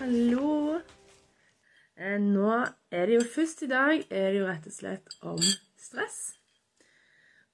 Hallo. 0.00 0.78
Eh, 1.96 2.16
Nå 2.20 2.52
er 2.88 3.02
det 3.06 3.18
jo 3.18 3.24
først 3.34 3.66
i 3.66 3.68
dag 3.68 3.98
er 4.08 4.30
det 4.32 4.38
jo 4.38 4.46
rett 4.48 4.68
og 4.70 4.72
slett 4.72 5.12
om 5.28 5.42
stress. 5.76 6.16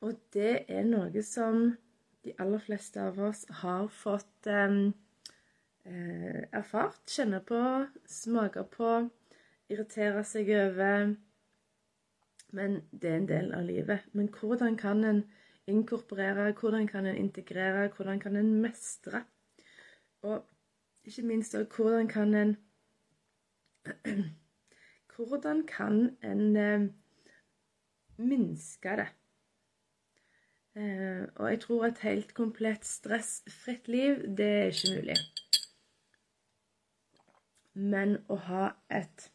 Og 0.06 0.14
det 0.36 0.52
er 0.70 0.86
noe 0.86 1.24
som 1.26 1.72
de 2.22 2.36
aller 2.38 2.62
fleste 2.62 3.02
av 3.02 3.18
oss 3.32 3.42
har 3.64 3.90
fått 3.90 4.46
eh, 4.46 4.78
eh, 5.90 6.40
erfart, 6.54 7.02
kjenne 7.10 7.42
på, 7.50 7.58
smake 8.06 8.62
på, 8.78 8.94
irritere 9.66 10.22
seg 10.22 10.54
over. 10.54 11.16
Men 12.54 12.82
det 12.92 13.10
er 13.10 13.22
en 13.24 13.30
del 13.34 13.54
av 13.58 13.66
livet. 13.66 14.06
Men 14.14 14.30
hvordan 14.30 14.78
kan 14.78 15.02
en 15.02 15.24
inkorporere, 15.66 16.52
hvordan 16.54 16.86
kan 16.86 17.10
en 17.10 17.24
integrere, 17.26 17.88
hvordan 17.96 18.22
kan 18.22 18.38
en 18.38 18.60
mestre? 18.62 19.26
Og 20.22 20.46
ikke 21.06 21.22
minst 21.22 21.56
hvordan 21.56 22.08
kan 22.08 22.34
en 22.34 22.56
Hvordan 25.16 25.62
kan 25.66 26.16
en 26.22 26.56
eh, 26.56 26.88
minske 28.16 28.96
det? 28.96 29.06
Eh, 30.76 31.22
og 31.34 31.50
jeg 31.50 31.60
tror 31.60 31.86
et 31.86 31.98
helt 31.98 32.34
komplett 32.34 32.84
stressfritt 32.84 33.88
liv, 33.88 34.18
det 34.36 34.46
er 34.46 34.66
ikke 34.72 34.92
mulig. 34.96 35.16
Men 37.72 38.18
å 38.28 38.36
ha 38.48 38.66
et 38.92 39.30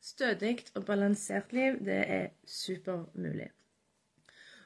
stødig 0.00 0.56
og 0.74 0.86
balansert 0.88 1.52
liv, 1.52 1.76
det 1.84 2.00
er 2.06 2.26
supermulig. 2.48 3.50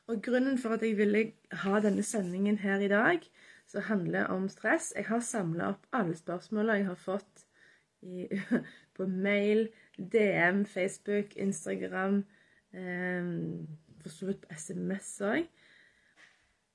Og 0.07 0.23
grunnen 0.23 0.59
for 0.59 0.77
at 0.77 0.83
jeg 0.83 0.99
ville 0.99 1.33
ha 1.65 1.81
denne 1.83 2.03
sendingen 2.07 2.59
her 2.63 2.79
i 2.79 2.93
dag, 2.93 3.27
som 3.75 3.83
handler 3.89 4.31
om 4.31 4.47
stress 4.49 4.93
Jeg 4.97 5.09
har 5.09 5.21
samla 5.21 5.73
opp 5.75 5.87
alle 5.93 6.15
spørsmålene 6.15 6.79
jeg 6.79 6.87
har 6.87 7.01
fått 7.01 7.45
i, 8.07 8.29
på 8.97 9.07
mail, 9.07 9.67
DM, 9.99 10.65
Facebook, 10.67 11.35
Instagram 11.37 12.21
eh, 12.71 13.31
For 14.03 14.13
så 14.13 14.29
vidt 14.31 14.45
på 14.45 14.55
SMS 14.55 15.11
òg. 15.25 15.49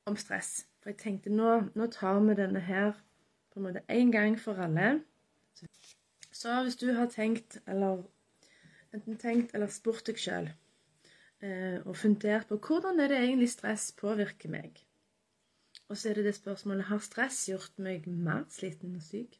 Om 0.09 0.17
stress. 0.17 0.65
For 0.81 0.91
jeg 0.91 0.99
tenkte 1.03 1.31
nå, 1.31 1.69
nå 1.77 1.87
tar 1.93 2.19
vi 2.25 2.35
denne 2.35 2.63
her 2.65 2.97
på 3.53 3.59
en 3.59 3.67
måte 3.67 3.85
én 3.91 4.11
gang 4.11 4.35
for 4.39 4.59
alle. 4.59 5.03
Så 6.31 6.61
hvis 6.63 6.79
du 6.79 6.89
har 6.97 7.11
tenkt, 7.13 7.59
eller 7.67 8.03
enten 8.95 9.19
tenkt 9.21 9.53
eller 9.53 9.69
spurt 9.71 10.07
deg 10.09 10.17
sjøl 10.17 10.49
eh, 11.45 11.79
og 11.85 11.95
fundert 11.99 12.49
på 12.49 12.57
hvordan 12.57 12.99
er 12.99 13.11
det 13.11 13.19
egentlig 13.21 13.51
stress 13.51 13.91
påvirker 13.99 14.49
meg 14.49 14.81
og 15.89 15.97
så 15.97 16.09
er 16.09 16.19
det 16.19 16.25
det 16.29 16.35
spørsmålet 16.37 16.85
har 16.85 17.01
stress 17.01 17.41
gjort 17.49 17.79
meg 17.81 18.05
mer 18.07 18.45
sliten 18.53 18.93
og 18.95 19.03
syk. 19.03 19.39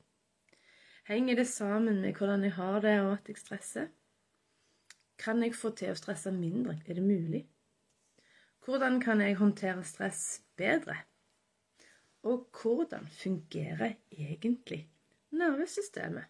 Henger 1.10 1.36
det 1.42 1.48
sammen 1.48 2.02
med 2.02 2.18
hvordan 2.18 2.44
jeg 2.44 2.54
har 2.58 2.82
det, 2.82 2.96
og 3.02 3.14
at 3.14 3.30
jeg 3.30 3.38
stresser? 3.38 3.88
Kan 5.20 5.44
jeg 5.44 5.56
få 5.56 5.72
til 5.78 5.94
å 5.94 5.98
stresse 5.98 6.32
mindre? 6.34 6.80
Er 6.86 6.98
det 6.98 7.06
mulig? 7.06 7.44
Hvordan 8.66 9.00
kan 9.02 9.22
jeg 9.22 9.38
håndtere 9.40 9.84
stress 9.84 10.42
bedre? 10.58 10.96
Og 12.24 12.50
hvordan 12.62 13.08
fungerer 13.08 13.96
egentlig 14.12 14.90
nervesystemet? 15.32 16.30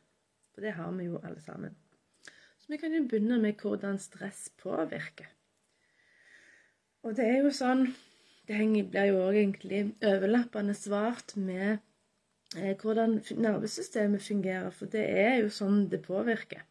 For 0.53 0.61
det 0.61 0.73
har 0.75 0.91
vi 0.91 1.07
jo 1.07 1.19
alle 1.23 1.41
sammen. 1.41 1.75
Så 2.59 2.67
vi 2.67 2.77
kan 2.77 2.93
jo 2.93 3.05
begynne 3.07 3.39
med 3.41 3.59
hvordan 3.61 3.99
stress 3.99 4.49
påvirker. 4.57 5.27
Og 7.03 7.15
det 7.15 7.27
er 7.27 7.37
jo 7.43 7.51
sånn 7.55 7.87
det 8.49 8.85
blir 8.89 9.11
jo 9.11 9.21
òg 9.27 9.37
egentlig 9.43 9.83
overlappende 10.05 10.73
svart 10.77 11.35
med 11.37 11.77
eh, 12.57 12.73
hvordan 12.81 13.19
nervesystemet 13.37 14.25
fungerer, 14.25 14.71
for 14.73 14.89
det 14.89 15.05
er 15.05 15.35
jo 15.43 15.51
sånn 15.53 15.85
det 15.91 16.01
påvirker. 16.07 16.65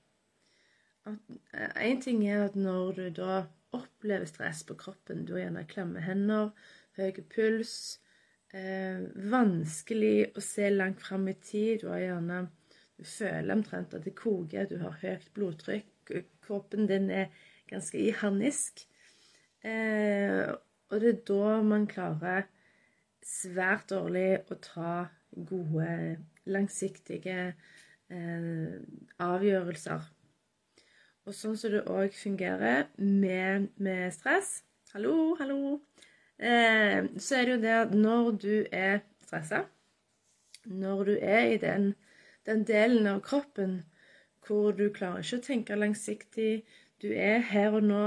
Én 1.08 1.94
eh, 1.94 2.02
ting 2.02 2.24
er 2.26 2.48
at 2.48 2.58
når 2.58 2.98
du 2.98 3.06
da 3.20 3.38
opplever 3.76 4.26
stress 4.28 4.64
på 4.66 4.76
kroppen, 4.80 5.24
du 5.24 5.36
har 5.36 5.46
gjerne 5.46 5.64
klamme 5.70 6.02
hender, 6.02 6.50
høy 6.98 7.22
puls, 7.30 7.74
eh, 8.52 9.04
vanskelig 9.30 10.32
å 10.34 10.44
se 10.44 10.68
langt 10.74 11.04
fram 11.04 11.28
i 11.30 11.36
tid, 11.38 11.84
du 11.84 11.92
har 11.92 12.02
gjerne 12.02 12.46
du 12.98 13.06
føler 13.06 13.54
omtrent 13.54 13.94
at 13.94 14.02
det 14.02 14.16
koker, 14.18 14.66
du 14.66 14.80
har 14.82 14.96
høyt 14.98 15.28
blodtrykk, 15.36 16.16
kroppen 16.42 16.88
din 16.90 17.06
er 17.14 17.28
ganske 17.70 18.00
i 18.00 18.10
harnisk. 18.10 18.82
Eh, 19.62 20.48
og 20.90 21.00
det 21.02 21.10
er 21.14 21.24
da 21.28 21.56
man 21.64 21.86
klarer 21.90 22.46
svært 23.24 23.90
dårlig 23.92 24.40
å 24.48 24.56
ta 24.62 24.92
gode, 25.50 26.18
langsiktige 26.48 27.40
eh, 28.08 28.78
avgjørelser. 29.20 30.06
Og 31.28 31.36
sånn 31.36 31.58
som 31.60 31.74
det 31.74 31.84
òg 31.92 32.14
fungerer 32.16 32.88
med, 32.96 33.68
med, 33.76 34.08
stress 34.16 34.62
Hallo, 34.94 35.34
hallo. 35.36 35.74
Eh, 36.40 37.04
så 37.20 37.36
er 37.36 37.44
det 37.44 37.52
jo 37.52 37.60
det 37.60 37.74
at 37.76 37.90
når 37.92 38.30
du 38.40 38.52
er 38.72 39.02
stressa, 39.26 39.66
når 40.64 41.02
du 41.04 41.14
er 41.20 41.50
i 41.52 41.58
den, 41.60 41.90
den 42.48 42.64
delen 42.64 43.06
av 43.10 43.20
kroppen 43.26 43.82
hvor 44.46 44.72
du 44.72 44.86
klarer 44.94 45.20
ikke 45.20 45.42
å 45.42 45.44
tenke 45.44 45.76
langsiktig, 45.76 46.62
du 47.04 47.10
er 47.12 47.44
her 47.50 47.76
og 47.76 47.84
nå, 47.84 48.04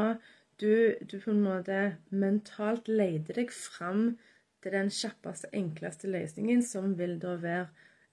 du, 0.62 0.96
du, 1.02 1.18
på 1.20 1.32
en 1.34 1.42
måte 1.44 1.78
mentalt 2.10 2.90
leter 2.92 3.42
deg 3.42 3.54
fram 3.54 4.14
til 4.62 4.76
den 4.76 4.92
kjappeste, 4.94 5.50
enkleste 5.58 6.10
løsningen, 6.12 6.62
som 6.66 6.94
vil 7.00 7.18
da 7.22 7.36
være 7.42 7.68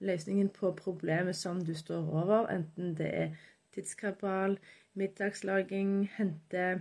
løsningen 0.05 0.49
på 0.55 0.73
problemet 0.79 1.37
som 1.37 1.61
du 1.65 1.75
står 1.77 2.09
over, 2.23 2.49
enten 2.53 2.95
det 2.97 3.11
er 3.13 3.37
tidskabal, 3.75 4.57
middagslaging, 4.99 6.09
hente, 6.17 6.81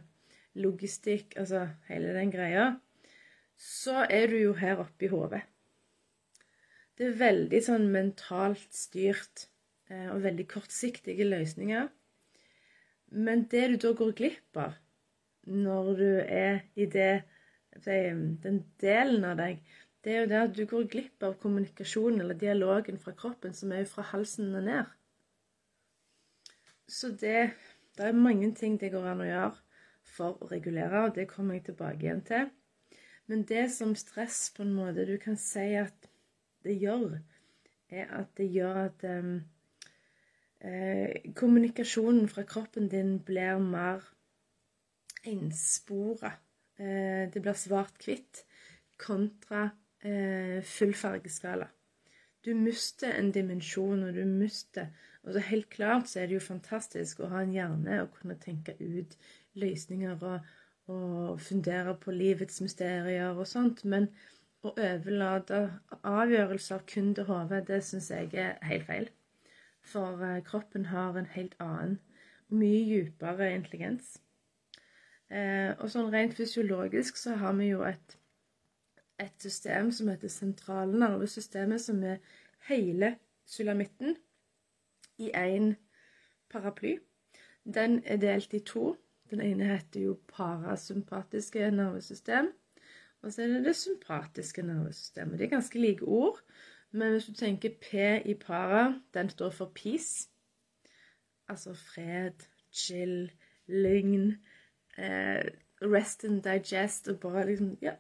logistikk, 0.58 1.36
altså 1.38 1.68
hele 1.90 2.16
den 2.16 2.32
greia, 2.34 2.72
så 3.58 4.06
er 4.10 4.32
du 4.32 4.38
jo 4.40 4.56
her 4.58 4.82
oppe 4.82 5.08
i 5.08 5.12
hodet. 5.12 5.44
Det 6.98 7.12
er 7.12 7.20
veldig 7.20 7.62
sånn 7.62 7.92
mentalt 7.94 8.74
styrt 8.74 9.48
eh, 9.92 10.10
og 10.10 10.24
veldig 10.24 10.48
kortsiktige 10.50 11.28
løsninger. 11.28 11.90
Men 13.14 13.46
det 13.52 13.68
du 13.74 13.78
da 13.86 13.94
går 13.98 14.16
glipp 14.18 14.60
av, 14.60 14.78
når 15.48 15.92
du 15.98 16.08
er 16.22 16.62
i 16.76 16.86
det, 16.92 17.24
den 17.86 18.64
delen 18.82 19.26
av 19.28 19.38
deg, 19.40 19.62
det 20.04 20.14
er 20.14 20.22
jo 20.22 20.30
det 20.32 20.40
at 20.40 20.56
du 20.56 20.64
går 20.70 20.90
glipp 20.92 21.24
av 21.26 21.38
kommunikasjonen 21.42 22.22
eller 22.24 22.38
dialogen 22.40 23.00
fra 23.02 23.12
kroppen, 23.18 23.56
som 23.56 23.74
er 23.76 23.88
fra 23.90 24.06
halsen 24.12 24.54
og 24.56 24.68
ned. 24.70 24.94
Så 26.88 27.12
det 27.12 27.52
Det 27.98 28.06
er 28.06 28.14
mange 28.14 28.52
ting 28.54 28.76
det 28.78 28.92
går 28.94 29.08
an 29.10 29.22
å 29.24 29.26
gjøre 29.26 29.56
for 30.06 30.38
å 30.38 30.48
regulere, 30.52 31.00
og 31.08 31.16
det 31.16 31.24
kommer 31.32 31.56
jeg 31.56 31.64
tilbake 31.66 32.06
igjen 32.06 32.22
til. 32.22 32.52
Men 33.26 33.42
det 33.50 33.72
som 33.74 33.96
stress 33.98 34.52
på 34.54 34.62
en 34.62 34.76
måte 34.76 35.06
du 35.10 35.16
kan 35.18 35.36
si 35.36 35.74
at 35.80 36.06
det 36.64 36.76
gjør, 36.78 37.18
er 37.90 38.12
at 38.20 38.30
det 38.38 38.52
gjør 38.54 38.78
at 38.84 39.04
um, 39.10 39.32
eh, 40.62 41.34
kommunikasjonen 41.34 42.30
fra 42.30 42.46
kroppen 42.48 42.86
din 42.92 43.18
blir 43.26 43.58
mer 43.58 44.06
enspora. 45.28 46.34
Eh, 46.78 47.26
det 47.34 47.42
blir 47.42 47.58
svart-hvitt 47.58 48.44
kontra 49.02 49.70
eh, 50.02 50.62
full 50.64 50.94
fargeskala. 50.94 51.68
Du 52.46 52.54
mister 52.56 53.12
en 53.18 53.32
dimensjon, 53.32 54.04
og 54.08 54.14
du 54.16 54.26
mister 54.26 54.88
Og 55.28 55.34
så 55.34 55.42
helt 55.44 55.68
klart 55.70 56.08
så 56.08 56.22
er 56.22 56.30
det 56.30 56.38
jo 56.38 56.40
fantastisk 56.40 57.20
å 57.20 57.28
ha 57.28 57.42
en 57.44 57.52
hjerne 57.52 57.98
og 58.00 58.14
kunne 58.16 58.38
tenke 58.40 58.78
ut 58.80 59.18
løsninger 59.60 60.22
og, 60.24 60.46
og 60.88 61.42
fundere 61.44 61.98
på 62.00 62.14
livets 62.16 62.62
mysterier 62.64 63.36
og 63.36 63.50
sånt, 63.50 63.84
men 63.84 64.08
å 64.64 64.72
overlate 64.72 65.60
avgjørelser 66.08 66.86
kun 66.94 67.12
til 67.18 67.28
hodet, 67.28 67.66
det 67.68 67.82
syns 67.84 68.08
jeg 68.14 68.32
er 68.40 68.56
helt 68.70 68.88
feil. 68.88 69.10
For 69.84 70.24
eh, 70.24 70.40
kroppen 70.48 70.88
har 70.94 71.20
en 71.20 71.28
helt 71.36 71.60
annen, 71.64 72.00
mye 72.48 72.86
dypere 72.88 73.52
intelligens. 73.58 74.16
Eh, 75.30 75.74
og 75.80 75.90
sånn 75.92 76.12
rent 76.14 76.38
fysiologisk 76.38 77.18
så 77.20 77.36
har 77.42 77.56
vi 77.58 77.72
jo 77.74 77.82
et, 77.84 78.16
et 79.20 79.36
system 79.44 79.92
som 79.92 80.08
heter 80.12 80.32
sentrale 80.32 80.96
nervesystemet, 80.96 81.84
som 81.84 82.04
er 82.04 82.22
hele 82.70 83.18
sulamitten. 83.46 84.18
i 85.18 85.32
én 85.34 85.72
paraply. 86.50 87.00
Den 87.66 88.04
er 88.06 88.18
delt 88.18 88.54
i 88.54 88.60
to. 88.60 88.96
Den 89.32 89.42
ene 89.42 89.66
heter 89.66 90.00
jo 90.00 90.20
parasympatiske 90.28 91.72
nervesystem. 91.72 92.52
Og 93.22 93.34
så 93.34 93.42
er 93.42 93.48
det 93.48 93.66
det 93.66 93.76
sympatiske 93.76 94.62
nervesystemet. 94.62 95.40
Det 95.40 95.46
er 95.46 95.50
ganske 95.50 95.80
like 95.80 96.06
ord. 96.06 96.40
Men 96.92 97.12
hvis 97.12 97.26
du 97.26 97.34
tenker 97.34 97.70
P 97.82 97.94
i 98.30 98.34
para, 98.34 99.02
den 99.14 99.30
står 99.30 99.50
for 99.50 99.72
peace. 99.76 100.30
Altså 101.48 101.74
fred, 101.74 102.48
chill, 102.72 103.32
lygn, 103.68 104.38
eh, 104.98 105.44
rest 105.82 106.26
and 106.26 106.44
digest 106.44 107.08
og 107.08 107.20
bare 107.20 107.48
liksom 107.52 107.78
Ja. 107.82 107.96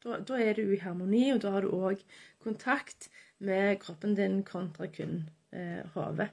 Da, 0.00 0.16
da, 0.24 0.38
er 0.40 0.54
du 0.56 0.62
i 0.72 0.78
harmoni, 0.80 1.26
og 1.34 1.42
da 1.42 1.50
har 1.52 1.60
du 1.60 1.74
òg 1.76 2.00
kontakt 2.40 3.10
med 3.38 3.76
kroppen 3.82 4.14
din 4.16 4.38
kontra 4.48 4.86
kun 4.88 5.28
eh, 5.52 5.82
hodet. 5.92 6.30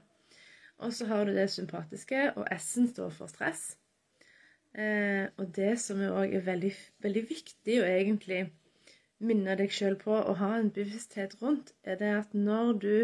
Og 0.78 0.94
så 0.96 1.06
har 1.06 1.24
du 1.24 1.34
det 1.36 1.50
sympatiske, 1.50 2.32
og 2.36 2.46
S-en 2.56 2.88
står 2.88 3.10
for 3.10 3.28
stress. 3.28 3.76
Eh, 4.72 5.28
og 5.36 5.52
det 5.56 5.74
som 5.82 6.00
òg 6.00 6.32
er 6.38 6.46
veldig, 6.46 6.72
veldig 7.04 7.24
viktig 7.28 7.76
å 7.82 7.90
egentlig 7.90 8.40
minne 9.18 9.56
deg 9.58 9.72
sjøl 9.74 9.98
på 10.00 10.16
å 10.16 10.36
ha 10.40 10.54
en 10.56 10.72
bevissthet 10.72 11.36
rundt, 11.42 11.74
er 11.84 12.00
det 12.00 12.14
at 12.22 12.34
når 12.34 12.72
du 12.84 12.94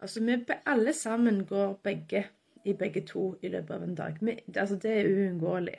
Altså, 0.00 0.22
vi 0.24 0.32
alle 0.64 0.92
sammen 0.96 1.42
går 1.44 1.74
begge 1.84 2.22
i 2.64 2.72
begge 2.72 3.02
to 3.04 3.34
i 3.42 3.48
løpet 3.52 3.74
av 3.74 3.82
en 3.82 3.94
dag. 3.94 4.14
Vi, 4.20 4.38
altså, 4.56 4.78
det 4.80 4.94
er 4.96 5.08
uunngåelig. 5.10 5.74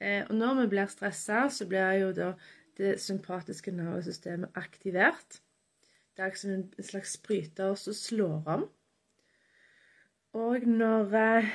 Eh, 0.00 0.24
og 0.28 0.34
når 0.34 0.60
vi 0.62 0.68
blir 0.74 0.90
stressa, 0.90 1.48
så 1.50 1.66
blir 1.68 1.98
jo 2.00 2.12
da 2.16 2.32
det 2.78 2.96
sympatiske 3.00 3.72
nervesystemet 3.72 4.56
aktivert. 4.58 5.40
Det 6.16 6.24
er 6.24 6.34
som 6.38 6.50
en 6.50 6.66
slags 6.82 7.16
bryter 7.22 7.74
som 7.78 7.94
slår 7.94 8.42
om. 8.46 8.68
Og 10.34 10.66
når, 10.66 11.14
eh, 11.14 11.50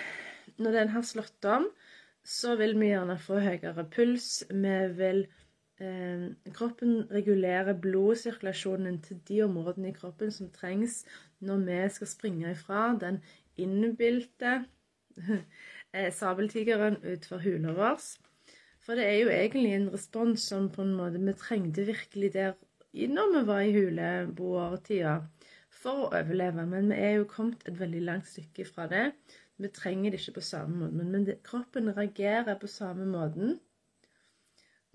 når 0.58 0.72
den 0.72 0.90
har 0.90 1.02
slått 1.02 1.46
om, 1.46 1.68
så 2.24 2.56
vil 2.56 2.80
vi 2.80 2.92
gjerne 2.92 3.18
få 3.20 3.40
høyere 3.40 3.86
puls. 3.92 4.44
Vi 4.50 4.76
vil 5.00 5.26
eh, 5.80 6.28
Kroppen 6.56 7.12
regulerer 7.12 7.74
blodsirkulasjonen 7.74 9.02
til 9.02 9.20
de 9.28 9.42
områdene 9.44 9.90
i 9.90 9.96
kroppen 9.96 10.32
som 10.32 10.52
trengs 10.52 11.06
når 11.40 11.66
vi 11.68 11.80
skal 11.90 12.08
springe 12.08 12.52
ifra 12.52 12.98
den 13.00 13.22
innbilte 13.58 14.66
eh, 15.94 16.12
sabeltigeren 16.14 17.00
utfor 17.04 17.44
hula 17.44 17.76
vår. 17.76 18.29
For 18.90 18.98
det 18.98 19.04
er 19.06 19.20
jo 19.20 19.30
egentlig 19.30 19.76
en 19.78 19.92
respons 19.94 20.42
som 20.50 20.64
på 20.74 20.82
en 20.82 20.96
måte 20.98 21.20
vi 21.22 21.34
trengte 21.38 21.84
virkelig 21.86 22.32
der 22.34 22.56
når 22.90 23.28
vi 23.36 23.42
var 23.46 23.60
i 23.62 23.74
huleboertida 23.76 25.12
for 25.70 26.08
å 26.08 26.08
overleve. 26.08 26.66
Men 26.66 26.90
vi 26.90 26.98
er 26.98 27.14
jo 27.20 27.28
kommet 27.30 27.68
et 27.70 27.78
veldig 27.78 28.02
langt 28.08 28.26
stykke 28.32 28.66
fra 28.66 28.88
det. 28.90 29.04
Vi 29.62 29.70
trenger 29.70 30.10
det 30.10 30.24
ikke 30.24 30.40
på 30.40 30.46
samme 30.48 30.80
måte, 30.88 31.06
men, 31.06 31.28
det, 31.28 31.38
kroppen 31.46 31.94
reagerer 31.94 32.58
på 32.58 32.66
samme 32.66 33.06
måten 33.06 33.60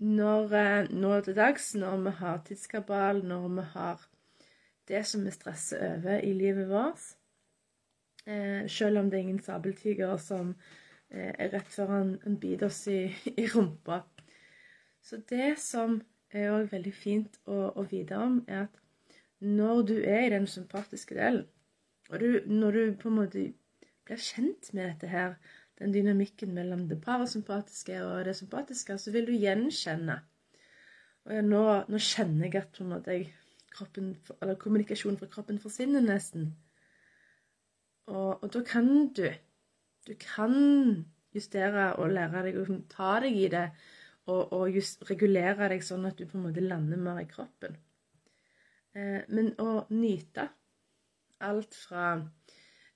når, 0.03 0.53
eh, 0.59 0.91
nå 0.91 1.15
til 1.23 1.39
dags, 1.39 1.71
når 1.79 2.03
vi 2.03 2.17
har 2.19 2.43
tidskabal, 2.43 3.23
når 3.23 3.47
vi 3.47 3.69
har 3.77 4.07
det 4.91 5.05
som 5.07 5.23
vi 5.23 5.31
stresser 5.31 5.93
over 5.93 6.19
i 6.19 6.33
livet 6.35 6.67
vårt. 6.67 7.13
Eh, 8.27 8.67
selv 8.67 8.99
om 8.99 9.07
det 9.07 9.21
er 9.21 9.29
ingen 9.29 9.39
sabeltiger 9.39 10.17
som 10.17 10.57
eh, 11.13 11.33
rett 11.51 11.71
før 11.71 11.91
han, 11.93 12.13
han 12.23 12.37
biter 12.41 12.69
oss 12.69 12.85
i, 12.91 12.99
i, 13.35 13.47
rumpa. 13.51 14.03
Så 15.05 15.21
det 15.29 15.55
som 15.61 15.99
er 16.33 16.51
òg 16.53 16.71
veldig 16.71 16.93
fint 16.95 17.37
å, 17.45 17.71
å, 17.75 17.85
vite 17.89 18.17
om, 18.19 18.41
er 18.47 18.65
at 18.65 18.81
når 19.45 19.83
du 19.91 19.95
er 19.99 20.25
i 20.25 20.33
den 20.33 20.47
sympatiske 20.49 21.17
delen, 21.17 21.45
og 22.09 22.21
du, 22.21 22.41
når 22.49 22.77
du 22.77 22.97
på 23.01 23.09
en 23.09 23.19
måte 23.19 23.45
blir 24.05 24.21
kjent 24.21 24.71
med 24.73 24.91
dette 24.91 25.09
her, 25.09 25.37
den 25.79 25.93
dynamikken 25.93 26.53
mellom 26.55 26.85
det 26.89 27.01
parasympatiske 27.03 27.97
og 28.05 28.25
det 28.25 28.35
sympatiske, 28.37 28.97
så 29.01 29.11
vil 29.11 29.27
du 29.27 29.33
gjenkjenne. 29.35 30.19
Og 31.25 31.41
nå, 31.43 31.63
nå 31.89 31.99
kjenner 31.99 32.47
jeg 32.47 32.61
at 32.61 32.79
måte 32.85 33.17
kroppen, 33.75 34.13
kommunikasjonen 34.61 35.17
fra 35.19 35.29
kroppen 35.31 35.59
forsvinner 35.59 36.03
nesten. 36.05 36.53
Og, 38.05 38.43
og, 38.43 38.49
da 38.53 38.61
kan 38.67 39.09
du 39.17 39.25
Du 40.05 40.13
kan 40.21 40.55
justere 41.35 41.91
og 41.99 42.13
lære 42.15 42.45
deg 42.47 42.59
å 42.61 42.65
ta 42.91 43.15
deg 43.23 43.37
i 43.37 43.47
det 43.51 43.65
og, 44.31 44.53
og 44.55 44.69
just, 44.73 45.03
regulere 45.09 45.69
deg 45.73 45.83
sånn 45.85 46.07
at 46.09 46.17
du 46.17 46.25
på 46.29 46.37
en 46.39 46.47
måte 46.47 46.63
lander 46.63 47.01
mer 47.01 47.19
i 47.21 47.27
kroppen. 47.29 47.75
Eh, 48.95 49.21
men 49.29 49.51
å 49.61 49.83
nyte 49.91 50.47
alt 51.45 51.75
fra 51.77 52.15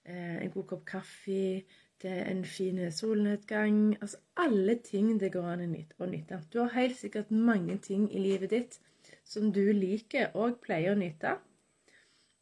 Eh, 0.09 0.43
en 0.43 0.51
god 0.51 0.65
kopp 0.67 0.85
kaffe, 0.85 1.63
til 1.99 2.11
en 2.31 2.45
fin 2.47 2.77
solnedgang 2.91 3.97
Altså 4.01 4.17
alle 4.39 4.77
ting 4.83 5.19
det 5.19 5.33
går 5.33 5.47
an 5.51 5.63
å 5.65 6.05
nyte. 6.07 6.39
Du 6.53 6.61
har 6.61 6.71
helt 6.73 6.95
sikkert 6.97 7.31
mange 7.31 7.77
ting 7.77 8.07
i 8.11 8.21
livet 8.23 8.49
ditt 8.49 8.79
som 9.27 9.51
du 9.51 9.65
liker 9.73 10.31
og 10.33 10.61
pleier 10.63 10.95
å 10.95 10.99
nyte. 10.99 11.35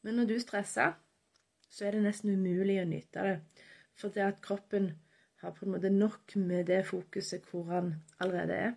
Men 0.03 0.15
når 0.15 0.29
du 0.29 0.39
stresser, 0.39 0.93
så 1.69 1.85
er 1.87 1.97
det 1.97 2.03
nesten 2.05 2.37
umulig 2.37 2.77
å 2.83 2.85
nyte 2.87 3.25
det. 3.25 3.56
For 3.97 4.13
det 4.13 4.25
at 4.25 4.41
kroppen 4.45 4.91
har 5.41 5.53
på 5.53 5.65
en 5.65 5.73
måte 5.75 5.89
nok 5.93 6.35
med 6.41 6.67
det 6.69 6.83
fokuset 6.85 7.45
hvor 7.49 7.69
han 7.71 7.93
allerede 8.19 8.57
er. 8.67 8.73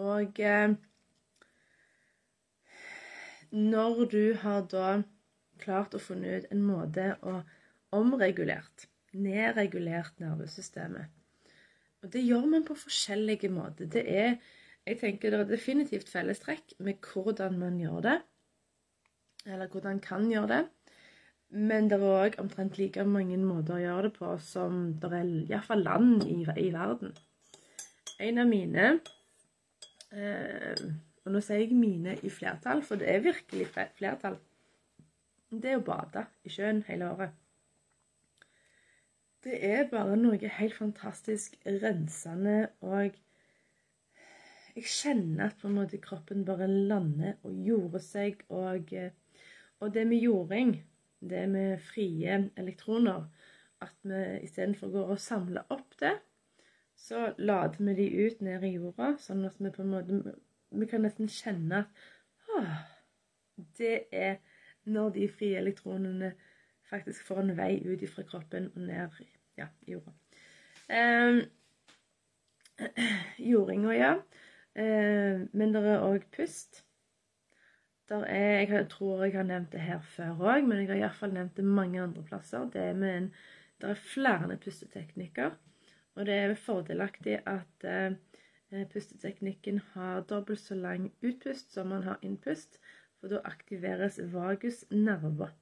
Og 0.00 0.40
eh, 0.40 0.76
når 3.50 4.04
du 4.12 4.22
har 4.42 4.64
da 4.72 5.00
klart 5.60 5.96
å 5.96 6.00
funne 6.00 6.38
ut 6.38 6.48
en 6.52 6.62
måte 6.64 7.12
å 7.20 7.40
omregulert, 7.96 8.86
nedregulert 9.12 10.20
nervesystemet. 10.22 11.10
Og 12.00 12.12
det 12.14 12.22
gjør 12.24 12.46
man 12.48 12.64
på 12.64 12.78
forskjellige 12.78 13.50
måter. 13.52 13.90
Det 13.92 14.06
er 14.08 14.38
jeg 14.88 14.98
tenker 15.02 15.32
det 15.32 15.40
er 15.42 15.50
definitivt 15.50 16.08
fellestrekk 16.08 16.78
med 16.80 17.04
hvordan 17.04 17.58
man 17.60 17.76
gjør 17.80 18.00
det. 18.06 18.18
Eller 19.46 19.68
hvordan 19.72 20.00
kan 20.02 20.28
gjøre 20.30 20.48
det. 20.50 20.62
Men 21.50 21.88
det 21.90 21.98
er 21.98 22.06
òg 22.06 22.36
omtrent 22.38 22.78
like 22.78 23.04
mange 23.04 23.38
måter 23.42 23.76
å 23.76 23.82
gjøre 23.82 24.02
det 24.06 24.12
på 24.18 24.34
som 24.44 24.84
det 25.02 25.10
er 25.10 25.30
iallfall 25.50 25.82
land 25.82 26.26
i, 26.28 26.44
i, 26.62 26.68
verden. 26.74 27.16
En 28.22 28.38
av 28.38 28.46
mine 28.46 28.84
eh, 30.14 30.84
Og 31.24 31.34
nå 31.34 31.42
sier 31.42 31.64
jeg 31.64 31.74
mine 31.76 32.14
i 32.22 32.30
flertall, 32.32 32.84
for 32.86 33.00
det 33.00 33.10
er 33.10 33.26
virkelig 33.26 33.66
flertall 33.98 34.38
det 35.50 35.72
er 35.72 35.80
å 35.80 35.86
bade 35.86 36.24
i 36.46 36.52
sjøen 36.52 36.84
hele 36.86 37.08
året. 37.10 37.32
Det 39.42 39.56
er 39.66 39.88
bare 39.90 40.18
noe 40.20 40.52
helt 40.58 40.76
fantastisk 40.76 41.56
rensende, 41.64 42.70
og 42.84 43.16
jeg 44.76 44.84
kjenner 44.86 45.48
at 45.48 45.56
på 45.58 45.66
en 45.66 45.78
måte 45.80 45.98
kroppen 46.02 46.44
bare 46.46 46.68
lander 46.70 47.40
og 47.42 47.56
jorder 47.66 48.04
seg. 48.04 48.44
Og, 48.52 48.92
og 49.80 49.94
det 49.96 50.06
med 50.06 50.22
jording, 50.22 50.76
det 51.20 51.48
med 51.48 51.80
frie 51.84 52.50
elektroner, 52.56 53.26
at 53.80 53.96
vi 54.02 54.40
istedenfor 54.44 54.92
går 54.92 55.14
og 55.14 55.20
samler 55.20 55.68
opp 55.72 55.96
det, 56.00 56.14
så 56.96 57.30
lader 57.38 57.80
vi 57.84 57.94
de 57.96 58.26
ut 58.26 58.40
ned 58.44 58.64
i 58.64 58.74
jorda, 58.74 59.14
sånn 59.20 59.44
at 59.48 59.56
vi 59.58 59.72
på 59.72 59.82
en 59.84 59.92
måte 59.94 60.38
Vi 60.70 60.86
kan 60.86 61.02
nesten 61.02 61.26
kjenne 61.26 61.80
at 62.54 63.64
det 63.78 64.04
er 64.14 64.36
når 64.84 65.08
de 65.16 65.28
frie 65.28 65.58
elektronene 65.58 66.32
faktisk 66.90 67.26
får 67.26 67.40
en 67.42 67.56
vei 67.58 67.72
ut 67.82 68.04
fra 68.10 68.22
kroppen 68.28 68.68
og 68.74 68.84
ned 68.86 69.16
ja, 69.58 69.66
i 69.86 69.96
jorda. 69.96 70.14
Eh, 70.90 71.40
jordinga, 73.50 73.96
ja. 73.96 74.12
Eh, 74.74 75.42
men 75.52 75.74
det 75.74 75.82
er 75.82 76.06
òg 76.06 76.26
pust. 76.34 76.84
Er, 78.10 78.66
jeg 78.66 78.88
tror 78.90 79.24
jeg 79.24 79.36
har 79.36 79.46
nevnt 79.46 79.72
det 79.72 79.80
her 79.80 80.00
før 80.02 80.40
òg, 80.42 80.64
men 80.66 80.80
jeg 80.80 80.88
har 80.88 80.98
iallfall 80.98 81.34
nevnt 81.34 81.56
det 81.56 81.64
mange 81.64 82.00
andre 82.02 82.22
plasser. 82.26 82.64
Det 82.72 82.82
er, 82.82 82.96
med 82.98 83.16
en, 83.16 83.28
det 83.80 83.90
er 83.90 84.00
flere 84.14 84.56
pusteteknikker. 84.64 85.54
Og 86.18 86.26
det 86.26 86.34
er 86.34 86.54
fordelaktig 86.58 87.38
at 87.46 87.86
eh, 87.86 88.16
pusteteknikken 88.92 89.78
har 89.92 90.20
dobbelt 90.20 90.60
så 90.60 90.74
lang 90.74 91.12
utpust 91.22 91.72
som 91.74 91.86
man 91.94 92.02
har 92.02 92.18
innpust. 92.22 92.80
For 93.20 93.30
da 93.30 93.42
aktiveres 93.44 94.18
vagusnerver 94.32 95.52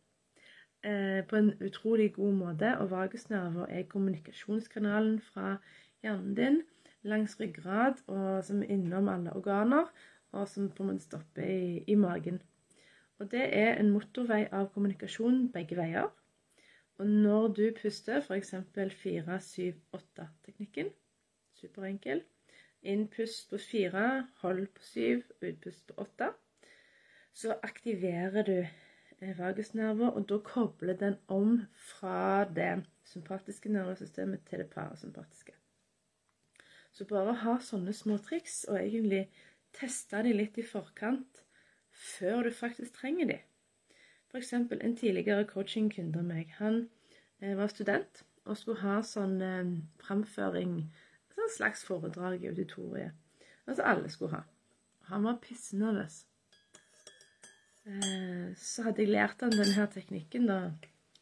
eh, 0.86 1.20
på 1.28 1.36
en 1.36 1.52
utrolig 1.60 2.12
god 2.16 2.32
måte. 2.32 2.72
Og 2.78 2.90
vagusnerver 2.90 3.68
er 3.68 3.88
kommunikasjonskanalen 3.92 5.20
fra 5.20 5.58
hjernen 6.02 6.34
din 6.38 6.62
langs 7.06 7.36
ryggrad 7.40 8.00
og 8.06 8.44
som 8.44 8.62
er 8.62 8.72
innom 8.74 9.08
alle 9.10 9.32
organer, 9.36 9.86
og 10.32 10.48
som 10.48 10.70
på 10.70 10.82
en 10.82 10.88
måte 10.92 11.04
stopper 11.04 11.44
i, 11.44 11.84
i 11.86 11.94
magen. 11.98 12.42
Og 13.18 13.30
det 13.32 13.56
er 13.58 13.74
en 13.76 13.90
motorvei 13.90 14.48
av 14.54 14.72
kommunikasjon 14.74 15.52
begge 15.54 15.76
veier. 15.78 16.08
Og 16.98 17.06
når 17.06 17.48
du 17.58 17.72
puster, 17.78 18.18
f.eks. 18.22 18.54
4-7-8-teknikken, 18.74 20.88
superenkel 21.54 22.22
Innpust 22.82 23.50
på 23.50 23.58
4, 23.58 24.26
hold 24.42 24.66
på 24.74 24.82
7, 24.82 25.22
utpust 25.42 25.86
på 25.88 25.94
8 25.98 26.32
så 27.38 27.54
aktiverer 27.62 28.42
du 28.42 28.66
vagusnerven, 29.20 29.38
vagusnerver, 29.38 30.08
og 30.08 30.28
da 30.28 30.38
kobler 30.38 30.94
den 30.94 31.16
om 31.28 31.60
fra 31.74 32.44
det 32.44 32.84
sympatiske 33.04 33.68
nervesystemet 33.68 34.40
til 34.46 34.58
det 34.58 34.70
parasympatiske. 34.70 35.52
Så 36.92 37.06
bare 37.06 37.34
ha 37.42 37.56
sånne 37.62 37.94
små 37.94 38.18
triks, 38.22 38.64
og 38.70 38.78
egentlig 38.78 39.26
teste 39.76 40.22
de 40.24 40.32
litt 40.34 40.58
i 40.58 40.66
forkant 40.66 41.42
før 41.98 42.46
du 42.46 42.52
faktisk 42.54 43.00
trenger 43.00 43.30
de. 43.32 43.38
F.eks. 44.28 44.52
en 44.52 44.96
tidligere 44.96 45.46
coachingkunde 45.48 46.20
av 46.20 46.26
meg. 46.28 46.52
Han 46.58 46.82
eh, 47.40 47.56
var 47.56 47.70
student 47.72 48.22
og 48.44 48.58
skulle 48.60 48.82
ha 48.82 49.00
sånn 49.04 49.38
eh, 49.44 49.74
framføring, 50.04 50.78
sånn 51.34 51.54
slags 51.56 51.84
foredrag 51.88 52.44
i 52.44 52.50
auditoriet. 52.52 53.16
Altså 53.68 53.86
alle 53.88 54.12
skulle 54.12 54.36
ha. 54.36 54.42
Han 55.08 55.24
var 55.24 55.40
pissnervøs. 55.44 56.22
Eh, 57.88 58.50
så 58.60 58.88
hadde 58.88 59.04
jeg 59.04 59.14
lært 59.14 59.44
han 59.44 59.56
denne 59.56 59.88
teknikken 59.94 60.48
da, 60.50 60.60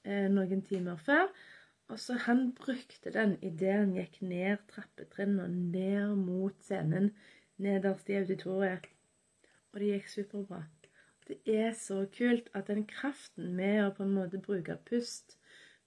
noen 0.07 0.61
timer 0.67 0.99
før. 1.03 1.31
Og 1.91 1.99
så 2.03 2.17
han 2.27 2.49
brukte 2.59 3.13
den 3.15 3.37
idet 3.47 3.75
han 3.79 3.95
gikk 3.95 4.19
ned 4.27 4.63
trappetrinnene 4.71 5.71
ned 5.71 6.19
mot 6.19 6.57
scenen 6.67 7.13
nederst 7.63 8.11
i 8.11 8.19
auditoriet. 8.21 8.89
Og 9.73 9.81
det 9.81 9.93
gikk 9.93 10.09
superbra. 10.13 10.63
Det 11.27 11.39
er 11.51 11.73
så 11.75 12.05
kult 12.15 12.49
at 12.55 12.71
den 12.71 12.87
kraften 12.87 13.55
med 13.59 13.83
å 13.83 13.93
på 13.97 14.07
en 14.07 14.15
måte 14.15 14.41
bruke 14.43 14.79
pust, 14.89 15.39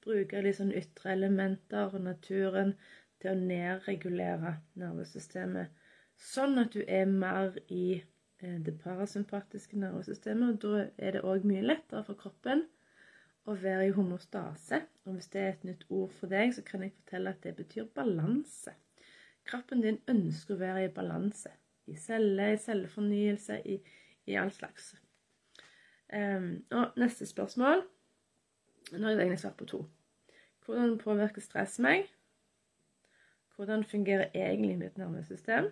bruke 0.04 0.42
litt 0.44 0.60
sånn 0.60 0.76
ytre 0.76 1.14
elementer 1.16 1.94
og 1.94 2.04
naturen 2.04 2.76
til 3.20 3.32
å 3.34 3.40
nedregulere 3.40 4.58
nervesystemet, 4.80 5.72
sånn 6.20 6.60
at 6.60 6.76
du 6.76 6.84
er 6.84 7.08
mer 7.08 7.56
i 7.72 8.02
Eh, 8.42 8.60
det 8.60 8.80
parasympatiske 8.84 9.78
nervesystemet. 9.78 10.50
og 10.50 10.62
Da 10.62 10.90
er 10.98 11.12
det 11.12 11.22
òg 11.22 11.44
mye 11.44 11.62
lettere 11.62 12.04
for 12.04 12.16
kroppen 12.16 12.64
å 13.46 13.56
være 13.56 13.88
i 13.88 13.96
homostase. 13.96 14.82
Og 15.06 15.14
hvis 15.14 15.28
det 15.34 15.42
er 15.42 15.50
et 15.50 15.64
nytt 15.64 15.84
ord 15.90 16.14
for 16.20 16.32
deg, 16.32 16.54
så 16.56 16.64
kan 16.64 16.84
jeg 16.84 16.94
fortelle 16.94 17.30
at 17.30 17.44
det 17.44 17.56
betyr 17.56 17.90
balanse. 17.96 18.76
Kroppen 19.44 19.82
din 19.82 20.00
ønsker 20.08 20.56
å 20.56 20.62
være 20.62 20.86
i 20.86 20.94
balanse. 20.94 21.52
I 21.90 21.96
celler, 21.98 22.54
i 22.54 22.62
cellefornyelse, 22.62 23.62
i, 23.66 23.80
i 24.30 24.38
all 24.40 24.52
slags. 24.54 24.94
Um, 26.14 26.66
og 26.74 26.98
neste 26.98 27.26
spørsmål 27.30 27.84
Nå 28.92 29.04
har 29.04 29.12
jeg 29.12 29.20
egentlig 29.20 29.40
svart 29.40 29.58
på 29.58 29.66
to. 29.70 29.84
Hvordan 30.66 30.96
påvirker 30.98 31.42
stress 31.42 31.76
meg? 31.80 32.08
Hvordan 33.56 33.84
fungerer 33.84 34.32
egentlig 34.34 34.78
mitt 34.78 34.98
nervesystem? 34.98 35.70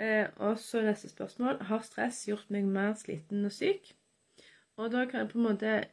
Uh, 0.00 0.26
og 0.36 0.58
så 0.58 0.80
neste 0.82 1.08
spørsmål 1.08 1.62
Har 1.68 1.84
stress 1.84 2.24
gjort 2.28 2.50
meg 2.50 2.64
mer 2.64 2.94
sliten 2.96 3.44
og 3.44 3.52
syk? 3.52 3.92
Og 4.76 4.92
da 4.92 5.04
kan 5.04 5.20
jeg 5.20 5.28
på 5.28 5.38
en 5.38 5.48
måte 5.50 5.84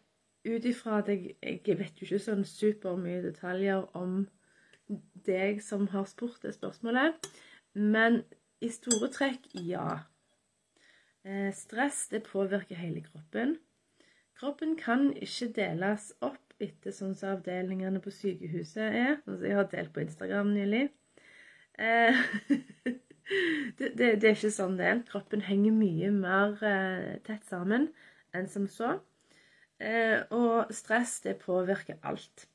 Ut 0.46 0.66
ifra 0.66 1.00
at 1.02 1.08
jeg, 1.10 1.36
jeg 1.42 1.80
vet 1.80 2.02
jo 2.02 2.06
ikke 2.06 2.22
sånn 2.22 2.44
supermye 2.46 3.24
detaljer 3.24 3.88
om 3.98 4.28
deg 5.26 5.62
som 5.66 5.88
har 5.90 6.06
spurt 6.06 6.44
det 6.46 6.52
spørsmålet, 6.54 7.16
men 7.74 8.20
i 8.64 8.70
store 8.72 9.10
trekk 9.14 9.48
ja. 9.66 9.88
Eh, 11.26 11.52
stress 11.54 12.08
det 12.12 12.26
påvirker 12.28 12.78
hele 12.80 13.02
kroppen. 13.06 13.58
Kroppen 14.40 14.76
kan 14.78 15.10
ikke 15.16 15.50
deles 15.56 16.12
opp 16.26 16.42
etter 16.62 16.94
sånn 16.96 17.16
som 17.18 17.36
avdelingene 17.36 18.02
på 18.04 18.14
sykehuset 18.14 18.84
er. 18.86 19.18
Altså, 19.26 19.42
jeg 19.48 19.58
har 19.58 19.70
delt 19.72 19.94
på 19.96 20.04
Instagram 20.04 20.54
nylig. 20.54 20.84
Eh, 21.82 22.22
det, 23.80 23.90
det, 23.98 24.12
det, 24.22 24.30
er 24.30 24.36
ikke 24.36 24.54
sånn 24.54 24.78
det 24.80 24.90
er. 24.92 25.04
Kroppen 25.10 25.44
henger 25.48 25.76
mye 25.76 26.12
mer 26.16 26.60
eh, 26.64 27.16
tett 27.26 27.48
sammen 27.50 27.90
enn 28.36 28.50
som 28.52 28.70
så. 28.72 28.98
Og 29.76 30.70
stress, 30.72 31.18
det 31.26 31.34
påvirker 31.42 31.98
alt. 32.08 32.46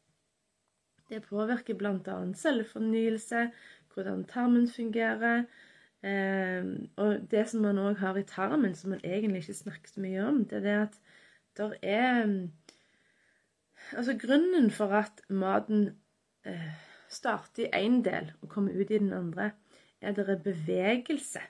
Det 1.11 1.19
påvirker 1.27 1.77
bl.a. 1.77 2.15
cellefornyelse, 2.39 3.43
hvordan 3.93 4.23
tarmen 4.31 4.69
fungerer. 4.71 5.45
Eh, 6.03 6.65
og 6.97 7.27
det 7.31 7.45
som 7.51 7.65
man 7.65 7.81
òg 7.83 7.99
har 8.01 8.17
i 8.17 8.27
tarmen, 8.29 8.75
som 8.75 8.95
man 8.95 9.03
egentlig 9.05 9.43
ikke 9.45 9.59
snakker 9.59 9.93
så 9.93 10.01
mye 10.01 10.23
om, 10.25 10.45
det 10.49 10.61
er 10.61 10.67
det 10.67 10.77
at 10.87 11.01
der 11.59 11.75
er 11.83 12.49
Altså, 13.97 14.19
grunnen 14.19 14.71
for 14.71 14.93
at 14.93 15.23
maten 15.29 15.97
eh, 16.47 16.73
starter 17.09 17.65
i 17.65 17.87
én 17.87 18.03
del 18.05 18.33
og 18.43 18.49
kommer 18.49 18.77
ut 18.77 18.91
i 18.91 18.99
den 18.99 19.13
andre, 19.13 19.51
er 20.01 20.13
at 20.13 20.17
det 20.17 20.29
er 20.29 20.43
bevegelse 20.45 21.41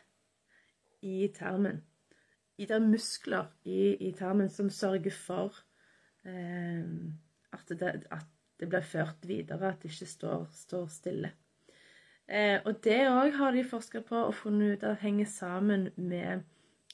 i 1.02 1.28
tarmen. 1.35 1.83
Det 2.59 2.71
er 2.71 2.85
muskler 2.85 3.49
i, 3.64 3.97
i, 3.97 4.12
tarmen 4.12 4.49
som 4.49 4.71
sørger 4.71 5.11
for 5.11 5.57
eh, 6.25 6.85
at, 7.52 7.69
det, 7.69 7.92
at, 8.11 8.26
det, 8.61 8.69
blir 8.69 8.80
ført 8.85 9.28
videre, 9.28 9.73
at 9.73 9.83
det 9.83 9.90
ikke 9.90 10.07
står, 10.07 10.49
står 10.52 10.87
stille. 10.87 11.33
Eh, 12.30 12.60
og 12.64 12.76
det 12.84 13.00
òg 13.10 13.34
har 13.34 13.54
de 13.56 13.64
forska 13.66 14.04
på 14.06 14.18
og 14.28 14.37
funnet 14.38 14.76
ut 14.76 14.84
at 14.87 15.00
henger 15.02 15.26
sammen 15.26 15.88
med, 15.96 16.44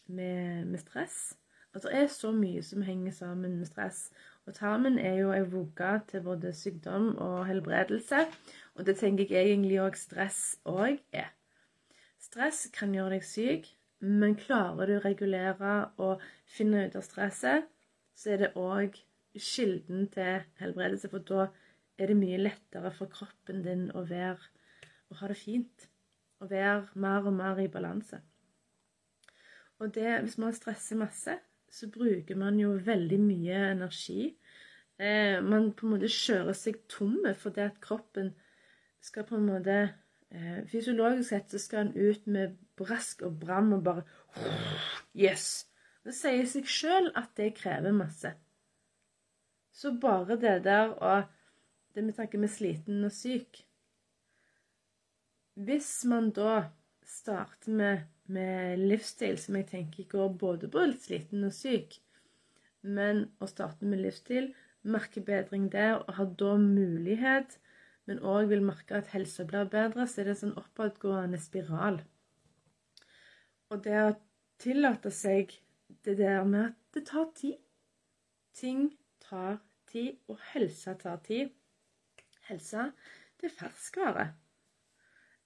med, 0.07 0.64
med 0.64 0.78
stress. 0.81 1.37
At 1.76 1.85
det 1.85 1.93
er 1.93 2.07
så 2.09 2.31
mye 2.33 2.62
som 2.64 2.83
henger 2.83 3.12
sammen 3.12 3.59
med 3.59 3.69
stress. 3.69 4.07
Og 4.49 4.55
tarmen 4.57 4.97
er 4.99 5.19
jo 5.21 5.35
ei 5.37 5.43
vugge 5.45 5.90
til 6.09 6.25
både 6.25 6.55
sykdom 6.57 7.11
og 7.21 7.47
helbredelse. 7.50 8.23
Og 8.75 8.87
det 8.87 8.97
tenker 8.97 9.28
jeg 9.28 9.50
egentlig 9.52 9.83
òg 9.85 9.99
stress 10.00 10.57
òg 10.64 11.02
er. 11.12 11.28
Stress 12.16 12.71
kan 12.73 12.97
gjøre 12.97 13.19
deg 13.19 13.28
syk, 13.28 13.69
men 14.00 14.38
klarer 14.40 14.88
du 14.88 14.97
å 14.97 15.05
regulere 15.05 15.76
og 16.00 16.25
finne 16.49 16.87
ut 16.87 16.97
av 16.97 17.05
stresset, 17.05 17.69
så 18.16 18.33
er 18.33 18.40
det 18.40 18.55
òg 18.57 18.97
kilden 19.37 20.09
til 20.14 20.40
helbredelse, 20.62 21.11
for 21.12 21.21
da 21.28 21.50
er 22.00 22.09
det 22.09 22.16
mye 22.16 22.40
lettere 22.40 22.93
for 22.97 23.12
kroppen 23.12 23.61
din 23.64 23.90
å 23.93 24.07
være 24.09 24.56
å 25.11 25.19
ha 25.21 25.29
det 25.31 25.39
fint. 25.41 25.89
Å 26.41 26.49
være 26.51 27.01
mer 27.01 27.29
og 27.29 27.37
mer 27.37 27.61
i 27.63 27.69
balanse. 27.73 28.21
Og 29.81 29.93
det, 29.95 30.09
hvis 30.25 30.39
man 30.41 30.57
stresser 30.57 30.99
masse, 31.01 31.37
så 31.73 31.89
bruker 31.93 32.39
man 32.39 32.61
jo 32.61 32.75
veldig 32.85 33.19
mye 33.21 33.61
energi. 33.73 34.31
Eh, 34.99 35.43
man 35.45 35.73
på 35.77 35.87
en 35.87 35.97
måte 35.97 36.09
kjører 36.13 36.57
seg 36.57 36.83
tomme 36.89 37.35
fordi 37.37 37.65
at 37.67 37.81
kroppen 37.85 38.31
skal 39.05 39.27
på 39.29 39.37
en 39.37 39.49
måte 39.51 39.81
Eh, 40.31 40.65
fysiologisk 40.67 41.29
sett 41.29 41.51
så 41.51 41.59
skal 41.59 41.79
han 41.85 41.93
ut 41.95 42.27
med 42.27 42.57
brask 42.77 43.23
og 43.23 43.39
bram 43.41 43.73
og 43.77 43.85
bare 43.87 44.03
Yes! 45.15 45.67
Det 46.07 46.15
sier 46.15 46.47
seg 46.47 46.69
sjøl 46.71 47.09
at 47.19 47.33
det 47.39 47.55
krever 47.59 47.95
masse. 47.95 48.31
Så 49.75 49.91
bare 50.03 50.37
det 50.39 50.61
der 50.65 50.93
og 50.95 51.25
det 51.95 52.05
vi 52.07 52.15
snakker 52.15 52.43
med 52.43 52.53
sliten 52.53 53.05
og 53.05 53.15
syk 53.15 53.63
Hvis 55.57 56.05
man 56.05 56.31
da 56.37 56.69
starter 57.07 57.73
med, 57.73 58.07
med 58.29 58.83
livsstil 58.83 59.39
som 59.41 59.57
jeg 59.57 59.71
tenker 59.71 60.09
går 60.11 60.35
både 60.37 60.69
på 60.69 60.85
litt 60.85 61.05
sliten 61.07 61.47
og 61.49 61.55
syk, 61.57 61.97
men 62.83 63.25
å 63.41 63.49
starte 63.49 63.89
med 63.89 64.05
livsstil, 64.05 64.53
merke 64.87 65.23
bedring 65.25 65.71
der 65.73 65.97
og 66.03 66.13
har 66.19 66.29
da 66.39 66.53
mulighet 66.61 67.57
men 68.07 68.23
òg 68.23 68.51
vil 68.53 68.63
merke 68.63 69.01
at 69.01 69.11
helsa 69.11 69.45
blir 69.51 69.67
bedre, 69.71 70.07
så 70.07 70.23
er 70.23 70.29
det 70.29 70.37
en 70.37 70.43
sånn 70.45 70.59
oppadgående 70.61 71.41
spiral. 71.43 71.99
Og 73.71 73.83
det 73.83 73.97
å 73.99 74.17
tillate 74.63 75.11
seg 75.11 75.57
det 76.07 76.17
der 76.21 76.47
med 76.47 76.71
at 76.71 76.77
det 76.95 77.07
tar 77.11 77.31
tid 77.39 77.63
Ting 78.57 78.87
tar 79.21 79.59
tid, 79.91 80.15
og 80.33 80.39
helsa 80.55 80.95
tar 80.97 81.19
tid. 81.27 81.51
Helsa, 82.47 82.87
det 83.37 83.51
er 83.51 83.53
ferskvare. 83.53 84.25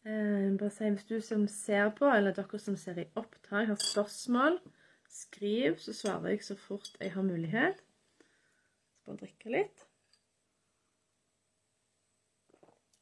Eh, 0.07 0.59
bare 0.59 0.71
si, 0.71 0.90
Hvis 0.90 1.04
du 1.04 1.21
som 1.21 1.49
ser 1.49 1.90
på, 1.99 2.09
eller 2.09 2.33
dere 2.33 2.59
som 2.59 2.76
ser 2.76 2.99
i 2.99 3.09
opptak, 3.14 3.66
har 3.69 3.76
spørsmål, 3.76 4.59
skriv, 5.11 5.76
så 5.78 5.92
svarer 5.92 6.28
jeg 6.35 6.45
så 6.45 6.57
fort 6.57 6.97
jeg 7.00 7.12
har 7.12 7.23
mulighet. 7.23 7.83
Så 8.95 9.04
bare 9.07 9.16
drikke 9.26 9.57
litt. 9.59 9.87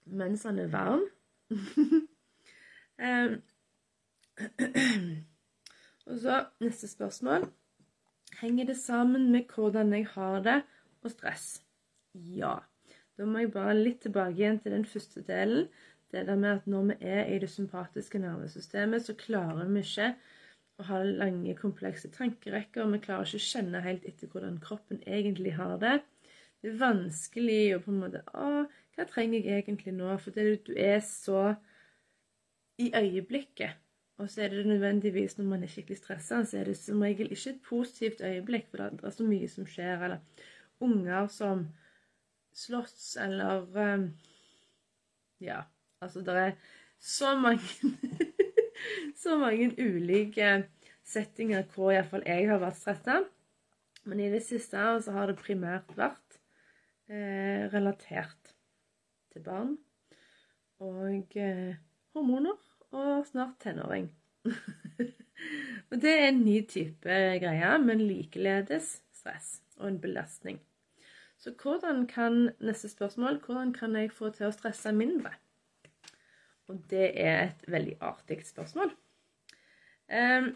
mens 0.09 0.43
han 0.49 0.59
er 0.59 0.71
varm. 0.73 1.05
og 6.09 6.19
så 6.23 6.45
neste 6.63 6.89
spørsmål. 6.89 7.47
Henger 8.41 8.65
det 8.71 8.77
sammen 8.77 9.33
med 9.33 9.43
hvordan 9.55 9.93
jeg 9.93 10.07
har 10.15 10.43
det 10.43 10.63
og 11.03 11.11
stress? 11.11 11.63
Ja. 12.15 12.55
Da 13.19 13.27
må 13.27 13.39
jeg 13.43 13.53
bare 13.53 13.75
litt 13.75 14.01
tilbake 14.05 14.37
igjen 14.37 14.61
til 14.63 14.73
den 14.73 14.87
første 14.87 15.23
delen. 15.27 15.69
Det 16.13 16.25
der 16.27 16.37
med 16.41 16.51
at 16.51 16.67
når 16.67 16.85
vi 16.89 16.95
er 17.01 17.27
i 17.29 17.39
det 17.39 17.51
sympatiske 17.53 18.19
nervesystemet, 18.19 19.05
så 19.05 19.15
klarer 19.15 19.69
vi 19.69 19.83
ikke 19.85 20.13
å 20.79 20.87
ha 20.89 21.01
lange, 21.05 21.57
komplekse 21.59 22.09
tankerekker. 22.15 22.85
og 22.85 22.95
Vi 22.95 23.03
klarer 23.05 23.27
ikke 23.27 23.41
å 23.43 23.49
kjenne 23.49 23.83
helt 23.85 24.07
etter 24.09 24.31
hvordan 24.33 24.61
kroppen 24.65 25.03
egentlig 25.07 25.57
har 25.59 25.77
det. 25.83 25.99
Det 26.63 26.73
er 26.73 26.81
vanskelig 26.81 27.61
å 27.77 27.83
på 27.85 27.93
en 27.93 28.01
måte 28.03 28.23
Å, 28.35 28.65
hva 28.97 29.07
trenger 29.07 29.45
jeg 29.45 29.63
egentlig 29.63 29.95
nå? 29.95 30.15
For 30.23 30.35
du 30.35 30.73
er 30.75 31.03
så 31.05 31.53
i 32.83 32.89
øyeblikket. 32.95 33.79
Og 34.19 34.31
så 34.31 34.43
er 34.43 34.55
det 34.55 34.67
nødvendigvis 34.67 35.37
når 35.39 35.47
man 35.47 35.63
er 35.63 35.71
skikkelig 35.71 36.01
stressa, 36.01 36.41
så 36.43 36.59
er 36.59 36.71
det 36.71 36.77
som 36.81 37.03
regel 37.03 37.31
ikke 37.31 37.53
et 37.53 37.61
positivt 37.69 38.23
øyeblikk, 38.27 38.67
for 38.71 38.83
det 38.83 39.07
er 39.07 39.15
så 39.15 39.27
mye 39.27 39.49
som 39.51 39.67
skjer. 39.69 40.03
Eller 40.09 40.47
unger 40.83 41.29
som 41.31 41.69
slåss, 42.55 43.17
eller 43.23 43.69
um, 43.77 44.09
Ja, 45.39 45.61
altså 46.01 46.23
det 46.27 46.37
er 46.43 46.53
så 47.01 47.35
mange 47.39 47.63
Så 49.19 49.35
mange 49.39 49.73
ulike 49.75 50.69
settinger 51.03 51.65
hvor 51.75 51.91
iallfall 51.91 52.23
jeg 52.27 52.47
har 52.47 52.61
vært 52.63 52.79
stressa. 52.79 53.17
Men 54.07 54.21
i 54.23 54.29
det 54.31 54.45
siste 54.47 54.79
så 55.03 55.15
har 55.17 55.29
det 55.29 55.41
primært 55.41 55.91
vært 55.99 56.39
eh, 57.11 57.67
relatert 57.73 58.55
til 59.33 59.43
barn 59.45 59.75
og 60.79 61.35
eh, 61.37 61.75
hormoner 62.15 62.57
og 62.95 63.27
snart 63.27 63.59
tenåring. 63.65 64.09
og 65.91 65.99
det 66.01 66.15
er 66.15 66.29
en 66.29 66.45
ny 66.45 66.61
type 66.71 67.19
greie, 67.43 67.75
men 67.83 68.07
likeledes 68.07 69.01
stress 69.19 69.59
og 69.79 69.91
en 69.91 70.01
belastning. 70.01 70.63
Så 71.39 71.53
hvordan 71.59 72.07
kan 72.11 72.49
neste 72.61 72.89
spørsmål 72.89 73.43
hvordan 73.45 73.75
kan 73.75 73.95
jeg 73.99 74.15
få 74.15 74.31
til 74.35 74.49
å 74.49 74.55
stresse 74.55 74.95
mindre? 74.95 75.35
Og 76.69 76.81
det 76.91 77.13
er 77.17 77.43
et 77.47 77.69
veldig 77.71 77.97
artig 78.05 78.43
spørsmål. 78.47 78.91
Um, 80.09 80.53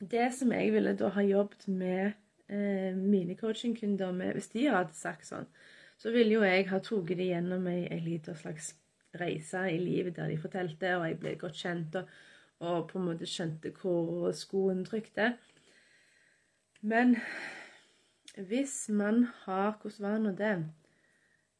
det 0.00 0.28
som 0.36 0.52
jeg 0.52 0.72
ville 0.72 0.92
da 0.96 1.08
ha 1.12 1.22
jobbet 1.24 1.68
med 1.68 2.12
eh, 2.48 2.96
mine 2.96 3.36
coachingkunder 3.36 4.12
med, 4.12 4.32
hvis 4.36 4.50
de 4.52 4.66
hadde 4.68 4.96
sagt 4.96 5.28
sånn, 5.28 5.46
så 5.96 6.12
ville 6.12 6.36
jo 6.36 6.44
jeg 6.44 6.68
ha 6.68 6.80
tatt 6.84 7.08
dem 7.08 7.22
gjennom 7.24 7.68
ei, 7.72 8.00
liten 8.04 8.36
slags 8.36 8.74
reise 9.16 9.62
i 9.72 9.78
livet 9.80 10.18
der 10.18 10.28
de 10.28 10.36
fortalte, 10.40 10.96
og 10.98 11.06
jeg 11.08 11.20
ble 11.22 11.34
godt 11.40 11.60
kjent 11.62 11.96
og, 11.96 12.10
og 12.60 12.88
på 12.90 13.00
en 13.00 13.06
måte 13.08 13.28
skjønte 13.28 13.72
hvor 13.80 14.28
skoen 14.36 14.84
trykte. 14.84 15.32
Men 16.84 17.16
hvis 18.36 18.88
man 18.92 19.24
har 19.44 19.78
Hvordan 19.80 20.04
var 20.04 20.18
nå 20.20 20.32
det? 20.36 20.56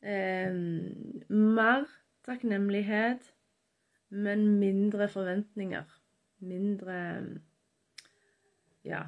Eh, 0.05 0.53
mer 1.33 1.87
takknemlighet, 2.27 3.33
men 4.09 4.59
mindre 4.61 5.09
forventninger. 5.09 5.85
Mindre 6.39 6.99
Ja. 8.85 9.07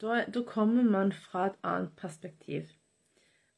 Da, 0.00 0.24
da 0.24 0.42
kommer 0.46 0.82
man 0.82 1.12
fra 1.12 1.46
et 1.46 1.56
annet 1.62 1.96
perspektiv. 1.96 2.70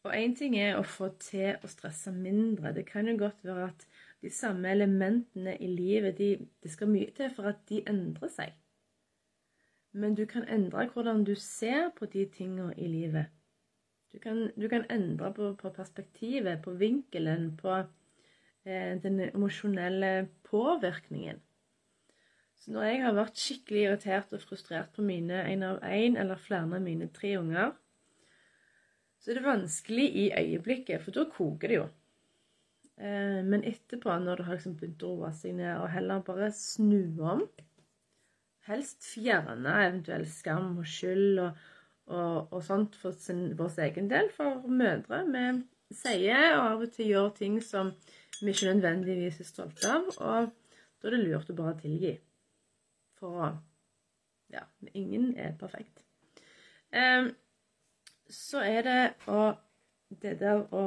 Og 0.03 0.15
én 0.17 0.33
ting 0.35 0.57
er 0.59 0.75
å 0.75 0.83
få 0.83 1.13
til 1.23 1.61
å 1.63 1.69
stresse 1.71 2.11
mindre. 2.11 2.73
Det 2.75 2.87
kan 2.89 3.07
jo 3.07 3.15
godt 3.21 3.45
være 3.47 3.69
at 3.69 3.85
de 4.23 4.31
samme 4.31 4.71
elementene 4.71 5.55
i 5.61 5.69
livet 5.71 6.19
de, 6.19 6.49
Det 6.63 6.71
skal 6.71 6.91
mye 6.91 7.13
til 7.15 7.31
for 7.31 7.53
at 7.53 7.63
de 7.69 7.83
endrer 7.87 8.29
seg. 8.29 8.57
Men 9.93 10.15
du 10.15 10.25
kan 10.27 10.49
endre 10.49 10.89
hvordan 10.89 11.25
du 11.25 11.35
ser 11.35 11.91
på 11.97 12.07
de 12.07 12.27
tingene 12.27 12.75
i 12.77 12.89
livet. 12.89 13.31
Du 14.13 14.19
kan, 14.19 14.51
du 14.61 14.69
kan 14.69 14.85
endre 14.91 15.33
på, 15.35 15.55
på, 15.55 15.71
perspektivet, 15.71 16.63
på 16.63 16.75
vinkelen, 16.81 17.57
på 17.57 17.77
den 18.65 19.19
emosjonelle 19.25 20.29
påvirkningen. 20.47 21.41
Så 22.63 22.71
når 22.71 22.85
jeg 22.87 23.01
har 23.03 23.15
vært 23.17 23.41
skikkelig 23.43 23.81
irritert 23.89 24.35
og 24.37 24.43
frustrert 24.45 24.93
på 24.95 25.03
mine 25.03 25.41
en 25.51 25.65
av 25.67 25.81
én 25.83 26.15
eller 26.21 26.39
flere 26.39 26.69
av 26.79 26.85
mine 26.85 27.09
tre 27.11 27.33
unger, 27.41 27.73
så 29.19 29.33
er 29.33 29.39
det 29.39 29.47
vanskelig 29.47 30.07
i 30.19 30.29
øyeblikket, 30.35 31.03
for 31.03 31.15
da 31.15 31.25
koker 31.31 31.73
det 31.73 31.77
jo. 31.81 31.89
Eh, 33.03 33.41
men 33.43 33.67
etterpå, 33.67 34.15
når 34.19 34.39
det 34.39 34.47
har 34.47 34.59
liksom 34.59 34.79
begynt 34.79 35.03
å 35.07 35.13
roe 35.17 35.33
seg 35.35 35.57
ned, 35.59 35.75
og 35.81 35.91
heller 35.91 36.25
bare 36.27 36.53
snu 36.55 37.03
om 37.19 37.47
Helst 38.69 39.03
fjerne 39.03 39.73
eventuell 39.89 40.23
skam 40.31 40.77
og 40.79 40.87
skyld 40.87 41.41
og, 41.43 41.63
og, 42.15 42.53
og 42.55 42.61
sånt 42.63 42.95
for 42.95 43.17
sin, 43.19 43.49
vår 43.59 43.81
egen 43.89 44.07
del. 44.13 44.29
For 44.37 44.69
mødre 44.71 45.25
vi 45.27 45.43
sier 45.99 46.53
og 46.61 46.69
av 46.69 46.85
og 46.87 46.93
til 46.95 47.11
gjør 47.11 47.33
ting 47.41 47.57
som 47.59 47.91
vi 48.45 48.55
ikke 48.55 48.73
nødvendigvis 48.75 49.41
er 49.41 49.49
stolte 49.49 49.91
av. 49.91 50.09
Og 50.19 50.51
da 51.03 51.09
er 51.11 51.17
det 51.17 51.23
lurt 51.25 51.51
å 51.51 51.59
bare 51.59 51.77
tilgi. 51.81 52.17
For 53.19 53.53
ja, 54.53 54.65
ingen 54.95 55.37
er 55.39 55.55
perfekt. 55.59 56.03
Um, 56.93 57.33
så 58.29 58.65
er 58.65 58.83
det 58.89 59.03
å 59.27 59.53
Det 60.23 60.35
der 60.41 60.59
å 60.77 60.83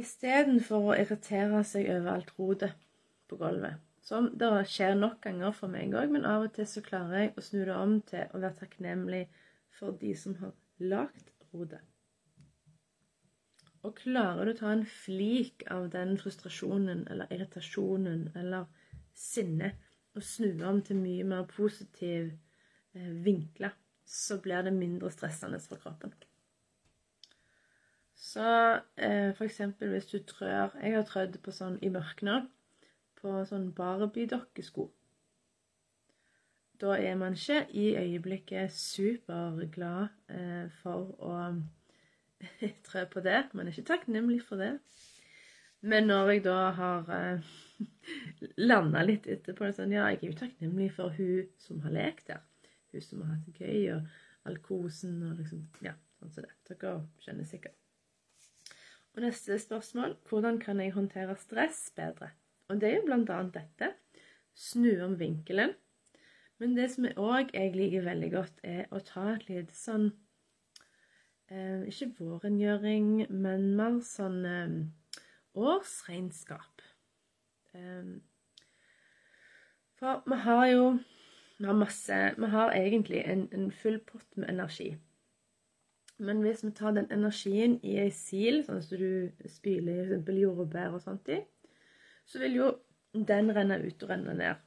Istedenfor 0.00 0.86
å 0.88 0.94
irritere 0.96 1.60
seg 1.68 1.90
over 1.92 2.14
alt 2.14 2.30
rotet 2.38 2.86
på 3.28 3.36
gulvet, 3.36 3.82
som 4.00 4.30
det 4.40 4.48
skjer 4.72 4.94
nok 4.96 5.18
ganger 5.26 5.52
for 5.52 5.68
meg 5.68 5.92
òg, 5.92 6.14
men 6.14 6.24
av 6.24 6.46
og 6.46 6.54
til 6.56 6.68
så 6.70 6.80
klarer 6.86 7.26
jeg 7.26 7.34
å 7.36 7.44
snu 7.44 7.58
det 7.66 7.76
om 7.76 7.98
til 8.08 8.32
å 8.32 8.40
være 8.40 8.56
takknemlig 8.62 9.22
for 9.76 9.98
de 10.00 10.14
som 10.16 10.38
har 10.40 10.54
lagd 10.94 11.28
rotet. 11.52 11.89
Og 13.86 13.96
klarer 13.96 14.44
du 14.44 14.52
å 14.52 14.58
ta 14.58 14.72
en 14.74 14.84
flik 14.84 15.64
av 15.72 15.88
den 15.94 16.16
frustrasjonen 16.20 17.06
eller 17.12 17.30
irritasjonen 17.32 18.26
eller 18.36 18.66
sinnet 19.16 19.78
og 20.16 20.24
snu 20.26 20.50
om 20.66 20.82
til 20.84 20.98
mye 21.00 21.24
mer 21.24 21.46
positiv 21.48 22.32
eh, 22.94 23.12
vinkler, 23.24 23.72
så 24.04 24.40
blir 24.42 24.66
det 24.66 24.74
mindre 24.74 25.10
stressende 25.14 25.60
for 25.62 25.80
kroppen. 25.80 26.12
Så 28.20 28.46
eh, 29.00 29.32
eksempel 29.40 29.94
hvis 29.94 30.10
du 30.10 30.18
trør 30.28 30.74
Jeg 30.82 30.96
har 30.98 31.06
trødd 31.08 31.38
på 31.40 31.54
sånn 31.54 31.78
i 31.80 31.88
mørket 31.92 32.26
nå, 32.28 32.40
på 33.20 33.44
sånn 33.48 33.70
Barbie-dokkesko. 33.76 34.90
Da 36.80 36.96
er 36.96 37.16
man 37.20 37.36
ikke 37.36 37.62
i 37.76 37.90
øyeblikket 37.96 38.72
superglad 38.72 40.08
eh, 40.32 40.68
for 40.82 41.14
å 41.20 41.34
trø 42.86 43.04
på 43.10 43.22
det. 43.24 43.42
Man 43.52 43.66
er 43.66 43.74
ikke 43.74 43.90
takknemlig 43.94 44.40
for 44.46 44.60
det. 44.60 44.74
Men 45.80 46.10
når 46.10 46.30
jeg 46.34 46.44
da 46.44 46.58
har 46.76 47.12
eh, 47.16 47.52
landa 48.70 49.04
litt 49.06 49.28
etterpå 49.30 49.68
det 49.68 49.76
sånn, 49.78 49.94
Ja, 49.96 50.08
jeg 50.12 50.22
er 50.22 50.32
jo 50.32 50.40
takknemlig 50.42 50.90
for 50.96 51.14
hun 51.16 51.48
som 51.60 51.80
har 51.86 51.94
lekt 51.96 52.28
der. 52.32 52.42
Hun 52.92 53.04
som 53.04 53.22
har 53.24 53.36
hatt 53.36 53.46
det 53.48 53.60
gøy, 53.60 53.94
og 53.96 54.48
all 54.48 54.58
kosen 54.64 55.20
og 55.28 55.38
liksom 55.40 55.64
Ja, 55.84 55.94
sånn 56.20 56.34
som 56.34 56.46
det. 56.46 56.56
Dere 56.68 56.96
skjønner 57.24 57.48
sikkert. 57.48 57.76
Og 59.16 59.24
neste 59.24 59.56
spørsmål 59.58 60.14
hvordan 60.30 60.60
kan 60.62 60.80
jeg 60.82 60.94
håndtere 60.94 61.34
stress 61.40 61.88
bedre? 61.96 62.30
Og 62.70 62.78
det 62.80 62.90
er 62.90 63.00
jo 63.00 63.06
blant 63.08 63.30
annet 63.34 63.56
dette. 63.56 63.94
Snu 64.54 64.92
om 65.02 65.16
vinkelen. 65.18 65.72
Men 66.60 66.76
det 66.76 66.90
som 66.92 67.08
òg 67.08 67.54
jeg 67.56 67.72
liker 67.74 68.04
veldig 68.04 68.30
godt, 68.34 68.60
er 68.62 68.84
å 68.92 69.00
ta 69.02 69.30
et 69.32 69.46
lite 69.48 69.74
sånn 69.74 70.10
eh, 71.50 71.82
Ikke 71.90 72.12
vårengjøring, 72.18 73.26
men 73.30 73.68
mer 73.76 74.00
sånn 74.06 74.40
eh, 74.46 74.74
årsregnskap. 75.54 76.82
Eh, 77.74 78.16
for 80.00 80.24
vi 80.26 80.42
har 80.46 80.66
jo 80.72 80.84
Vi 81.60 81.66
har 81.66 81.76
masse 81.76 82.18
Vi 82.38 82.46
har 82.48 82.72
egentlig 82.72 83.20
en, 83.26 83.48
en 83.52 83.70
full 83.70 83.98
pott 84.00 84.36
med 84.36 84.48
energi. 84.48 84.96
Men 86.20 86.40
hvis 86.40 86.64
vi 86.64 86.70
tar 86.70 86.90
den 86.90 87.08
energien 87.12 87.78
i 87.82 87.96
ei 88.00 88.10
sil, 88.12 88.60
sånn 88.64 88.82
som 88.84 88.98
du 89.00 89.48
spyler 89.48 90.10
f.eks. 90.18 90.32
jordbær 90.36 90.96
og 90.96 91.00
sånt 91.04 91.28
i, 91.32 91.38
så 92.28 92.42
vil 92.42 92.56
jo 92.58 92.66
den 93.14 93.48
renne 93.56 93.78
ut 93.80 94.02
og 94.02 94.10
renne 94.12 94.34
ned. 94.36 94.60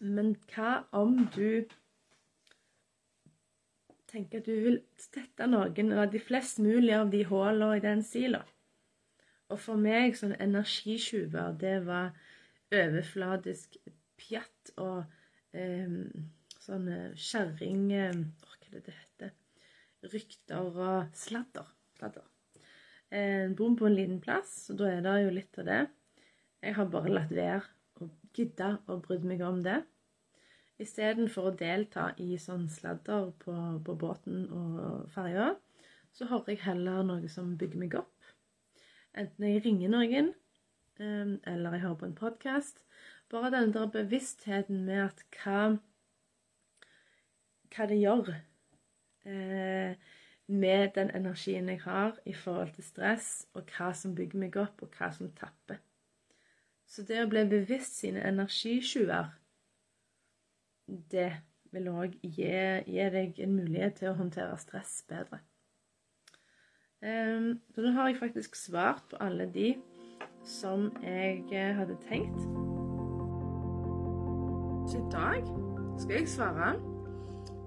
Men 0.00 0.34
hva 0.50 0.84
om 0.92 1.14
du 1.34 1.62
tenker 4.08 4.42
at 4.42 4.48
du 4.48 4.54
vil 4.64 4.78
tette 5.12 5.48
noen 5.48 5.92
av 5.92 6.08
de 6.12 6.20
flest 6.22 6.60
mulig 6.64 6.94
av 6.96 7.12
de 7.12 7.24
hullene 7.28 7.76
i 7.76 7.84
den 7.84 8.04
sila? 8.06 8.42
Og 9.48 9.60
for 9.64 9.80
meg, 9.80 10.16
sånne 10.16 10.36
energitjuver, 10.44 11.54
det 11.60 11.78
var 11.86 12.12
overfladisk 12.74 13.78
pjatt 14.20 14.74
og 14.76 15.04
eh, 15.56 16.00
sånne 16.60 16.98
kjerring... 17.16 17.86
Eh, 17.96 18.24
hva 18.44 18.58
er 18.58 18.74
det 18.76 18.86
det 18.90 18.96
heter? 18.96 19.36
rykter 20.06 20.58
og 20.58 21.08
sladder. 21.14 21.66
sladder. 21.98 22.26
En 23.10 23.54
bom 23.56 23.76
på 23.76 23.86
en 23.88 23.96
liten 23.96 24.20
plass, 24.20 24.68
og 24.70 24.78
da 24.80 24.92
er 24.92 25.02
det 25.04 25.14
jo 25.24 25.34
litt 25.34 25.58
av 25.58 25.68
det. 25.68 25.80
Jeg 26.62 26.76
har 26.76 26.90
bare 26.92 27.14
latt 27.14 27.32
være 27.32 27.62
å 28.02 28.10
gidde 28.36 28.72
å 28.86 28.98
brydd 29.02 29.24
meg 29.26 29.42
om 29.46 29.62
det. 29.64 29.80
Istedenfor 30.78 31.50
å 31.50 31.56
delta 31.58 32.12
i 32.22 32.36
sånn 32.38 32.68
sladder 32.70 33.32
på, 33.42 33.54
på 33.84 33.94
båten 33.98 34.44
og 34.54 35.08
ferja, 35.10 35.52
så 36.14 36.28
hører 36.30 36.54
jeg 36.54 36.64
heller 36.66 37.02
noe 37.06 37.30
som 37.30 37.56
bygger 37.58 37.82
meg 37.82 37.96
opp. 37.98 38.28
Enten 39.18 39.48
jeg 39.48 39.64
ringer 39.64 39.90
noen, 39.90 40.30
eller 40.98 41.74
jeg 41.74 41.82
hører 41.82 41.98
på 41.98 42.06
en 42.06 42.18
podkast. 42.18 42.84
Bare 43.30 43.50
den 43.50 43.74
der 43.74 43.90
bevisstheten 43.92 44.84
med 44.86 45.02
at 45.08 45.24
hva, 45.36 45.58
hva 47.74 47.88
det 47.90 47.98
gjør 47.98 48.30
eh, 49.28 49.98
med 50.48 50.94
den 50.94 51.10
energien 51.14 51.68
jeg 51.68 51.82
har 51.84 52.16
i 52.24 52.32
forhold 52.32 52.72
til 52.76 52.86
stress, 52.86 53.32
og 53.52 53.68
hva 53.74 53.90
som 53.92 54.14
bygger 54.16 54.46
meg 54.46 54.56
opp, 54.62 54.82
og 54.82 54.94
hva 54.96 55.10
som 55.12 55.28
tapper. 55.36 55.82
Så 56.88 57.04
det 57.04 57.20
å 57.20 57.28
bli 57.28 57.44
bevisst 57.50 57.98
sine 58.00 58.22
energiskjuer, 58.24 59.34
det 60.88 61.30
vil 61.72 61.90
òg 61.92 62.16
gi, 62.22 62.48
gi, 62.48 63.06
deg 63.12 63.38
en 63.44 63.54
mulighet 63.58 64.00
til 64.00 64.12
å 64.12 64.16
håndtere 64.18 64.56
stress 64.60 65.02
bedre. 65.08 65.42
Um, 66.98 67.60
så 67.74 67.84
nå 67.84 67.92
har 67.94 68.08
jeg 68.10 68.18
faktisk 68.18 68.56
svart 68.58 69.04
på 69.12 69.20
alle 69.22 69.46
de 69.54 69.76
som 70.48 70.88
jeg 71.04 71.44
eh, 71.52 71.74
hadde 71.76 71.98
tenkt. 72.08 72.40
Så 74.88 74.98
i 74.98 75.10
dag 75.12 75.44
skal 76.00 76.14
jeg 76.16 76.30
svare 76.32 76.72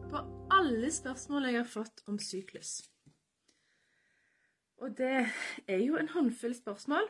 på 0.09 0.23
alle 0.51 0.89
spørsmål 0.91 1.51
jeg 1.51 1.59
har 1.61 1.69
fått 1.69 2.03
om 2.09 2.17
syklus. 2.19 2.79
Og 4.81 4.97
det 4.97 5.27
er 5.69 5.83
jo 5.85 5.99
en 5.99 6.09
håndfull 6.09 6.55
spørsmål. 6.57 7.05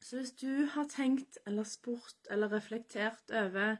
Så 0.00 0.16
hvis 0.16 0.32
du 0.38 0.66
har 0.72 0.86
tenkt 0.88 1.38
eller 1.46 1.66
spurt 1.66 2.30
eller 2.30 2.52
reflektert 2.52 3.34
over, 3.34 3.76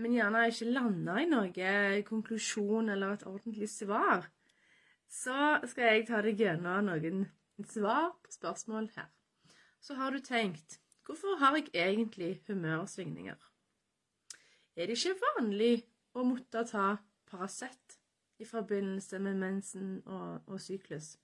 men 0.00 0.16
gjerne 0.16 0.46
ikke 0.48 0.72
landa 0.72 1.16
i 1.20 1.28
noe 1.28 1.70
konklusjon 2.08 2.88
eller 2.94 3.16
et 3.16 3.26
ordentlig 3.28 3.68
svar, 3.70 4.26
så 5.10 5.58
skal 5.68 5.94
jeg 5.94 6.06
ta 6.08 6.20
deg 6.24 6.40
gjennom 6.40 6.86
noen 6.88 7.24
svar 7.68 8.12
på 8.22 8.32
spørsmål 8.32 8.90
her. 8.96 9.08
Så 9.80 9.96
har 9.98 10.12
du 10.14 10.20
tenkt 10.24 10.78
hvorfor 11.06 11.40
har 11.40 11.56
jeg 11.58 11.72
egentlig 11.74 12.42
humørsvingninger? 12.46 13.38
Er 14.76 14.86
det 14.86 14.96
ikke 14.96 15.18
vanlig 15.24 15.72
å 16.14 16.24
måtte 16.24 16.62
ta 16.68 16.92
Paracet 17.30 17.98
i 18.40 18.46
forbindelse 18.46 19.18
med 19.18 19.40
mensen 19.40 19.98
og, 20.06 20.46
og 20.46 20.60
syklus? 20.62 21.16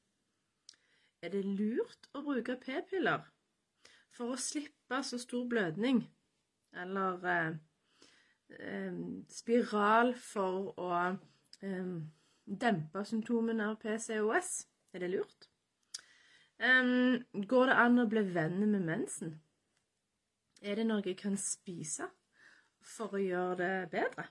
Er 1.22 1.32
det 1.32 1.44
lurt 1.46 2.10
å 2.14 2.22
bruke 2.26 2.58
p-piller 2.60 3.24
for 4.14 4.34
å 4.34 4.40
slippe 4.40 5.00
så 5.06 5.18
stor 5.22 5.46
blødning? 5.48 6.02
Eller 6.76 7.24
eh, 7.32 7.56
spiral 9.28 10.14
for 10.20 10.70
å 10.78 10.90
eh, 11.62 11.96
dempe 12.46 13.04
symptomene 13.04 13.70
av 13.72 13.80
PCOS? 13.82 14.52
Er 14.94 15.04
det 15.04 15.12
lurt? 15.16 15.50
går 16.56 17.68
det 17.68 17.74
an 17.76 18.00
å 18.00 18.06
bli 18.08 18.22
venn 18.32 18.62
med 18.64 18.86
mensen? 18.86 19.34
Er 20.64 20.78
det 20.78 20.86
noe 20.88 21.04
jeg 21.04 21.18
kan 21.20 21.36
spise 21.36 22.06
for 22.80 23.12
å 23.12 23.20
gjøre 23.20 23.58
det 23.60 23.90
bedre? 23.92 24.24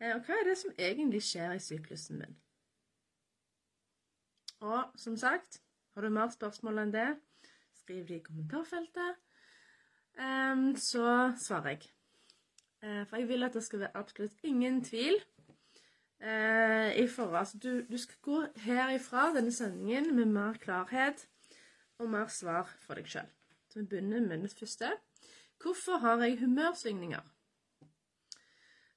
Eh, 0.00 0.16
og 0.16 0.26
hva 0.26 0.40
er 0.40 0.50
det 0.50 0.56
som 0.58 0.74
egentlig 0.74 1.22
skjer 1.28 1.54
i 1.54 1.62
syklusen 1.62 2.18
min? 2.24 2.34
Og 4.66 4.98
som 4.98 5.16
sagt, 5.20 5.60
har 5.94 6.02
du 6.02 6.10
mer 6.10 6.32
spørsmål 6.32 6.82
enn 6.82 6.96
det, 6.96 7.08
skriv 7.76 8.08
det 8.08 8.18
i 8.18 8.24
kommentarfeltet. 8.24 9.20
Så 10.80 11.04
svarer 11.38 11.76
jeg. 11.76 11.95
Uh, 12.86 13.02
for 13.08 13.18
jeg 13.18 13.28
vil 13.28 13.42
at 13.42 13.54
det 13.54 13.64
skal 13.66 13.82
være 13.82 13.96
absolutt 13.98 14.44
ingen 14.46 14.84
tvil. 14.84 15.18
Uh, 16.20 16.94
i 16.96 17.08
forhold, 17.08 17.36
altså 17.36 17.58
du, 17.58 17.82
du, 17.90 17.98
skal 17.98 18.16
gå 18.22 18.42
herifra 18.56 19.32
denne 19.34 19.52
sendingen 19.52 20.14
med 20.16 20.24
mer 20.24 20.52
klarhet 20.52 21.26
og 21.98 22.08
mer 22.10 22.30
svar 22.32 22.70
for 22.86 22.94
deg 22.94 23.10
sjøl. 23.10 23.26
Så 23.68 23.82
vi 23.82 23.90
begynner 23.90 24.22
med 24.24 24.46
det 24.46 24.54
første. 24.58 24.92
Hvorfor 25.62 25.98
har 25.98 26.22
jeg 26.24 26.38
humørsvingninger? 26.38 27.20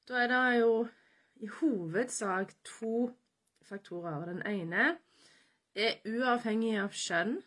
Da 0.08 0.14
er 0.14 0.28
det 0.28 0.60
jo 0.60 0.88
i 1.36 1.48
hovedsak 1.48 2.54
to 2.64 3.12
faktorer. 3.62 4.26
Den 4.26 4.42
ene 4.46 4.98
er 5.76 6.00
uavhengig 6.06 6.78
av 6.80 6.94
kjønn. 6.94 7.40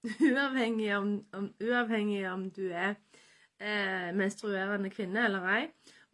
Uavhengig 0.30 0.94
om, 0.96 1.08
om, 1.36 1.50
uavhengig 1.60 2.24
om 2.30 2.46
du 2.50 2.70
er 2.72 2.94
eh, 3.60 4.10
menstruerende 4.16 4.90
kvinne 4.92 5.24
eller 5.28 5.46
ei. 5.54 5.62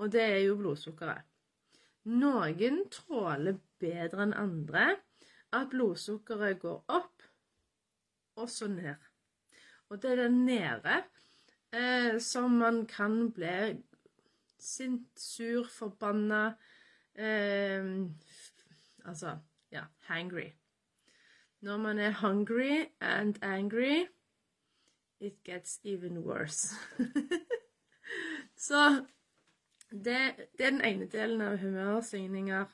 Og 0.02 0.12
det 0.12 0.22
er 0.22 0.42
jo 0.44 0.58
blodsukkeret. 0.60 1.24
Noen 2.06 2.84
tåler 2.92 3.58
bedre 3.80 4.26
enn 4.26 4.36
andre 4.38 4.90
at 5.56 5.70
blodsukkeret 5.72 6.60
går 6.62 6.82
opp 6.92 7.24
og 8.36 8.50
så 8.52 8.68
ned. 8.70 8.94
Og 9.88 10.02
det 10.02 10.12
er 10.12 10.22
den 10.26 10.44
nede 10.46 11.00
eh, 11.72 12.18
som 12.20 12.58
man 12.60 12.84
kan 12.90 13.30
bli 13.32 13.76
sint, 14.58 15.08
sur, 15.20 15.66
forbanna 15.70 16.56
eh, 17.14 17.84
Altså 19.06 19.38
ja, 19.70 19.84
hangry. 20.08 20.50
Når 21.60 21.76
man 21.76 21.98
er 21.98 22.10
hungry 22.10 22.86
and 23.00 23.42
angry, 23.42 24.06
it 25.20 25.42
gets 25.44 25.80
even 25.84 26.22
worse. 26.24 26.74
Så 28.56 29.04
det, 29.90 30.48
det, 30.58 30.66
er 30.66 30.70
den 30.70 30.82
ene 30.84 31.06
delen 31.10 31.40
av 31.40 31.56
humørsvingninger. 31.60 32.66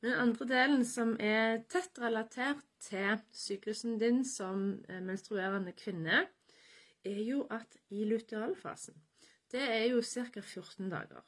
Men 0.00 0.10
den 0.10 0.20
andre 0.20 0.46
delen, 0.46 0.84
som 0.86 1.16
er 1.20 1.64
tett 1.70 1.98
relatert 1.98 2.62
til 2.82 3.18
syklusen 3.34 3.98
din 3.98 4.22
som 4.24 4.84
eh, 4.88 5.00
menstruerende 5.02 5.74
kvinne, 5.74 6.26
er 7.04 7.22
jo 7.24 7.44
at 7.50 7.78
i 7.90 8.04
lutealfasen 8.04 8.94
Det 9.50 9.62
er 9.62 9.84
jo 9.90 10.02
ca. 10.02 10.40
14 10.40 10.90
dager. 10.90 11.24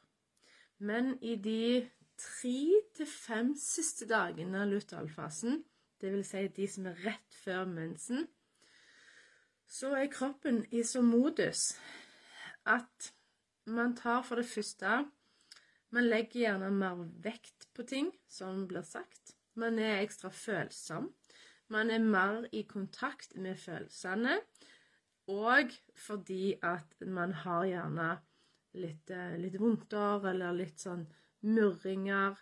Men 0.78 1.16
i 1.22 1.36
de 1.36 1.88
tre 2.20 2.82
til 2.96 3.06
fem 3.06 3.54
siste 3.56 4.06
dagene 4.08 4.60
av 4.62 4.68
lutealfasen 4.68 5.62
vil 6.00 6.22
si 6.24 6.46
de 6.56 6.66
som 6.68 6.86
er 6.88 7.00
rett 7.04 7.36
før 7.44 7.64
mensen, 7.68 8.26
så 9.70 9.94
er 9.94 10.10
kroppen 10.10 10.64
i 10.74 10.82
sånn 10.86 11.08
modus 11.10 11.70
at 12.68 13.10
man 13.70 13.94
tar 13.98 14.24
for 14.26 14.40
det 14.40 14.48
første 14.50 15.04
Man 15.90 16.06
legger 16.06 16.44
gjerne 16.44 16.68
mer 16.70 17.00
vekt 17.24 17.64
på 17.74 17.82
ting 17.82 18.12
som 18.30 18.60
blir 18.70 18.84
sagt. 18.86 19.32
Man 19.58 19.74
er 19.82 20.04
ekstra 20.04 20.28
følsom. 20.30 21.08
Man 21.66 21.90
er 21.90 21.98
mer 21.98 22.46
i 22.54 22.62
kontakt 22.62 23.34
med 23.34 23.58
følelsene. 23.58 24.36
Og 25.34 25.74
fordi 25.98 26.54
at 26.62 26.94
man 27.02 27.34
har 27.42 27.64
gjerne 27.66 28.06
litt, 28.78 29.10
eh, 29.10 29.34
litt 29.42 29.58
vondter 29.58 30.30
eller 30.30 30.54
litt 30.60 30.78
sånn 30.78 31.02
murringer 31.42 32.38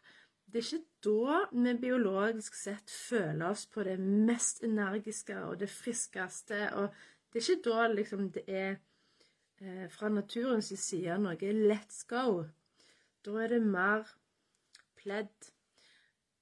det 0.49 0.61
er 0.62 0.64
ikke 0.64 0.85
da 1.05 1.38
vi 1.53 1.73
biologisk 1.83 2.55
sett 2.57 2.91
føler 2.91 3.51
oss 3.51 3.67
på 3.69 3.85
det 3.85 3.99
mest 4.01 4.62
energiske 4.64 5.37
og 5.45 5.59
det 5.61 5.69
friskeste. 5.69 6.61
Og 6.81 6.95
det 7.33 7.41
er 7.41 7.51
ikke 7.51 7.71
da 7.71 7.87
liksom 7.93 8.31
det 8.33 8.45
er 8.49 8.77
eh, 9.61 9.87
fra 9.93 10.09
naturens 10.09 10.73
side 10.81 11.19
noe 11.21 11.53
let's 11.53 12.05
go. 12.09 12.45
Da 13.25 13.37
er 13.43 13.53
det 13.53 13.62
mer 13.62 14.09
pledd, 14.97 15.51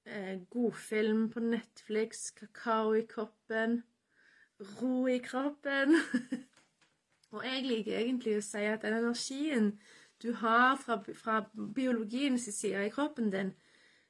eh, 0.05 0.39
godfilm 0.49 1.29
på 1.29 1.43
Netflix, 1.43 2.31
kakao 2.31 2.93
i 2.93 3.05
koppen, 3.09 3.81
ro 4.81 5.07
i 5.07 5.17
kroppen. 5.17 5.95
og 7.33 7.43
jeg 7.43 7.65
liker 7.65 7.99
egentlig 7.99 8.37
å 8.37 8.45
si 8.45 8.63
at 8.65 8.85
den 8.85 8.99
energien 9.01 9.73
du 10.23 10.31
har 10.33 10.77
fra, 10.81 11.01
fra 11.13 11.41
biologiens 11.53 12.47
side 12.55 12.87
i 12.87 12.93
kroppen 12.93 13.29
din, 13.33 13.53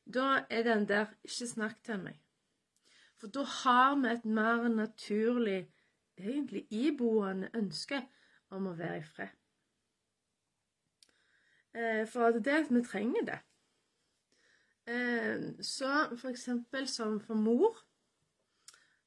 da 0.05 0.45
er 0.49 0.63
den 0.63 0.87
der 0.87 1.05
'ikke 1.23 1.47
snakk 1.47 1.83
til 1.83 1.99
meg'. 1.99 2.21
For 3.17 3.27
da 3.27 3.43
har 3.43 3.95
vi 3.95 4.07
et 4.07 4.25
mer 4.25 4.67
naturlig, 4.67 5.67
egentlig 6.17 6.65
iboende 6.73 7.49
ønske 7.55 8.01
om 8.49 8.69
å 8.69 8.77
være 8.77 9.01
i 9.01 9.05
fred. 9.05 9.33
For 11.77 12.07
for 12.09 12.39
det 12.41 12.53
er 12.53 12.63
at 12.63 12.71
vi 12.73 12.81
trenger 12.81 13.25
det. 13.27 13.37
Eh, 14.87 15.41
så 15.61 15.91
for 16.17 16.29
eksempel 16.31 16.87
som 16.87 17.19
for 17.19 17.35
mor 17.35 17.75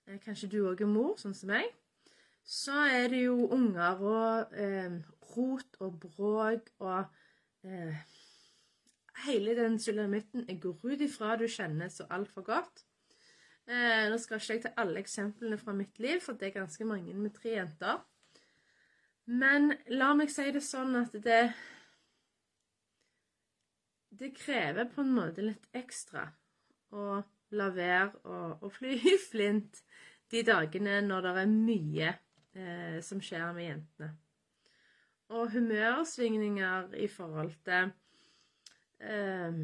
eh, 0.07 0.21
Kanskje 0.21 0.51
du 0.53 0.59
òg 0.69 0.83
er 0.85 0.91
mor, 0.91 1.17
sånn 1.19 1.35
som 1.35 1.51
meg. 1.51 1.73
Så 2.47 2.77
er 2.93 3.09
det 3.11 3.25
jo 3.25 3.49
unger 3.57 4.05
og 4.05 4.55
rot 5.33 5.81
og 5.81 5.99
bråk 6.05 6.71
og 6.79 7.09
hele 9.25 9.55
den 9.57 9.79
sulamitten 9.79 10.47
jeg 10.49 10.61
går 10.63 10.95
ut 10.95 11.05
ifra 11.05 11.37
du 11.37 11.47
kjenner 11.49 11.91
så 11.93 12.07
altfor 12.11 12.47
godt. 12.47 12.85
Eh, 13.69 14.07
nå 14.11 14.17
skal 14.19 14.41
ikke 14.41 14.55
jeg 14.55 14.63
ta 14.65 14.73
alle 14.81 15.03
eksemplene 15.03 15.59
fra 15.61 15.75
mitt 15.77 15.99
liv, 16.03 16.21
for 16.25 16.39
det 16.39 16.49
er 16.49 16.61
ganske 16.61 16.87
mange 16.89 17.15
med 17.15 17.35
tre 17.37 17.57
jenter. 17.59 18.01
Men 19.31 19.75
la 19.93 20.15
meg 20.19 20.33
si 20.33 20.49
det 20.51 20.63
sånn 20.65 20.97
at 20.99 21.15
det 21.27 21.43
Det 24.21 24.33
krever 24.37 24.89
på 24.91 25.05
en 25.05 25.13
måte 25.15 25.45
litt 25.45 25.69
ekstra 25.73 26.27
å 26.93 27.23
la 27.57 27.69
være 27.73 28.19
å, 28.27 28.69
fly 28.69 28.97
i 28.99 29.15
flint 29.31 29.79
de 30.31 30.43
dagene 30.47 30.99
når 31.07 31.23
det 31.25 31.33
er 31.43 31.53
mye 31.53 32.11
eh, 32.11 32.99
som 33.07 33.23
skjer 33.23 33.55
med 33.55 33.65
jentene. 33.65 34.11
Og 35.31 35.55
humørsvingninger 35.55 36.99
i 36.99 37.07
forhold 37.09 37.55
til 37.65 37.93
eh, 38.99 39.63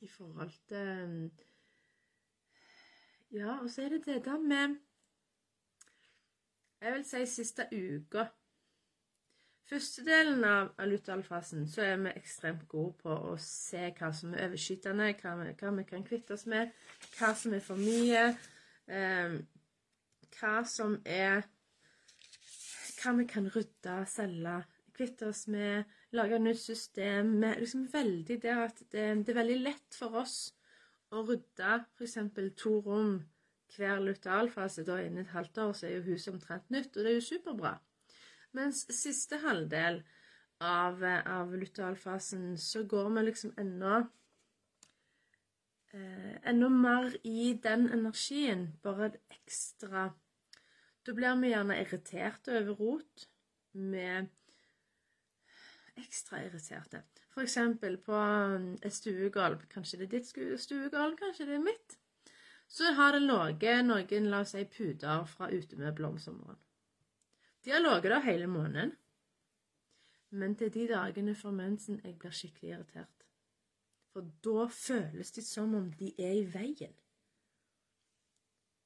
I 0.00 0.08
forhold 0.08 0.56
til 0.72 1.30
Ja, 3.30 3.60
og 3.62 3.70
så 3.70 3.82
er 3.82 3.88
det 3.88 4.06
det 4.06 4.24
der 4.24 4.38
med 4.38 4.76
Jeg 6.80 6.92
vil 6.92 7.04
si 7.04 7.26
siste 7.26 7.66
uka. 7.70 8.24
Første 9.70 10.02
delen 10.02 10.42
av, 10.44 10.72
lutealfasen 10.88 11.68
så 11.70 11.84
er 11.84 12.00
vi 12.00 12.14
ekstremt 12.18 12.64
gode 12.68 12.96
på 13.04 13.12
å 13.12 13.36
se 13.38 13.92
hva 13.98 14.08
som 14.16 14.32
er 14.34 14.48
overskytende, 14.48 15.12
hva 15.20 15.34
vi, 15.38 15.52
hva 15.60 15.72
vi 15.76 15.84
kan 15.86 16.02
kvitte 16.08 16.34
oss 16.34 16.46
med, 16.50 16.72
hva 17.18 17.30
som 17.38 17.54
er 17.54 17.62
for 17.62 17.78
mye, 17.78 18.24
eh, 18.88 19.36
hva 20.40 20.54
som 20.66 20.98
er 21.04 21.44
Hva 23.00 23.14
vi 23.16 23.24
kan 23.24 23.46
rydde, 23.48 23.94
selge, 24.12 24.58
kvitte 24.92 25.30
oss 25.30 25.46
med, 25.48 25.86
lage 26.12 26.36
nytt 26.38 26.58
system. 26.60 27.30
Vi 27.40 27.52
liksom 27.62 27.86
veldig 27.92 28.36
der 28.42 28.66
at 28.66 28.82
det, 28.92 29.06
det 29.24 29.32
er 29.32 29.38
veldig 29.38 29.56
lett 29.62 29.96
for 29.96 30.18
oss 30.20 30.50
å 31.10 31.22
rydde 31.26 31.74
f.eks. 31.98 32.16
to 32.58 32.78
rom 32.86 33.14
hver 33.74 34.00
lutealfase. 34.02 34.84
Da 34.86 35.00
innen 35.02 35.24
et 35.24 35.34
halvt 35.34 35.58
år 35.64 35.74
så 35.76 35.88
er 35.88 35.98
jo 35.98 36.08
huset 36.12 36.34
omtrent 36.34 36.70
nytt, 36.70 36.94
og 36.96 37.04
det 37.04 37.12
er 37.12 37.18
jo 37.18 37.26
superbra. 37.28 37.74
Mens 38.56 38.82
siste 38.94 39.38
halvdel 39.44 40.00
av, 40.60 41.02
av 41.04 41.52
lutealfasen 41.54 42.56
så 42.60 42.82
går 42.88 43.12
vi 43.14 43.26
liksom 43.28 43.54
enda 43.60 44.00
eh, 45.94 46.34
Enda 46.50 46.68
mer 46.72 47.14
i 47.26 47.52
den 47.62 47.88
energien, 47.94 48.66
bare 48.82 49.12
ekstra 49.30 50.10
Da 51.06 51.14
blir 51.16 51.38
vi 51.40 51.52
gjerne 51.54 51.78
irriterte 51.80 52.58
over 52.58 52.76
rot. 52.82 53.28
Med 53.72 54.26
ekstra 55.96 56.42
irriterte. 56.42 57.04
Eksempel 57.40 57.96
på 58.04 58.12
um, 58.14 58.72
et 58.82 58.92
stuegulv. 58.92 59.64
Kanskje 59.72 60.00
det 60.00 60.06
er 60.08 60.12
ditt 60.18 60.60
stuegulv, 60.60 61.16
kanskje 61.18 61.46
det 61.48 61.56
er 61.56 61.64
mitt. 61.64 61.96
Så 62.70 62.92
har 62.94 63.16
det 63.16 63.22
ligget 63.24 63.86
noen, 63.86 64.28
la 64.30 64.42
oss 64.44 64.52
si, 64.54 64.64
puter 64.70 65.24
fra 65.26 65.48
utemøbler 65.50 66.08
om 66.12 66.18
sommeren. 66.22 66.58
De 67.64 67.72
har 67.74 67.82
ligget 67.82 68.12
der 68.12 68.26
hele 68.28 68.46
måneden. 68.46 68.92
Men 70.30 70.54
er 70.60 70.68
de 70.70 70.86
dagene 70.86 71.34
før 71.34 71.50
mensen 71.50 72.00
jeg 72.04 72.18
blir 72.18 72.30
skikkelig 72.30 72.70
irritert. 72.70 73.26
For 74.12 74.26
da 74.44 74.66
føles 74.70 75.32
det 75.32 75.44
som 75.46 75.74
om 75.74 75.90
de 75.98 76.12
er 76.18 76.36
i 76.38 76.46
veien. 76.46 76.94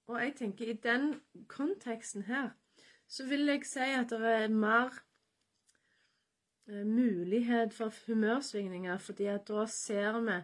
Og 0.08 0.20
jeg 0.20 0.34
tenker 0.36 0.68
i 0.68 0.80
den 0.80 1.20
konteksten 1.48 2.22
her, 2.28 2.50
så 3.08 3.26
vil 3.28 3.46
jeg 3.48 3.66
si 3.68 3.84
at 3.84 4.10
det 4.10 4.32
er 4.32 4.48
mer 4.48 5.03
mulighet 6.66 7.74
for 7.76 7.92
humørsvingninger, 8.06 8.98
fordi 8.98 9.26
at 9.28 9.48
da 9.50 9.66
ser 9.68 10.20
vi 10.24 10.38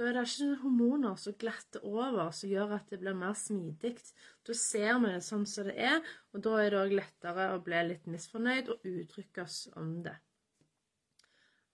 da 0.00 0.06
er 0.08 0.14
det 0.16 0.22
ikke 0.30 0.62
hormoner 0.62 1.16
som 1.20 1.34
glatter 1.36 1.82
over, 1.84 2.30
som 2.32 2.48
gjør 2.48 2.70
at 2.78 2.86
det 2.88 3.02
blir 3.02 3.12
mer 3.12 3.34
smidig. 3.36 3.98
Da 4.48 4.54
ser 4.56 4.94
vi 5.02 5.10
det 5.12 5.20
sånn 5.26 5.44
som 5.44 5.66
det 5.68 5.74
er, 5.76 5.98
og 6.32 6.40
da 6.46 6.54
er 6.56 6.72
det 6.72 6.78
òg 6.80 6.94
lettere 6.96 7.48
å 7.52 7.58
bli 7.66 7.82
litt 7.84 8.06
misfornøyd 8.08 8.70
og 8.72 8.86
uttrykke 8.88 9.44
oss 9.44 9.66
om 9.76 9.98
det. 10.06 10.14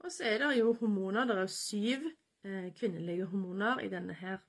Og 0.03 0.11
så 0.11 0.27
er 0.33 0.43
det 0.43 0.51
jo 0.59 0.75
hormoner. 0.81 1.29
Det 1.31 1.37
er 1.39 1.53
syv 1.55 2.09
eh, 2.11 2.67
kvinnelige 2.75 3.29
hormoner 3.31 3.85
i 3.85 3.93
denne 3.95 4.19
her 4.19 4.41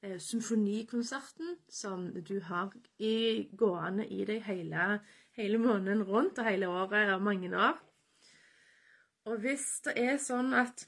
eh, 0.00 0.16
symfonikonserten 0.16 1.58
som 1.68 2.08
du 2.24 2.38
har 2.48 2.72
i, 2.96 3.50
gående 3.52 4.08
i 4.08 4.24
deg 4.32 4.48
hele, 4.48 4.88
hele 5.36 5.58
måneden 5.58 6.02
rundt 6.06 6.38
og 6.38 6.48
hele 6.48 6.68
året 6.68 7.12
og 7.14 7.22
mange 7.22 7.50
år. 7.56 7.78
Og 9.24 9.38
hvis 9.40 9.80
det 9.84 9.94
er 9.96 10.18
sånn 10.20 10.52
at 10.54 10.86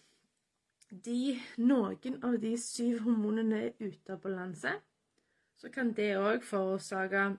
de, 0.91 1.39
noen 1.59 2.19
av 2.25 2.37
de 2.43 2.53
syv 2.61 3.01
hormonene 3.07 3.63
er 3.69 3.79
ute 3.81 4.13
av 4.13 4.21
balanse, 4.23 4.75
så 5.57 5.71
kan 5.73 5.93
det 5.97 6.13
òg 6.21 6.45
forårsake 6.45 7.31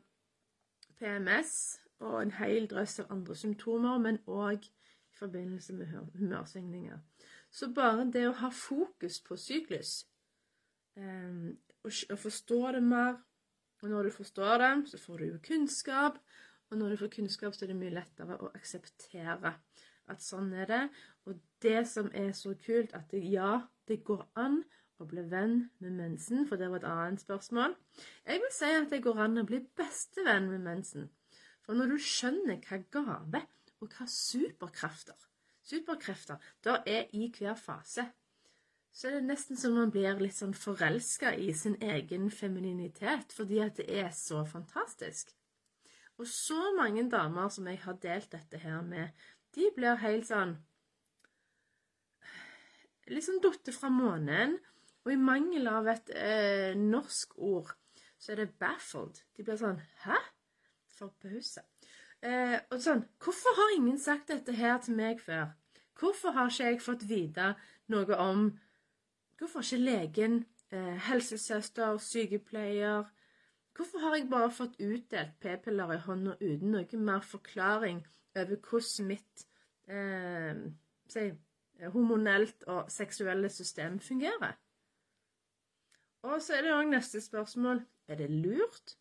PMS 0.98 1.54
og 2.02 2.18
en 2.22 2.34
hel 2.40 2.68
drøss 2.70 3.00
av 3.04 3.14
andre 3.14 3.38
symptomer, 3.38 4.02
men 4.02 4.20
òg 4.26 4.66
i 4.66 5.20
forbindelse 5.20 5.78
med 5.78 5.94
humørsvingninger. 6.18 7.00
Så 7.52 7.72
bare 7.74 8.10
det 8.12 8.26
å 8.28 8.36
ha 8.42 8.50
fokus 8.54 9.22
på 9.24 9.38
syklus, 9.40 10.02
eh, 10.98 11.54
og 11.86 12.20
forstå 12.20 12.62
det 12.76 12.84
mer 12.84 13.24
Og 13.78 13.90
når 13.90 14.04
du 14.04 14.10
forstår 14.10 14.58
det, 14.58 14.90
så 14.90 14.98
får 14.98 15.18
du 15.18 15.26
jo 15.26 15.40
kunnskap, 15.48 16.16
og 16.70 16.80
når 16.80 16.94
du 16.94 17.02
får 17.02 17.14
kunnskap, 17.16 17.56
så 17.56 17.66
er 17.66 17.72
det 17.72 17.80
mye 17.80 17.94
lettere 17.96 18.40
å 18.42 18.52
akseptere 18.58 19.54
at 20.08 20.24
sånn 20.24 20.50
er 20.56 20.72
det. 20.72 20.82
Og 21.28 21.40
det 21.64 21.84
som 21.90 22.10
er 22.16 22.34
så 22.36 22.56
kult, 22.64 22.96
at 22.96 23.08
det, 23.12 23.24
ja, 23.28 23.62
det 23.88 24.02
går 24.08 24.26
an 24.40 24.62
å 24.98 25.06
bli 25.08 25.24
venn 25.30 25.70
med 25.84 25.96
mensen, 26.00 26.48
for 26.50 26.60
det 26.60 26.72
var 26.72 26.82
et 26.82 26.90
annet 26.90 27.24
spørsmål. 27.24 27.76
Jeg 28.26 28.44
vil 28.44 28.54
si 28.56 28.74
at 28.74 28.92
det 28.92 29.04
går 29.06 29.24
an 29.28 29.44
å 29.44 29.48
bli 29.48 29.62
bestevenn 29.78 30.50
med 30.52 30.66
mensen. 30.66 31.10
For 31.64 31.78
når 31.78 31.94
du 31.94 31.98
skjønner 32.02 32.62
hva 32.68 32.82
gave 32.92 33.44
og 33.78 33.94
hva 33.94 34.08
superkrefter 34.10 35.28
superkrefter 35.68 36.40
da 36.64 36.80
er 36.88 37.12
i 37.14 37.28
hver 37.38 37.58
fase, 37.60 38.08
så 38.92 39.10
er 39.10 39.18
det 39.18 39.28
nesten 39.28 39.60
som 39.60 39.76
man 39.78 39.92
blir 39.94 40.18
litt 40.22 40.38
sånn 40.38 40.56
forelska 40.58 41.36
i 41.38 41.52
sin 41.54 41.76
egen 41.84 42.32
femininitet, 42.34 43.36
fordi 43.36 43.60
at 43.62 43.78
det 43.78 43.90
er 43.94 44.10
så 44.16 44.42
fantastisk. 44.48 45.36
Og 46.18 46.28
så 46.28 46.72
mange 46.78 47.06
damer 47.12 47.50
som 47.54 47.68
jeg 47.70 47.82
har 47.84 48.00
delt 48.02 48.32
dette 48.34 48.62
her 48.62 48.82
med, 48.82 49.14
de 49.56 49.70
blir 49.76 50.02
helt 50.02 50.30
sånn 50.30 50.58
Liksom 53.08 53.38
datt 53.40 53.70
fra 53.72 53.88
månen. 53.88 54.58
Og 55.06 55.14
i 55.14 55.20
mangel 55.20 55.70
av 55.72 55.86
et 55.88 56.10
eh, 56.12 56.74
norsk 56.76 57.38
ord, 57.40 57.70
så 58.20 58.34
er 58.34 58.42
det 58.42 58.58
'baffled'. 58.60 59.22
De 59.38 59.46
blir 59.48 59.56
sånn 59.56 59.80
'hæ?' 60.04 60.18
Forbausa. 60.98 61.64
Eh, 62.20 62.60
og 62.68 62.82
sånn 62.84 63.06
'Hvorfor 63.16 63.56
har 63.56 63.78
ingen 63.78 63.98
sagt 63.98 64.28
dette 64.28 64.52
her 64.52 64.78
til 64.84 65.00
meg 65.00 65.22
før?' 65.24 65.56
Hvorfor 65.96 66.36
har 66.36 66.50
ikke 66.52 66.64
jeg 66.64 66.82
fått 66.82 67.08
vite 67.10 67.56
noe 67.88 68.18
om 68.20 68.60
Hvorfor 69.38 69.60
har 69.60 69.64
ikke 69.64 69.86
legen, 69.86 70.46
eh, 70.72 70.98
helsesøster, 71.08 71.98
sykepleier 71.98 73.06
Hvorfor 73.78 74.02
har 74.02 74.16
jeg 74.18 74.30
bare 74.30 74.52
fått 74.52 74.80
utdelt 74.82 75.36
p-piller 75.40 75.94
i 75.94 76.00
hånda 76.02 76.38
uten 76.42 76.72
noe 76.74 77.02
mer 77.10 77.26
forklaring 77.26 78.00
over 78.36 78.56
hvordan 78.70 79.08
mitt 79.12 79.44
eh, 79.90 80.64
si, 81.10 81.28
hormonelt 81.94 82.64
og 82.64 82.92
seksuelle 82.92 83.50
system 83.50 84.00
fungerer. 84.00 84.58
Og 86.22 86.42
så 86.42 86.58
er 86.58 86.66
det 86.66 86.74
òg 86.74 86.90
neste 86.90 87.22
spørsmål 87.22 87.84
er 88.08 88.20
det 88.20 88.30
lurt 88.32 88.98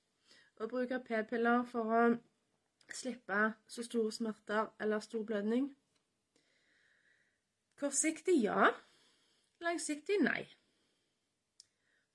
å 0.61 0.69
bruke 0.69 1.01
p-piller 1.05 1.65
for 1.69 1.93
å 1.93 2.03
slippe 2.93 3.41
så 3.69 3.85
store 3.85 4.13
smerter 4.13 4.69
eller 4.81 5.03
stor 5.05 5.25
blødning. 5.27 5.71
Kortsiktig 7.81 8.39
ja. 8.45 8.71
Langsiktig 9.65 10.21
nei. 10.23 10.45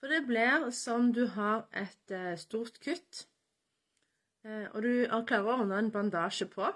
For 0.01 0.09
det 0.09 0.23
blir 0.25 0.71
som 0.73 1.11
du 1.13 1.27
har 1.35 1.67
et 1.77 2.13
eh, 2.15 2.33
stort 2.41 2.79
kutt, 2.81 3.25
eh, 4.47 4.65
og 4.73 4.81
du 4.81 5.05
klarer 5.29 5.45
å 5.45 5.59
ordne 5.61 5.77
en 5.77 5.91
bandasje 5.93 6.47
på 6.49 6.71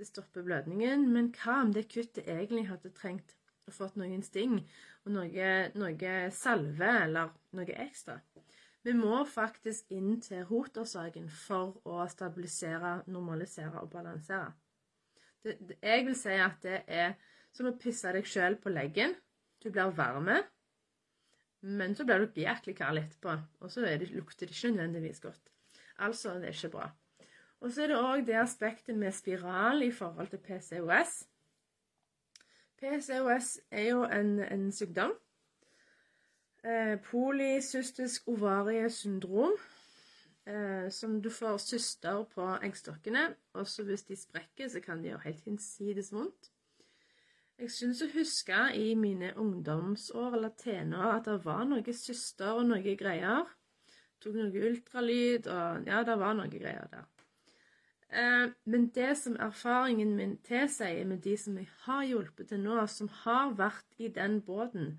det 0.00 0.08
stopper 0.08 0.42
blødningen. 0.42 1.06
Men 1.12 1.30
hva 1.36 1.60
om 1.64 1.74
det 1.76 1.88
kuttet 1.92 2.26
egentlig 2.26 2.66
hadde 2.70 2.92
trengt 2.96 3.36
å 3.68 3.74
fått 3.74 3.98
noen 4.00 4.24
sting 4.26 4.56
og 5.04 5.12
noe, 5.14 5.50
noe 5.78 6.14
salve 6.34 6.92
eller 7.04 7.34
noe 7.56 7.78
ekstra? 7.84 8.18
Vi 8.80 8.94
må 8.96 9.20
faktisk 9.28 9.92
inn 9.92 10.14
til 10.24 10.46
rotårsaken 10.48 11.28
for 11.28 11.76
å 11.84 12.06
stabilisere, 12.08 13.02
normalisere 13.12 13.82
og 13.82 13.90
balansere. 13.92 14.54
Det, 15.44 15.58
det, 15.60 15.76
jeg 15.84 16.06
vil 16.06 16.16
si 16.16 16.38
at 16.40 16.64
det 16.64 16.80
er 16.88 17.12
som 17.52 17.68
å 17.68 17.76
pisse 17.76 18.08
deg 18.16 18.24
sjøl 18.28 18.56
på 18.60 18.72
leggen. 18.72 19.12
Du 19.60 19.68
blir 19.68 19.92
varme, 19.92 20.38
men 21.60 21.94
så 21.94 22.04
blir 22.04 22.24
du 22.24 22.40
jæklig 22.40 22.76
kald 22.76 22.98
etterpå. 22.98 23.36
Og 23.60 23.70
så 23.72 23.80
det, 23.84 24.10
lukter 24.10 24.46
det 24.46 24.56
ikke 24.56 24.76
nødvendigvis 24.76 25.20
godt. 25.20 25.50
Altså, 25.98 26.34
det 26.34 26.48
er 26.48 26.56
ikke 26.56 26.68
bra. 26.68 26.90
Og 27.60 27.72
så 27.72 27.82
er 27.82 27.90
det 27.92 27.98
òg 28.00 28.22
det 28.26 28.38
aspektet 28.40 28.96
med 28.96 29.12
spiral 29.12 29.82
i 29.82 29.90
forhold 29.92 30.30
til 30.32 30.40
PCOS. 30.40 31.26
PCOS 32.80 33.58
er 33.70 33.90
jo 33.90 34.04
en, 34.04 34.38
en 34.40 34.72
sykdom. 34.72 35.12
Eh, 36.64 36.96
polycystisk 37.04 38.28
ovariesyndrom. 38.28 39.52
Eh, 40.46 40.90
som 40.90 41.20
du 41.22 41.28
får 41.30 41.58
syster 41.62 42.24
på 42.24 42.46
eggstokkene. 42.64 43.34
Også 43.52 43.84
hvis 43.84 44.02
de 44.08 44.16
sprekker, 44.16 44.68
så 44.68 44.80
kan 44.80 44.98
de 44.98 45.10
gjøre 45.10 45.26
helt 45.26 45.44
hinsides 45.44 46.12
vondt. 46.12 46.50
Jeg 47.60 47.72
syns 47.74 47.98
å 48.00 48.06
huske 48.14 48.58
i 48.72 48.94
mine 48.96 49.34
ungdomsår 49.36 50.36
eller 50.38 50.52
tenår 50.56 51.10
at 51.18 51.26
det 51.28 51.40
var 51.44 51.66
noe 51.68 51.92
søster 51.92 52.56
og 52.56 52.70
noe 52.70 52.94
greier. 52.96 53.50
Tok 54.20 54.38
noe 54.38 54.62
ultralyd 54.70 55.48
og 55.52 55.88
Ja, 55.88 56.00
det 56.08 56.16
var 56.22 56.38
noe 56.38 56.48
greier 56.48 56.88
der. 56.92 57.04
Eh, 58.08 58.46
men 58.64 58.88
det 58.96 59.10
som 59.20 59.36
erfaringen 59.36 60.16
min 60.16 60.38
tilsier 60.46 61.04
med 61.04 61.20
de 61.26 61.36
som 61.36 61.58
jeg 61.60 61.68
har 61.84 62.02
hjulpet 62.08 62.48
til 62.48 62.64
nå, 62.64 62.80
som 62.88 63.12
har 63.26 63.52
vært 63.60 64.00
i 64.00 64.08
den 64.08 64.40
båten 64.40 64.96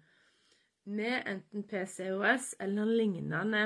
med 0.85 1.25
enten 1.25 1.65
PCOS 1.65 2.55
eller 2.61 2.85
lignende 2.85 3.65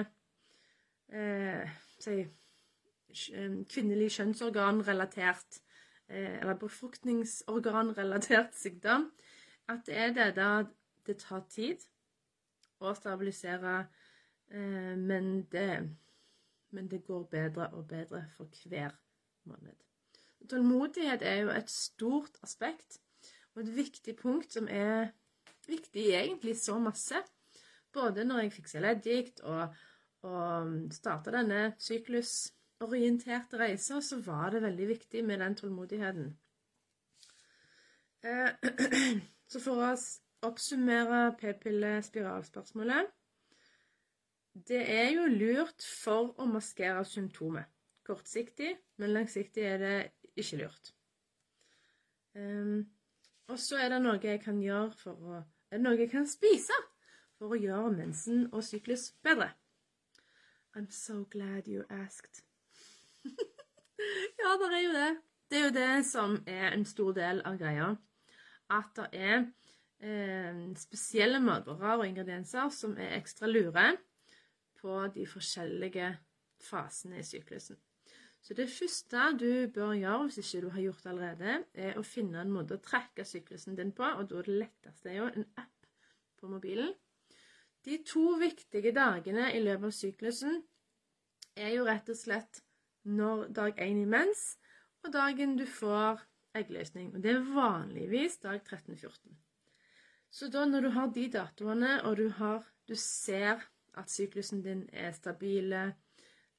eh, 1.11 1.67
si, 1.99 2.17
eh, 2.23 3.59
kvinnelig 3.75 4.09
kjønnsorgan-relatert 4.17 5.59
eh, 5.59 5.64
eller 6.07 6.57
befruktningsorganrelatert 6.61 8.55
sykdom, 8.63 9.11
at 9.67 9.85
det 9.87 9.97
er 9.97 10.13
det 10.13 10.31
da 10.37 10.49
det 11.05 11.17
tar 11.21 11.45
tid 11.49 11.81
å 12.81 12.93
stabilisere, 12.97 13.77
eh, 14.49 14.93
men 14.97 15.45
det, 15.51 15.69
men 16.75 16.87
det 16.91 17.03
går 17.07 17.27
bedre 17.31 17.69
og 17.73 17.87
bedre 17.89 18.25
for 18.37 18.69
hver 18.69 18.93
måned. 19.49 19.75
Tålmodighet 20.49 21.23
er 21.25 21.39
jo 21.41 21.53
et 21.53 21.71
stort 21.71 22.37
aspekt 22.45 22.99
og 23.55 23.63
et 23.63 23.71
viktig 23.75 24.15
punkt 24.19 24.53
som 24.53 24.67
er 24.69 25.09
viktig 25.65 26.09
egentlig 26.13 26.57
så 26.59 26.77
masse. 26.79 27.21
Både 27.93 28.25
når 28.27 28.43
jeg 28.43 28.53
fikk 28.57 28.73
leddgikt 28.83 29.41
og, 29.47 29.73
og 30.27 30.75
starta 30.93 31.33
denne 31.33 31.71
syklusorienterte 32.75 33.57
reise, 33.57 34.01
så 34.01 34.19
var 34.21 34.49
det 34.51 34.61
veldig 34.61 34.87
viktig 34.87 35.23
med 35.23 35.39
den 35.39 35.55
tålmodigheten. 35.55 36.37
Eh, 38.23 38.49
så 39.47 39.59
for 39.59 39.79
å 39.79 39.95
oppsummere 40.41 41.35
p-pille-spiralspørsmålet 41.39 43.07
Det 44.67 44.81
er 44.89 45.09
jo 45.11 45.27
lurt 45.27 45.83
for 45.83 46.33
å 46.39 46.45
maskere 46.45 47.05
symptomet. 47.05 47.65
Kortsiktig, 48.05 48.77
men 48.97 49.13
langsiktig 49.13 49.63
er 49.63 49.77
det 49.77 50.11
ikke 50.35 50.57
lurt. 50.57 50.93
Um, 52.35 52.85
og 53.47 53.59
så 53.59 53.77
er 53.77 53.89
det 53.89 54.01
noe 54.01 54.19
jeg 54.21 54.41
kan 54.43 54.61
gjøre 54.61 54.91
for 54.91 55.13
å 55.15 55.43
Er 55.71 55.79
det 55.79 55.83
noe 55.83 55.97
jeg 55.97 56.11
kan 56.11 56.27
spise 56.27 56.75
for 57.37 57.51
å 57.51 57.59
gjøre 57.59 57.91
mensen 57.91 58.45
og 58.53 58.63
syklus 58.63 59.11
bedre? 59.23 59.49
I'm 60.75 60.91
so 60.91 61.25
glad 61.31 61.67
you 61.67 61.83
asked. 61.89 62.44
ja, 64.41 64.55
det 64.61 64.71
er 64.71 64.83
jo 64.83 64.93
det. 64.95 65.11
Det 65.49 65.59
er 65.59 65.63
jo 65.65 65.75
det 65.75 66.05
som 66.09 66.37
er 66.49 66.71
en 66.73 66.85
stor 66.89 67.13
del 67.17 67.41
av 67.45 67.57
greia. 67.59 67.91
At 68.73 68.97
det 68.97 69.07
er 69.13 69.35
eh, 70.01 70.61
spesielle 70.79 71.41
matvarer 71.43 71.99
og 71.99 72.07
ingredienser 72.07 72.71
som 72.73 72.95
er 72.97 73.17
ekstra 73.19 73.49
lure 73.49 73.91
på 74.81 75.01
de 75.13 75.25
forskjellige 75.29 76.13
fasene 76.65 77.21
i 77.21 77.25
syklusen. 77.25 77.77
Så 78.45 78.53
det 78.53 78.67
første 78.69 79.21
du 79.39 79.71
bør 79.73 79.95
gjøre, 79.97 80.27
hvis 80.27 80.37
ikke 80.37 80.61
du 80.61 80.69
har 80.69 80.83
gjort 80.83 81.03
det 81.03 81.11
allerede, 81.13 81.53
er 81.73 81.95
å 81.97 82.03
finne 82.05 82.43
en 82.43 82.51
måte 82.53 82.77
å 82.77 82.83
trekke 82.83 83.25
syklusen 83.25 83.77
din 83.77 83.93
på, 83.95 84.05
og 84.05 84.29
da 84.29 84.37
er 84.37 84.49
det 84.49 84.59
letteste 84.61 85.15
jo 85.15 85.25
en 85.31 85.47
app 85.57 85.89
på 86.37 86.51
mobilen. 86.51 86.91
De 87.85 87.97
to 88.05 88.35
viktige 88.37 88.93
dagene 88.93 89.49
i 89.53 89.63
løpet 89.63 89.89
av 89.89 89.95
syklusen 89.97 90.61
er 91.57 91.73
jo 91.73 91.87
rett 91.89 92.09
og 92.13 92.17
slett 92.19 92.61
når 93.05 93.47
dag 93.53 93.81
én 93.81 94.01
er 94.01 94.09
mens, 94.09 94.55
og 95.05 95.13
dagen 95.13 95.55
du 95.57 95.65
får 95.69 96.23
eggløsning. 96.57 97.13
Og 97.13 97.23
det 97.23 97.35
er 97.35 97.49
vanligvis 97.55 98.39
dag 98.43 98.61
13-14. 98.61 99.35
Så 100.29 100.49
da 100.51 100.65
når 100.65 100.81
du 100.81 100.89
har 100.95 101.11
de 101.15 101.27
datoene, 101.31 102.01
og 102.03 102.17
du, 102.17 102.27
har, 102.39 102.65
du 102.89 102.95
ser 102.99 103.61
at 103.95 104.11
syklusen 104.11 104.63
din 104.65 104.83
er 104.91 105.13
stabile, 105.15 105.93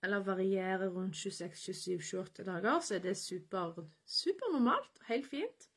eller 0.05 0.23
varierer 0.25 0.89
rundt 0.93 1.17
26-27-28 1.17 2.45
dager, 2.47 2.81
så 2.81 2.95
er 2.95 3.03
det 3.05 3.17
super, 3.17 3.83
supernormalt 4.07 5.01
og 5.01 5.09
helt 5.09 5.27
fint. 5.27 5.69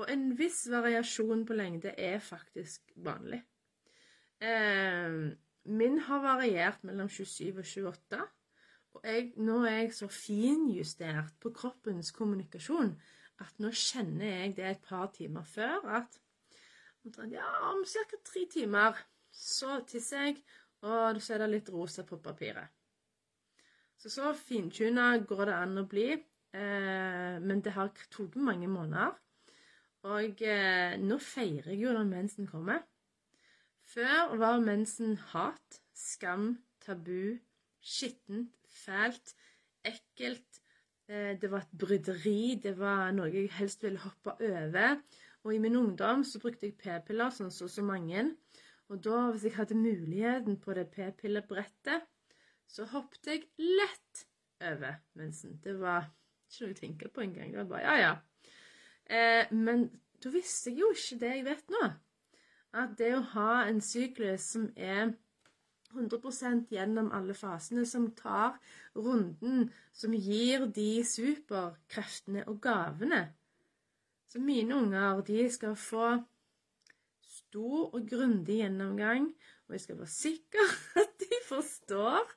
Og 0.00 0.08
en 0.08 0.30
viss 0.38 0.64
variasjon 0.70 1.44
på 1.46 1.56
lengde 1.58 1.92
er 1.98 2.18
faktisk 2.24 2.92
vanlig. 2.96 3.42
Eh, 4.40 5.34
min 5.64 5.98
har 6.06 6.22
variert 6.24 6.84
mellom 6.88 7.08
27 7.08 7.58
og 7.58 7.66
28. 7.66 8.22
Jeg, 9.04 9.30
nå 9.40 9.62
er 9.64 9.76
jeg 9.84 9.92
så 9.96 10.08
finjustert 10.12 11.36
på 11.40 11.52
kroppens 11.56 12.10
kommunikasjon 12.16 12.90
at 13.40 13.62
nå 13.62 13.70
kjenner 13.72 14.42
jeg 14.42 14.56
det 14.58 14.66
et 14.66 14.82
par 14.84 15.08
timer 15.14 15.46
før 15.48 15.86
at 16.00 16.18
ja, 17.30 17.46
om 17.70 17.84
ca. 17.88 18.18
tre 18.26 18.44
timer 18.50 18.98
så 19.32 19.78
tisser 19.88 20.26
jeg, 20.26 20.42
og 20.84 21.20
så 21.22 21.34
er 21.34 21.44
det 21.44 21.48
litt 21.54 21.70
rosa 21.72 22.04
på 22.04 22.18
papiret. 22.20 22.68
Så 24.00 24.12
så 24.12 24.34
fintuna 24.36 25.14
går 25.18 25.46
det 25.48 25.56
an 25.56 25.80
å 25.80 25.86
bli, 25.88 26.10
eh, 26.12 27.36
men 27.40 27.60
det 27.64 27.72
har 27.76 27.92
tatt 27.94 28.36
mange 28.36 28.68
måneder. 28.68 29.16
Og 30.08 30.40
eh, 30.44 30.96
nå 31.00 31.18
feirer 31.20 31.72
jeg 31.72 31.82
jo 31.84 31.92
når 31.96 32.08
mensen 32.08 32.48
kommer. 32.48 32.80
Før 33.90 34.36
var 34.40 34.60
mensen 34.64 35.16
hat, 35.32 35.80
skam, 35.96 36.54
tabu, 36.80 37.40
skittent, 37.80 38.52
fælt, 38.80 39.34
ekkelt. 39.86 40.60
Eh, 41.10 41.34
det 41.40 41.50
var 41.50 41.64
et 41.64 41.78
bryderi, 41.82 42.60
det 42.62 42.76
var 42.78 43.10
noe 43.16 43.30
jeg 43.32 43.50
helst 43.58 43.84
ville 43.86 44.02
hoppe 44.02 44.36
over. 44.38 45.00
Og 45.44 45.54
i 45.54 45.60
min 45.62 45.76
ungdom 45.76 46.24
så 46.24 46.40
brukte 46.40 46.68
jeg 46.68 46.76
p-piller, 46.80 47.32
sånn 47.32 47.52
så 47.54 47.68
så 47.68 47.84
mange. 47.84 48.26
Og 48.90 48.98
da, 49.04 49.30
hvis 49.30 49.46
jeg 49.46 49.56
hadde 49.56 49.78
muligheten 49.78 50.58
på 50.60 50.74
det 50.76 50.88
p-pillebrettet, 50.92 52.08
så 52.70 52.86
hoppet 52.92 53.26
jeg 53.26 53.46
lett 53.58 54.26
over 54.60 54.98
mensen. 55.18 55.56
Det 55.64 55.76
var 55.80 56.10
ikke 56.50 56.64
noe 56.64 56.72
jeg 56.72 56.80
tenker 56.80 57.12
på 57.14 57.24
engang. 57.24 57.52
Det 57.52 57.62
var 57.62 57.70
bare 57.70 57.82
ja, 57.86 57.96
ja. 58.00 58.12
Eh, 59.10 59.52
men 59.54 59.88
da 60.22 60.32
visste 60.34 60.70
jeg 60.70 60.82
jo 60.84 60.90
ikke 60.94 61.18
det 61.22 61.32
jeg 61.36 61.46
vet 61.48 61.74
nå. 61.74 61.90
At 62.80 62.94
det 62.98 63.14
å 63.16 63.24
ha 63.32 63.50
en 63.66 63.80
syklus 63.82 64.50
som 64.52 64.68
er 64.76 65.14
100 65.94 66.66
gjennom 66.70 67.10
alle 67.12 67.34
fasene, 67.34 67.84
som 67.86 68.10
tar 68.14 68.58
runden, 68.94 69.70
som 69.92 70.14
gir 70.14 70.66
de 70.74 71.04
superkreftene 71.04 72.46
og 72.48 72.60
gavene. 72.62 73.28
Så 74.30 74.38
mine 74.38 74.76
unger, 74.76 75.22
de 75.26 75.48
skal 75.50 75.74
få 75.76 76.12
stor 77.26 77.94
og 77.94 78.06
grundig 78.08 78.60
gjennomgang, 78.60 79.32
og 79.66 79.74
jeg 79.74 79.80
skal 79.86 79.98
være 79.98 80.14
sikker 80.14 80.76
at 81.02 81.16
de 81.18 81.40
forstår 81.48 82.36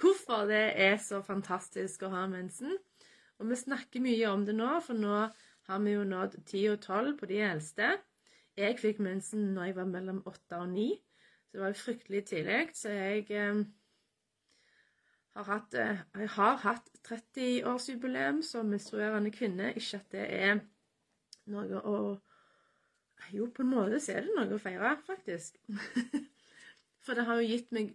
hvorfor 0.00 0.46
det 0.48 0.64
er 0.80 0.96
så 1.00 1.20
fantastisk 1.24 2.04
å 2.04 2.12
ha 2.12 2.26
mensen. 2.28 2.76
Og 3.40 3.48
vi 3.48 3.56
snakker 3.56 4.04
mye 4.04 4.28
om 4.28 4.44
det 4.44 4.56
nå, 4.56 4.68
for 4.84 4.96
nå 4.96 5.26
har 5.68 5.82
vi 5.84 5.94
jo 5.94 6.04
nådd 6.08 6.36
10 6.44 6.66
og 6.74 6.80
12 6.80 7.16
på 7.20 7.28
de 7.30 7.40
eldste. 7.44 7.90
Jeg 8.58 8.76
fikk 8.80 9.00
mensen 9.04 9.52
når 9.54 9.70
jeg 9.70 9.76
var 9.78 9.88
mellom 9.88 10.20
8 10.28 10.60
og 10.60 10.72
9, 10.74 10.86
så 11.50 11.56
det 11.56 11.60
var 11.60 11.72
jo 11.72 11.82
fryktelig 11.82 12.24
tidlig. 12.24 12.68
Så 12.78 12.88
jeg 12.94 13.24
eh, 13.30 13.64
har 15.34 15.44
hatt, 15.48 15.74
eh, 15.74 16.02
jeg 16.14 16.28
har 16.28 16.56
hatt 16.62 16.90
30-årsjubileum 17.08 18.38
som 18.46 18.70
menstruerende 18.70 19.32
kvinne. 19.34 19.72
Ikke 19.74 19.98
at 19.98 20.12
det 20.14 20.26
er 20.30 20.60
noe 21.50 21.80
å 21.82 22.00
Jo, 23.30 23.46
på 23.54 23.62
en 23.62 23.68
måte 23.68 23.98
så 24.00 24.14
er 24.16 24.24
det 24.24 24.32
noe 24.34 24.56
å 24.56 24.58
feire, 24.58 24.94
faktisk. 25.06 25.58
For 27.04 27.14
det 27.14 27.26
har 27.28 27.38
jo 27.38 27.50
gitt 27.50 27.68
meg 27.74 27.90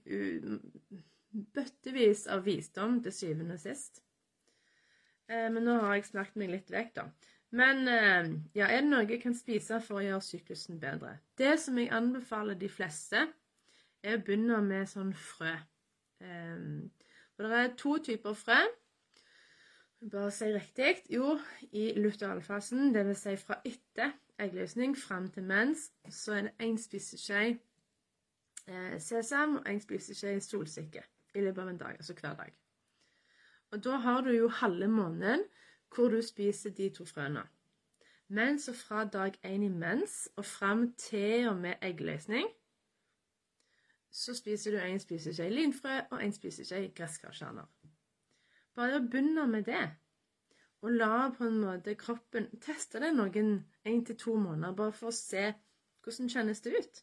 bøttevis 1.55 2.27
av 2.31 2.43
visdom 2.45 2.99
til 3.03 3.15
syvende 3.15 3.57
og 3.57 3.63
sist. 3.63 4.03
Eh, 5.27 5.47
men 5.49 5.63
nå 5.65 5.79
har 5.81 5.95
jeg 5.95 6.11
snakket 6.11 6.37
meg 6.39 6.53
litt 6.53 6.71
vekk, 6.71 6.91
da. 6.99 7.07
Men 7.55 7.87
ja, 8.57 8.67
er 8.67 8.81
det 8.81 8.89
noe 8.89 9.05
jeg 9.07 9.21
kan 9.23 9.35
spise 9.37 9.79
for 9.79 10.01
å 10.01 10.03
gjøre 10.03 10.23
syklusen 10.27 10.79
bedre? 10.81 11.13
Det 11.39 11.53
som 11.61 11.77
jeg 11.79 11.91
anbefaler 11.93 12.57
de 12.59 12.67
fleste, 12.67 13.21
er 14.05 14.21
begynner 14.21 14.61
med 14.63 14.87
sånn 14.89 15.13
frø. 15.17 15.53
Eh, 16.21 16.65
for 17.35 17.51
det 17.51 17.61
er 17.61 17.77
to 17.79 17.97
typer 18.05 18.37
frø. 18.37 18.59
Bare 20.11 20.31
si 20.31 20.51
riktig. 20.53 21.01
Jo, 21.09 21.37
i 21.73 21.87
lutealfasen, 21.97 22.91
dvs. 22.93 23.23
Si 23.25 23.35
fra 23.41 23.57
etter 23.65 24.13
eggløsning 24.41 24.97
fram 24.97 25.27
til 25.31 25.47
mens, 25.47 25.89
så 26.09 26.35
er 26.37 26.47
det 26.47 26.53
én 26.67 26.77
spiseskje 26.79 27.41
eh, 28.67 28.97
sesam 29.01 29.57
og 29.59 29.69
én 29.71 29.81
spiseskje 29.81 30.35
solsikke 30.43 31.03
i 31.35 31.43
løpet 31.43 31.63
av 31.63 31.71
en 31.71 31.81
dag, 31.81 31.97
altså 31.97 32.13
hver 32.13 32.35
dag. 32.37 32.53
Og 33.71 33.83
da 33.83 33.97
har 34.03 34.21
du 34.21 34.31
jo 34.35 34.47
halve 34.61 34.87
måneden 34.87 35.43
hvor 35.95 36.11
du 36.11 36.21
spiser 36.21 36.69
de 36.75 36.89
to 36.89 37.05
frøene. 37.07 37.43
Men 38.27 38.59
så 38.59 38.73
fra 38.73 39.05
dag 39.05 39.37
én 39.45 39.63
imens 39.63 40.29
og 40.35 40.45
fram 40.45 40.93
til 40.93 41.47
og 41.47 41.57
med 41.57 41.73
eggløsning 41.81 42.47
så 44.15 44.35
spiser 44.37 44.75
du 44.75 44.79
én 44.79 45.01
spiseskje 45.01 45.49
linfrø 45.51 45.97
og 46.11 46.23
én 46.23 46.33
spiseskje 46.35 46.89
gresskarkjerner. 46.95 47.67
Bare 48.75 49.01
begynne 49.03 49.47
med 49.47 49.67
det, 49.67 49.83
og 50.81 50.95
la 50.95 51.29
på 51.35 51.47
en 51.47 51.59
måte 51.59 51.95
kroppen 51.99 52.47
teste 52.63 53.01
det 53.03 53.11
noen 53.15 53.57
én 53.87 54.05
til 54.07 54.17
to 54.19 54.35
måneder, 54.39 54.75
bare 54.75 54.95
for 54.95 55.11
å 55.11 55.17
se 55.17 55.49
hvordan 56.05 56.31
kjennes 56.31 56.61
det 56.63 56.75
ut. 56.79 57.01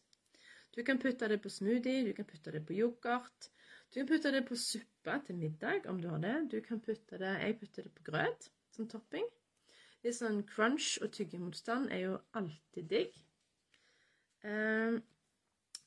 Du 0.73 0.81
kan 0.83 0.99
putte 0.99 1.29
det 1.29 1.41
på 1.43 1.51
smoothie, 1.53 2.05
du 2.07 2.13
kan 2.17 2.25
putte 2.25 2.53
det 2.55 2.63
på 2.65 2.73
yoghurt, 2.77 3.49
du 3.93 3.99
kan 3.99 4.07
putte 4.09 4.31
det 4.33 4.41
på 4.47 4.55
suppe 4.57 5.19
til 5.27 5.37
middag 5.37 5.85
om 5.85 6.01
du 6.01 6.07
har 6.09 6.17
det. 6.17 6.37
Du 6.51 6.61
kan 6.65 6.79
putte 6.81 7.17
det, 7.17 7.33
Jeg 7.45 7.59
putter 7.59 7.83
det 7.83 7.91
på 7.93 8.03
grøt 8.03 8.49
som 8.73 8.87
topping. 8.89 9.27
Litt 10.03 10.17
sånn 10.17 10.41
crunch 10.49 10.97
og 11.05 11.11
tyggemotstand 11.13 11.91
er 11.93 12.01
jo 12.07 12.15
alltid 12.33 12.89
digg. 12.89 13.19
Um, 14.43 14.97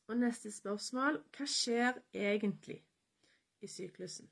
og 0.09 0.19
neste 0.21 0.53
spørsmål 0.53 1.21
Hva 1.37 1.47
skjer 1.51 2.01
egentlig 2.15 2.81
i 3.63 3.71
syklusen? 3.71 4.29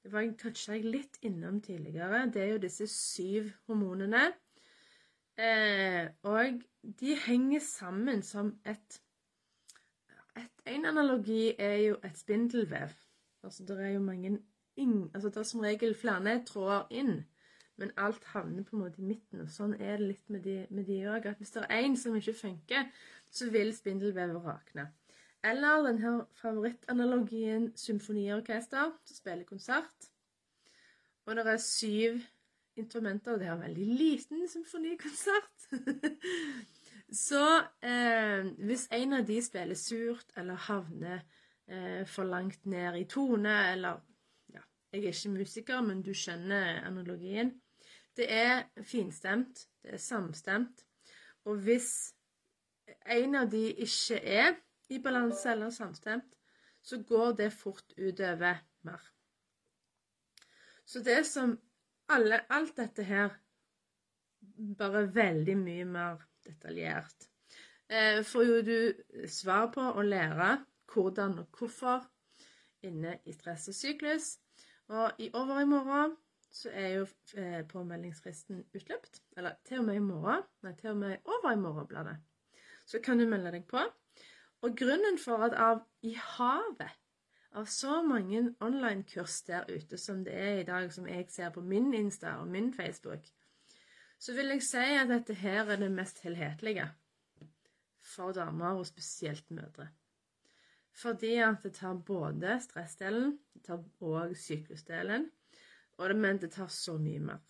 Det 0.00 0.12
var 0.12 0.24
jeg 0.24 0.72
jeg 0.72 0.84
litt 0.88 1.18
innom 1.28 1.60
tidligere. 1.60 2.24
Det 2.32 2.42
er 2.42 2.54
jo 2.54 2.62
disse 2.62 2.86
syv 2.88 3.50
hormonene. 3.68 4.30
Eh, 5.36 6.08
og 6.24 6.62
de 7.00 7.16
henger 7.26 7.60
sammen 7.60 8.22
som 8.22 8.54
et, 8.64 9.00
et 10.36 10.64
En 10.66 10.86
analogi 10.88 11.54
er 11.58 11.76
jo 11.84 11.98
et 12.04 12.16
spindelvev. 12.18 12.96
Altså, 13.42 13.64
det 13.64 13.80
er 13.80 13.88
jo 13.88 14.00
mange 14.00 14.38
ing, 14.76 15.10
altså, 15.14 15.28
det 15.28 15.36
er 15.36 15.42
som 15.42 15.60
regel 15.60 15.94
flere 15.94 16.44
tråder 16.44 16.86
inn, 16.90 17.24
men 17.80 17.92
alt 17.96 18.24
havner 18.34 18.66
på 18.66 18.76
en 18.76 18.84
måte 18.84 19.00
i 19.00 19.08
midten. 19.08 19.42
og 19.44 19.50
Sånn 19.52 19.74
er 19.80 19.98
det 19.98 20.10
litt 20.12 20.32
med 20.32 20.86
de 20.86 20.98
òg. 21.08 21.30
At 21.30 21.40
hvis 21.40 21.54
det 21.56 21.64
er 21.64 21.84
én 21.86 21.96
som 21.98 22.16
ikke 22.16 22.36
funker, 22.36 22.90
så 23.32 23.48
vil 23.50 23.72
spindelvevet 23.74 24.44
rakne. 24.44 24.90
Eller 25.44 25.86
denne 25.86 26.26
favorittanalogien 26.36 27.70
symfoniorkester, 27.76 28.92
som 29.04 29.16
spiller 29.16 29.48
konsert. 29.48 30.10
Og 31.26 31.36
det 31.36 31.46
er 31.46 31.62
syv 31.64 32.20
instrumenter, 32.76 33.32
og 33.32 33.40
det 33.40 33.48
er 33.48 33.52
en 33.52 33.62
veldig 33.62 33.86
liten 33.86 34.48
symfonikonsert. 34.48 35.68
så 37.26 37.44
eh, 37.84 38.50
hvis 38.66 38.86
en 38.92 39.16
av 39.18 39.26
de 39.28 39.40
spiller 39.44 39.78
surt 39.78 40.36
eller 40.36 40.60
havner 40.68 41.22
eh, 41.68 42.06
for 42.06 42.28
langt 42.28 42.66
ned 42.66 43.00
i 43.00 43.06
tone, 43.08 43.56
eller 43.72 44.00
ja, 44.52 44.64
Jeg 44.92 45.04
er 45.04 45.08
ikke 45.14 45.36
musiker, 45.38 45.80
men 45.80 46.02
du 46.02 46.12
skjønner 46.14 46.82
analogien. 46.86 47.59
Det 48.20 48.26
er 48.28 48.66
finstemt, 48.84 49.62
det 49.82 49.94
er 49.96 49.96
samstemt. 49.96 50.82
Og 51.48 51.62
hvis 51.64 52.12
en 53.08 53.38
av 53.40 53.48
de 53.48 53.62
ikke 53.80 54.18
er 54.20 54.58
i 54.92 54.98
balanse 55.00 55.48
eller 55.54 55.72
samstemt, 55.72 56.36
så 56.82 56.98
går 57.08 57.32
det 57.38 57.48
fort 57.52 57.94
utover 57.96 58.60
mer. 58.84 59.00
Så 60.84 61.00
det 61.00 61.24
som 61.26 61.56
alle, 62.12 62.42
Alt 62.52 62.76
dette 62.76 63.08
her 63.08 63.32
bare 64.78 65.06
veldig 65.14 65.56
mye 65.56 65.88
mer 65.88 66.20
detaljert. 66.44 67.30
Eh, 67.88 68.20
får 68.24 68.44
jo 68.44 68.62
du 68.68 69.28
svar 69.28 69.70
på 69.72 69.80
å 69.80 70.04
lære 70.04 70.58
hvordan 70.92 71.38
og 71.40 71.56
hvorfor 71.56 72.04
inne 72.84 73.16
i 73.24 73.32
stress 73.32 73.70
og 73.72 73.80
syklus. 73.80 74.34
Og 74.92 75.22
i 75.24 75.30
over 75.32 75.62
i 75.62 75.70
morgen 75.72 76.18
så 76.50 76.70
er 76.74 76.88
jo 76.88 77.06
eh, 77.38 77.62
påmeldingsfristen 77.66 78.64
utløpt. 78.74 79.22
Eller 79.36 79.58
til 79.64 79.82
og 79.82 79.84
med 79.84 80.00
i 80.00 80.04
morgen. 80.04 80.42
Nei, 80.66 80.74
til 80.78 80.92
og 80.94 81.02
med 81.02 81.16
over 81.24 81.52
i 81.52 81.60
morgen 81.60 81.86
blir 81.90 82.06
det. 82.08 82.16
Så 82.86 82.98
kan 83.04 83.18
du 83.18 83.26
melde 83.30 83.52
deg 83.54 83.68
på. 83.70 83.84
Og 84.60 84.76
grunnen 84.76 85.18
for 85.18 85.46
at 85.46 85.54
av 85.54 85.84
i 86.02 86.16
havet 86.18 86.96
av 87.52 87.66
så 87.66 88.00
mange 88.06 88.42
online-kurs 88.62 89.40
der 89.46 89.66
ute 89.70 89.98
som 89.98 90.24
det 90.26 90.34
er 90.34 90.60
i 90.60 90.66
dag, 90.66 90.90
som 90.92 91.08
jeg 91.08 91.26
ser 91.30 91.50
på 91.54 91.62
min 91.66 91.94
Insta 91.94 92.36
og 92.42 92.50
min 92.50 92.72
Facebook, 92.74 93.26
så 94.20 94.34
vil 94.36 94.52
jeg 94.54 94.62
si 94.62 94.84
at 95.00 95.08
dette 95.10 95.34
her 95.34 95.64
er 95.64 95.80
det 95.80 95.90
mest 95.90 96.20
helhetlige 96.22 96.90
for 98.04 98.34
damer, 98.36 98.78
og 98.78 98.86
spesielt 98.86 99.50
mødre. 99.50 99.88
Fordi 100.92 101.34
at 101.42 101.62
det 101.62 101.74
tar 101.78 101.94
både 102.06 102.58
stressdelen, 102.60 103.38
det 103.54 103.64
tar 103.64 103.84
òg 104.00 104.34
syklusdelen, 104.36 105.30
og 106.00 106.08
det, 106.08 106.16
men 106.16 106.40
det 106.40 106.52
tar 106.56 106.70
så 106.72 106.96
mye 106.98 107.20
mer. 107.30 107.40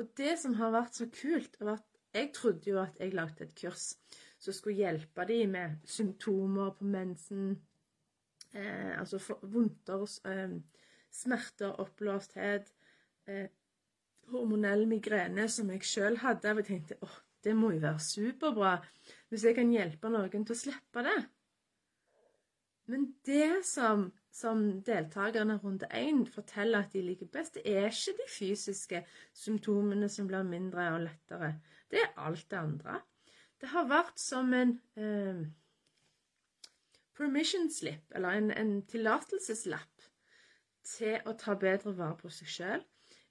Og 0.00 0.08
det 0.16 0.36
som 0.40 0.56
har 0.56 0.72
vært 0.72 0.96
så 0.96 1.06
kult, 1.12 1.58
er 1.60 1.74
at 1.74 1.88
jeg 2.12 2.30
trodde 2.36 2.68
jo 2.68 2.78
at 2.80 2.96
jeg 3.00 3.14
lagde 3.16 3.44
et 3.44 3.54
kurs 3.56 3.92
som 4.42 4.56
skulle 4.56 4.80
hjelpe 4.80 5.24
dem 5.28 5.52
med 5.54 5.82
symptomer 5.88 6.72
på 6.76 6.88
mensen, 6.88 7.52
eh, 8.52 8.98
altså 8.98 9.20
vondter, 9.42 10.04
eh, 10.28 10.56
smerter, 11.12 11.76
oppblåsthet, 11.80 12.72
eh, 13.28 13.48
hormonell 14.32 14.86
migrene, 14.88 15.48
som 15.48 15.70
jeg 15.70 15.84
sjøl 15.86 16.18
hadde. 16.24 16.50
Og 16.50 16.62
jeg 16.62 16.68
tenkte 16.70 16.98
åh, 17.02 17.18
det 17.44 17.54
må 17.56 17.72
jo 17.74 17.82
være 17.82 18.00
superbra 18.00 18.74
hvis 19.30 19.44
jeg 19.48 19.56
kan 19.56 19.72
hjelpe 19.72 20.10
noen 20.12 20.44
til 20.44 20.54
å 20.54 20.58
slippe 20.58 21.04
det. 21.06 21.20
Men 22.90 23.14
det 23.24 23.64
som, 23.64 24.10
som 24.32 24.62
deltakerne 24.86 25.58
runde 25.60 25.88
én 25.92 26.24
forteller 26.26 26.86
at 26.86 26.94
de 26.94 27.02
liker 27.04 27.28
best, 27.32 27.58
det 27.58 27.68
er 27.68 27.90
ikke 27.90 28.16
de 28.16 28.28
fysiske 28.32 29.02
symptomene 29.36 30.08
som 30.08 30.28
blir 30.30 30.46
mindre 30.48 30.86
og 30.94 31.02
lettere. 31.06 31.54
Det 31.90 32.00
er 32.00 32.14
alt 32.16 32.46
det 32.50 32.56
andre. 32.56 33.00
Det 33.60 33.68
har 33.70 33.90
vært 33.90 34.16
som 34.18 34.48
en 34.56 34.72
eh, 34.96 35.42
permission 37.18 37.68
slip, 37.70 38.08
eller 38.16 38.38
en, 38.38 38.48
en 38.56 38.72
tillatelseslapp, 38.88 40.08
til 40.82 41.28
å 41.28 41.36
ta 41.38 41.54
bedre 41.54 41.92
vare 41.94 42.16
på 42.18 42.32
seg 42.32 42.48
sjøl. 42.50 42.86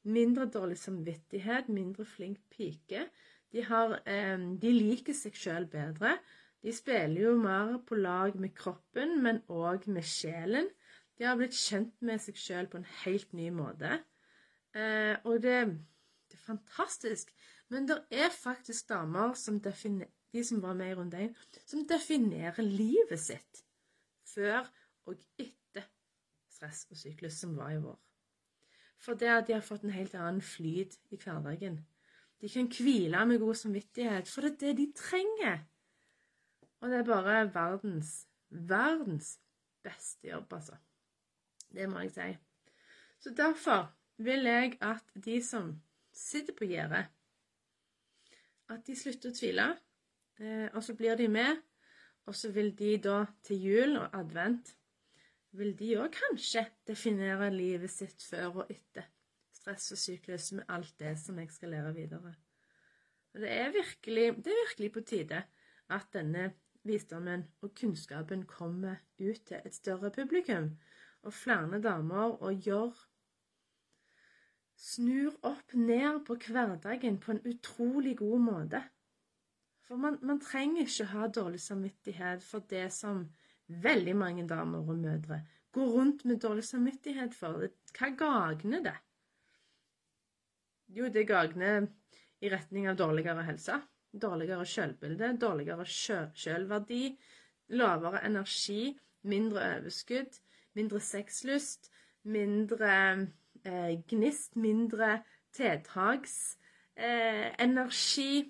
Mindre 0.07 0.45
dårlig 0.53 0.77
samvittighet, 0.79 1.67
mindre 1.67 2.05
flink 2.07 2.39
pike. 2.53 3.07
De, 3.51 3.65
har, 3.67 3.97
eh, 4.05 4.37
de 4.61 4.71
liker 4.77 5.17
seg 5.17 5.35
sjøl 5.35 5.65
bedre. 5.73 6.13
De 6.61 6.71
spiller 6.73 7.25
jo 7.25 7.35
mer 7.41 7.79
på 7.89 7.97
lag 7.97 8.37
med 8.39 8.53
kroppen, 8.55 9.17
men 9.25 9.41
òg 9.49 9.89
med 9.91 10.05
sjelen. 10.05 10.69
De 11.21 11.27
har 11.29 11.35
blitt 11.37 11.53
kjent 11.53 11.99
med 12.01 12.17
seg 12.17 12.39
sjøl 12.41 12.65
på 12.65 12.79
en 12.79 12.87
helt 13.03 13.35
ny 13.37 13.51
måte. 13.53 13.99
Eh, 14.73 15.19
og 15.21 15.43
det, 15.43 15.59
det, 16.31 16.39
er 16.39 16.47
fantastisk. 16.47 17.29
Men 17.69 17.85
det 17.85 17.99
er 18.09 18.33
faktisk 18.33 18.89
damer 18.89 19.35
som 19.37 19.59
definer, 19.61 20.09
de 20.33 20.41
som 20.47 20.63
var 20.63 20.73
med 20.79 20.95
i 20.95 20.97
runde 20.97 21.21
én, 21.27 21.37
som 21.69 21.85
definerer 21.85 22.65
livet 22.65 23.21
sitt 23.21 23.61
før 24.31 24.65
og 25.05 25.21
etter 25.37 25.85
stress 26.49 26.87
og 26.89 26.97
syklus, 26.97 27.37
som 27.37 27.53
var 27.53 27.75
i 27.75 27.79
vår. 27.85 28.01
For 28.97 29.13
det 29.13 29.29
at 29.29 29.45
de 29.45 29.59
har 29.59 29.65
fått 29.65 29.85
en 29.85 29.93
helt 29.93 30.17
annen 30.17 30.41
flyt 30.41 30.97
i 31.13 31.21
hverdagen. 31.21 31.83
De 32.41 32.49
kan 32.49 32.73
hvile 32.73 33.25
med 33.29 33.45
god 33.45 33.61
samvittighet, 33.61 34.25
for 34.25 34.41
det 34.41 34.55
er 34.55 34.71
det 34.71 34.77
de 34.81 34.91
trenger. 34.97 35.67
Og 36.81 36.89
det 36.89 37.03
er 37.03 37.11
bare 37.13 37.41
verdens, 37.53 38.23
verdens 38.49 39.35
beste 39.85 40.33
jobb, 40.33 40.57
altså. 40.57 40.81
Det 41.71 41.87
må 41.89 42.03
jeg 42.05 42.13
si. 42.15 42.29
Så 43.21 43.33
derfor 43.37 43.89
vil 44.17 44.47
jeg 44.49 44.77
at 44.81 45.03
de 45.25 45.39
som 45.43 45.73
sitter 46.13 46.53
på 46.57 46.67
gjerdet, 46.69 47.07
at 48.71 48.83
de 48.87 48.95
slutter 48.95 49.31
å 49.31 49.35
tvile. 49.35 49.67
Eh, 50.39 50.67
og 50.73 50.83
så 50.83 50.95
blir 50.97 51.17
de 51.19 51.27
med. 51.31 51.59
Og 52.29 52.35
så 52.37 52.51
vil 52.53 52.71
de 52.77 52.95
da 53.01 53.23
til 53.43 53.63
jul 53.65 53.97
og 53.97 54.13
advent 54.15 54.75
vil 55.57 55.73
de 55.75 55.95
òg 55.99 56.13
kanskje 56.15 56.63
definere 56.87 57.49
livet 57.51 57.91
sitt 57.91 58.23
før 58.23 58.61
og 58.61 58.71
etter 58.71 59.09
stress 59.51 59.91
og 59.93 59.99
syklus 59.99 60.51
med 60.55 60.69
alt 60.71 60.93
det 61.01 61.15
som 61.19 61.39
jeg 61.41 61.51
skal 61.51 61.73
lære 61.75 61.93
videre. 61.97 62.33
Og 63.33 63.43
det 63.43 63.51
er 63.51 63.73
virkelig, 63.73 64.27
det 64.43 64.53
er 64.53 64.61
virkelig 64.65 64.91
på 64.95 65.03
tide 65.07 65.41
at 65.91 66.07
denne 66.13 66.51
visdommen 66.87 67.45
og 67.61 67.73
kunnskapen 67.77 68.45
kommer 68.49 69.01
ut 69.19 69.43
til 69.47 69.59
et 69.59 69.75
større 69.75 70.11
publikum, 70.11 70.71
og 71.23 71.33
flere 71.33 71.79
damer 71.83 72.37
og 72.41 72.67
gjør 72.67 73.07
Snur 74.81 75.35
opp 75.45 75.75
ned 75.77 76.23
på 76.25 76.39
hverdagen 76.41 77.19
på 77.21 77.35
en 77.35 77.41
utrolig 77.45 78.15
god 78.17 78.39
måte. 78.41 78.79
For 79.85 79.99
man, 80.01 80.17
man 80.25 80.39
trenger 80.41 80.87
ikke 80.87 81.05
ha 81.11 81.27
dårlig 81.29 81.61
samvittighet 81.61 82.41
for 82.41 82.65
det 82.71 82.87
som 82.95 83.27
veldig 83.83 84.15
mange 84.17 84.47
damer 84.49 84.81
og 84.81 84.97
mødre 85.03 85.43
går 85.77 85.93
rundt 85.93 86.25
med 86.25 86.41
dårlig 86.41 86.65
samvittighet 86.65 87.37
for. 87.37 87.61
Hva 87.93 88.09
gagner 88.17 88.81
det? 88.89 88.97
Jo, 90.97 91.13
det 91.13 91.27
gagner 91.29 91.85
i 92.41 92.49
retning 92.49 92.89
av 92.89 92.97
dårligere 92.97 93.45
helse 93.45 93.77
dårligere 94.11 94.65
selvbilde, 94.65 95.37
dårligere 95.39 95.85
selvverdi, 95.87 97.03
lavere 97.77 98.25
energi, 98.27 98.97
mindre 99.23 99.63
overskudd, 99.77 100.39
mindre 100.77 100.99
sexlyst, 101.03 101.91
mindre 102.23 103.27
eh, 103.65 103.99
gnist, 104.07 104.55
mindre 104.55 105.23
tiltaksenergi 105.55 108.39
eh, 108.39 108.45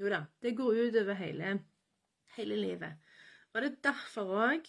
Jo 0.00 0.08
da, 0.08 0.24
det 0.40 0.56
går 0.56 0.72
utover 0.88 1.14
hele, 1.18 1.58
hele 2.36 2.56
livet. 2.56 2.92
Og 3.52 3.62
det 3.62 3.70
er 3.70 3.76
derfor 3.90 4.24
òg 4.48 4.62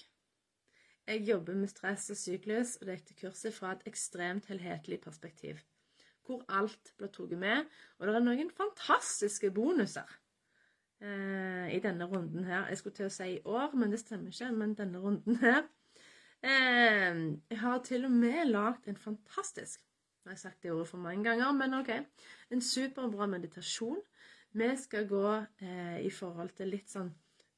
jeg 1.07 1.27
jobber 1.27 1.57
med 1.57 1.67
stress 1.67 2.09
og 2.13 2.17
syklus 2.17 2.77
og 2.79 2.87
dette 2.87 3.15
kurset 3.17 3.55
fra 3.55 3.73
et 3.75 3.85
ekstremt 3.89 4.47
helhetlig 4.51 5.01
perspektiv. 5.01 5.59
Hvor 6.25 6.43
alt 6.47 6.93
blir 6.97 7.09
tatt 7.11 7.33
med, 7.39 7.65
og 7.97 8.07
det 8.07 8.15
er 8.15 8.23
noen 8.23 8.51
fantastiske 8.55 9.49
bonuser 9.51 10.07
eh, 11.01 11.73
i 11.75 11.79
denne 11.83 12.05
runden 12.05 12.45
her. 12.45 12.67
Jeg 12.69 12.77
skulle 12.77 12.99
til 12.99 13.09
å 13.09 13.13
si 13.13 13.29
i 13.33 13.41
år, 13.43 13.73
men 13.75 13.91
det 13.91 14.03
stemmer 14.03 14.31
ikke. 14.31 14.51
Men 14.55 14.77
denne 14.77 15.01
runden 15.01 15.41
her. 15.41 15.65
Eh, 16.41 17.17
jeg 17.51 17.59
har 17.61 17.81
til 17.85 18.05
og 18.07 18.13
med 18.13 18.47
lagd 18.49 18.87
en 18.89 18.97
fantastisk 18.97 19.83
Nå 20.21 20.29
har 20.29 20.35
jeg 20.35 20.41
sagt 20.43 20.63
det 20.63 20.71
ordet 20.71 20.87
for 20.89 21.01
mange 21.01 21.23
ganger, 21.25 21.49
men 21.57 21.73
OK. 21.73 21.89
En 22.53 22.61
superbra 22.61 23.25
meditasjon. 23.25 23.97
Vi 24.53 24.67
skal 24.77 25.07
gå 25.09 25.29
eh, 25.33 25.97
i 26.05 26.11
forhold 26.13 26.51
til 26.59 26.69
litt 26.75 26.93
sånn 26.93 27.09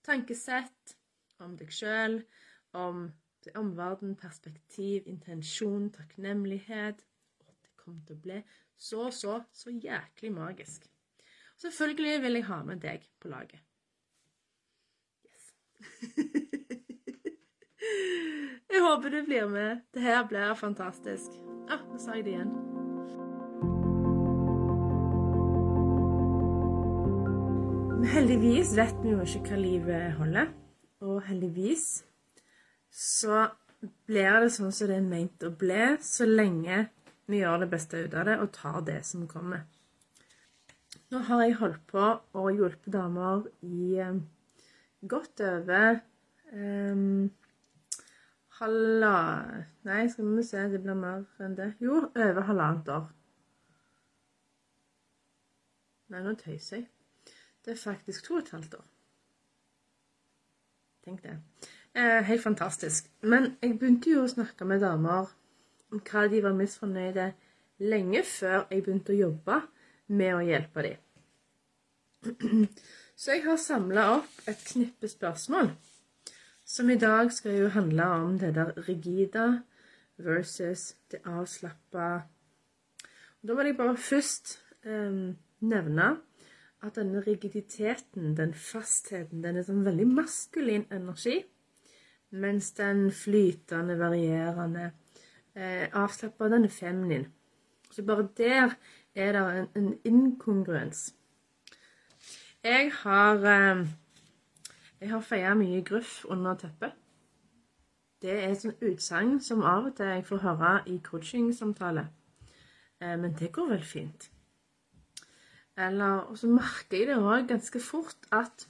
tankesett 0.07 0.93
om 1.43 1.57
deg 1.59 1.75
sjøl, 1.75 2.21
om 2.79 3.09
omverden, 3.59 4.15
perspektiv, 4.15 5.09
intensjon, 5.11 5.89
takknemlighet. 5.91 7.03
Og 7.43 7.51
det 7.51 7.75
kommer 7.75 8.07
til 8.07 8.15
å 8.15 8.23
bli 8.29 8.39
så, 8.79 9.09
så, 9.11 9.41
så 9.51 9.75
jæklig 9.75 10.31
magisk. 10.31 10.87
Selvfølgelig 11.59 12.21
vil 12.23 12.39
jeg 12.39 12.47
ha 12.47 12.63
med 12.63 12.83
deg 12.87 13.11
på 13.19 13.35
laget. 13.35 13.59
Yes. 15.27 16.61
jeg 18.73 18.83
håper 18.83 19.13
du 19.13 19.19
blir 19.27 19.49
med. 19.51 19.83
Det 19.93 20.01
her 20.01 20.23
blir 20.27 20.53
fantastisk. 20.59 21.35
Ja, 21.67 21.77
ah, 21.77 21.83
nå 21.91 21.99
sa 22.01 22.15
jeg 22.17 22.25
det 22.27 22.35
igjen. 22.35 22.53
Men 28.03 28.09
heldigvis 28.11 28.73
vet 28.75 28.97
vi 29.03 29.13
jo 29.13 29.21
ikke 29.23 29.53
hva 29.53 29.59
livet 29.61 30.17
holder. 30.17 30.49
Og 31.03 31.21
heldigvis 31.27 32.03
så 32.93 33.45
blir 34.07 34.43
det 34.43 34.51
sånn 34.55 34.73
som 34.75 34.89
det 34.91 34.97
er 34.99 35.05
meint 35.07 35.43
å 35.43 35.51
bli, 35.55 35.85
så 36.03 36.27
lenge 36.27 36.85
vi 37.31 37.39
gjør 37.39 37.63
det 37.63 37.69
beste 37.71 38.03
ut 38.03 38.15
av 38.19 38.27
det 38.27 38.35
og 38.43 38.51
tar 38.55 38.81
det 38.87 38.99
som 39.07 39.23
kommer. 39.27 39.63
Nå 41.11 41.21
har 41.27 41.43
jeg 41.45 41.57
holdt 41.59 41.83
på 41.91 42.03
å 42.39 42.43
hjelpe 42.51 42.91
damer 42.91 43.45
i 43.63 43.99
um, 44.03 44.23
godt 45.07 45.43
over 45.45 45.99
um, 46.51 47.29
halva 48.63 49.17
Nei, 49.83 50.07
skal 50.09 50.31
vi 50.37 50.45
se, 50.47 50.63
det 50.71 50.79
blir 50.83 50.95
mer 50.95 51.25
enn 51.43 51.57
det. 51.57 51.73
Jo, 51.83 51.99
over 52.07 52.45
halvannet 52.47 52.89
år. 52.93 53.09
Nei, 56.13 56.21
nå 56.23 56.35
tøyser 56.39 56.77
jeg. 56.77 56.87
Det 57.63 57.73
er 57.73 57.79
faktisk 57.79 58.27
to 58.27 58.37
og 58.37 58.43
et 58.43 58.51
halvt 58.55 58.77
år. 58.79 58.85
Tenk 61.03 61.23
det. 61.25 61.35
Eh, 61.95 62.23
helt 62.23 62.43
fantastisk. 62.43 63.09
Men 63.21 63.53
jeg 63.61 63.75
begynte 63.79 64.13
jo 64.13 64.23
å 64.23 64.31
snakke 64.31 64.67
med 64.67 64.83
damer 64.83 65.31
om 65.91 65.99
hva 65.99 66.25
de 66.31 66.39
var 66.43 66.55
misfornøyde 66.57 67.27
lenge 67.83 68.23
før 68.27 68.63
jeg 68.69 68.85
begynte 68.85 69.13
å 69.13 69.19
jobbe 69.19 69.59
med 70.15 70.35
å 70.37 70.43
hjelpe 70.47 70.85
dem. 70.87 70.99
Så 73.19 73.35
jeg 73.35 73.43
har 73.45 73.59
samla 73.59 74.05
opp 74.15 74.47
et 74.49 74.63
knippe 74.71 75.09
spørsmål, 75.11 75.73
som 76.73 76.89
i 76.89 76.97
dag 76.97 77.29
skal 77.31 77.57
jo 77.59 77.67
handle 77.69 78.05
om 78.25 78.37
det 78.41 78.55
der 78.55 78.71
rigide 78.87 79.61
versus 80.17 80.95
det 81.11 81.19
avslappa. 81.25 82.23
Da 83.43 83.53
vil 83.53 83.69
jeg 83.69 83.77
bare 83.77 83.97
først 83.97 84.55
eh, 84.85 85.35
nevne 85.59 86.07
at 86.83 86.95
denne 86.95 87.21
rigiditeten, 87.21 88.33
den 88.37 88.53
fastheten, 88.57 89.43
den 89.43 89.59
er 89.59 89.67
sånn 89.67 89.85
veldig 89.85 90.07
maskulin 90.15 90.87
energi. 90.91 91.43
Mens 92.33 92.71
den 92.73 93.11
flytende, 93.13 93.99
varierende, 93.99 94.89
eh, 95.53 95.85
avslappa, 95.93 96.49
den 96.49 96.65
er 96.65 96.73
feminin. 96.73 97.27
Så 97.91 98.01
bare 98.01 98.31
der 98.37 98.73
er 99.13 99.35
det 99.37 99.43
en, 99.59 99.67
en 99.77 99.99
inkongruens. 100.03 101.11
Jeg 102.63 102.89
har 103.03 103.45
eh, 103.45 103.85
Jeg 105.03 105.11
har 105.11 105.19
feia 105.19 105.49
mye 105.59 105.81
gruff 105.83 106.21
under 106.31 106.55
teppet. 106.55 106.93
Det 108.23 108.31
er 108.31 108.53
et 108.53 108.61
sånt 108.61 108.83
utsagn 108.87 109.33
som 109.43 109.65
av 109.67 109.89
og 109.89 109.97
til 109.97 110.07
jeg 110.07 110.23
får 110.29 110.39
høre 110.45 110.69
i 110.87 110.93
coachingsamtale. 111.03 112.05
Eh, 113.01 113.17
men 113.19 113.33
det 113.35 113.49
går 113.51 113.67
vel 113.73 113.83
fint. 113.83 114.29
Eller 115.75 116.23
Og 116.31 116.37
så 116.39 116.47
merker 116.47 116.97
jeg 116.97 117.07
det 117.09 117.17
òg 117.17 117.49
ganske 117.49 117.79
fort 117.83 118.29
at 118.31 118.69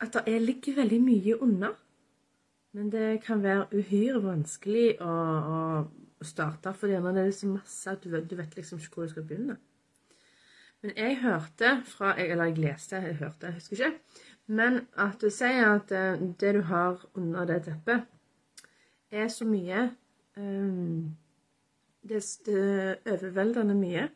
at 0.00 0.16
det 0.24 0.40
ligger 0.42 0.80
veldig 0.80 1.00
mye 1.02 1.36
unna. 1.42 1.74
Men 2.72 2.92
det 2.92 3.20
kan 3.26 3.42
være 3.42 3.66
uhyre 3.76 4.22
vanskelig 4.24 4.86
å, 5.04 5.16
å 5.52 6.24
starte, 6.24 6.72
for 6.72 6.88
det 6.88 6.96
er 6.96 7.30
så 7.30 7.50
masse 7.50 7.90
at 7.90 8.00
du, 8.04 8.16
du 8.24 8.36
vet 8.36 8.56
liksom 8.56 8.80
ikke 8.80 8.94
hvor 8.94 9.04
du 9.04 9.12
skal 9.12 9.28
begynne. 9.28 9.58
Men 10.82 10.92
jeg 10.96 11.18
hørte 11.22 11.82
fra 11.86 12.14
Eller 12.18 12.50
jeg 12.50 12.58
leste, 12.58 12.96
jeg 12.96 13.16
hørte, 13.16 13.46
jeg 13.46 13.54
husker 13.54 13.76
ikke. 13.76 13.98
Men 14.46 14.80
at 14.98 15.20
du 15.22 15.30
sier 15.30 15.76
at 15.76 15.92
uh, 15.94 16.22
det 16.40 16.54
du 16.54 16.62
har 16.66 17.04
under 17.14 17.44
det 17.46 17.62
teppet, 17.64 18.08
er 19.10 19.28
så 19.28 19.44
mye 19.44 19.90
um, 20.36 21.14
det, 22.02 22.24
er 22.48 22.96
overveldende 23.06 23.76
mye. 23.78 24.08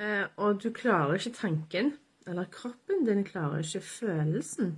Uh, 0.00 0.26
og 0.36 0.60
du 0.62 0.70
klarer 0.72 1.16
ikke 1.16 1.38
tanken, 1.38 1.94
eller 2.26 2.44
kroppen 2.52 3.06
din 3.06 3.24
klarer 3.24 3.64
ikke 3.64 3.80
følelsen 3.80 4.76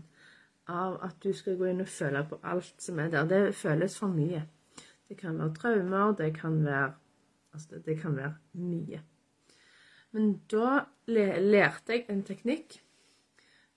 av 0.71 1.01
at 1.03 1.19
du 1.25 1.33
skal 1.35 1.59
gå 1.59 1.73
inn 1.73 1.83
og 1.83 1.91
føle 1.91 2.23
på 2.31 2.39
alt 2.47 2.75
som 2.79 2.99
er 3.03 3.11
der. 3.11 3.27
Det 3.27 3.55
føles 3.59 3.99
for 3.99 4.15
mye. 4.15 4.45
Det 5.09 5.19
kan 5.19 5.39
være 5.39 5.55
traumer, 5.59 6.13
det 6.13 6.35
kan 6.39 6.65
være 6.65 6.93
Altså, 7.53 7.81
det 7.85 7.97
kan 7.99 8.17
være 8.17 8.35
mye. 8.53 9.01
Men 10.15 10.41
da 10.51 10.87
lærte 11.11 11.95
jeg 11.95 12.07
en 12.11 12.23
teknikk 12.27 12.81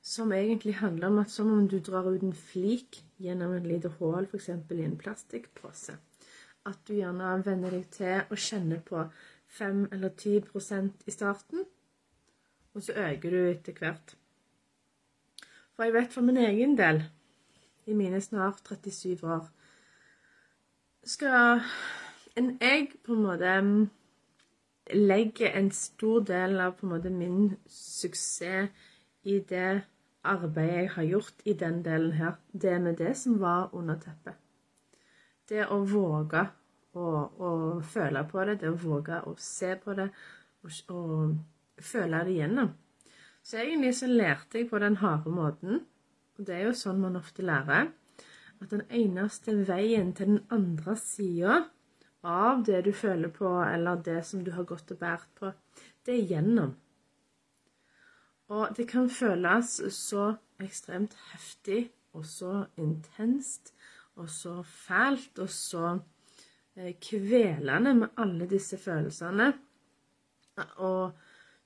som 0.03 0.33
egentlig 0.35 0.75
handler 0.81 1.07
om 1.07 1.19
at 1.21 1.31
som 1.31 1.51
om 1.51 1.67
du 1.69 1.77
drar 1.79 2.09
ut 2.09 2.23
en 2.23 2.33
flik 2.35 3.03
gjennom 3.23 3.53
et 3.55 3.67
lite 3.67 3.91
hull, 3.99 4.25
f.eks. 4.25 4.49
i 4.49 4.81
en 4.83 4.97
plastikkpose. 4.99 5.95
At 6.65 6.79
du 6.87 6.97
gjerne 6.97 7.37
venner 7.45 7.71
deg 7.71 7.87
til 7.93 8.27
å 8.31 8.39
kjenne 8.39 8.81
på 8.83 9.05
5 9.53 9.87
eller 9.93 10.09
10% 10.09 11.07
i 11.07 11.13
starten, 11.13 11.63
og 12.73 12.83
så 12.83 12.97
øker 12.97 13.31
du 13.31 13.39
etter 13.51 13.77
hvert. 13.79 14.15
For 15.73 15.85
jeg 15.85 15.93
vet 15.93 16.13
for 16.13 16.25
min 16.25 16.37
egen 16.41 16.77
del, 16.77 17.03
i 17.85 17.93
mine 17.93 18.21
snart 18.21 18.63
37 18.65 19.23
år, 19.23 19.47
skal 21.03 21.61
en 22.39 22.55
egg 22.63 22.97
på 23.03 23.13
en 23.15 23.25
måte 23.27 23.57
legger 24.91 25.55
en 25.55 25.71
stor 25.71 26.23
del 26.27 26.59
av 26.59 26.75
på 26.77 26.87
en 26.87 26.93
måte 26.95 27.11
min 27.13 27.55
suksess 27.69 28.69
i 29.23 29.39
det 29.39 29.83
arbeidet 30.23 30.75
jeg 30.75 30.89
har 30.95 31.03
gjort 31.03 31.45
i 31.45 31.53
den 31.53 31.81
delen 31.83 32.11
her. 32.19 32.35
Det 32.51 32.81
med 32.81 32.97
det 32.99 33.15
som 33.17 33.39
var 33.39 33.69
under 33.73 33.95
teppet. 33.99 34.35
Det 35.49 35.65
å 35.67 35.83
våge 35.87 36.45
å, 36.93 37.07
å 37.47 37.49
føle 37.81 38.23
på 38.29 38.45
det, 38.47 38.59
det 38.61 38.71
å 38.71 38.79
våge 38.79 39.19
å 39.27 39.35
se 39.39 39.73
på 39.79 39.95
det 39.97 40.09
og, 40.63 40.71
og 40.93 41.83
føle 41.83 42.23
det 42.27 42.37
gjennom. 42.37 42.71
Så 43.43 43.59
egentlig 43.59 43.95
så 43.97 44.07
lærte 44.07 44.61
jeg 44.61 44.69
på 44.69 44.79
den 44.79 44.95
harde 45.01 45.31
måten, 45.31 45.81
og 46.37 46.47
det 46.47 46.55
er 46.55 46.69
jo 46.69 46.77
sånn 46.77 47.01
man 47.03 47.19
ofte 47.19 47.43
lærer, 47.43 47.89
at 48.61 48.71
den 48.71 48.85
eneste 48.87 49.55
veien 49.67 50.13
til 50.15 50.35
den 50.35 50.43
andre 50.53 50.95
sida 50.99 51.63
av 52.23 52.63
det 52.63 52.81
du 52.85 52.93
føler 52.95 53.29
på, 53.29 53.49
eller 53.63 53.99
det 54.05 54.21
som 54.25 54.43
du 54.43 54.51
har 54.55 54.63
gått 54.67 54.91
og 54.95 54.99
båret 55.01 55.27
på, 55.39 55.51
det 56.05 56.15
er 56.15 56.31
gjennom. 56.31 56.73
Og 58.53 58.75
det 58.77 58.87
kan 58.91 59.09
føles 59.09 59.75
så 59.95 60.33
ekstremt 60.61 61.15
heftig 61.31 61.91
og 62.13 62.25
så 62.25 62.65
intenst 62.77 63.73
og 64.15 64.29
så 64.29 64.61
fælt 64.63 65.39
og 65.41 65.49
så 65.49 65.97
eh, 66.75 66.93
kvelende 67.01 67.93
med 67.97 68.07
alle 68.17 68.47
disse 68.49 68.77
følelsene. 68.77 69.53
Og 70.75 71.11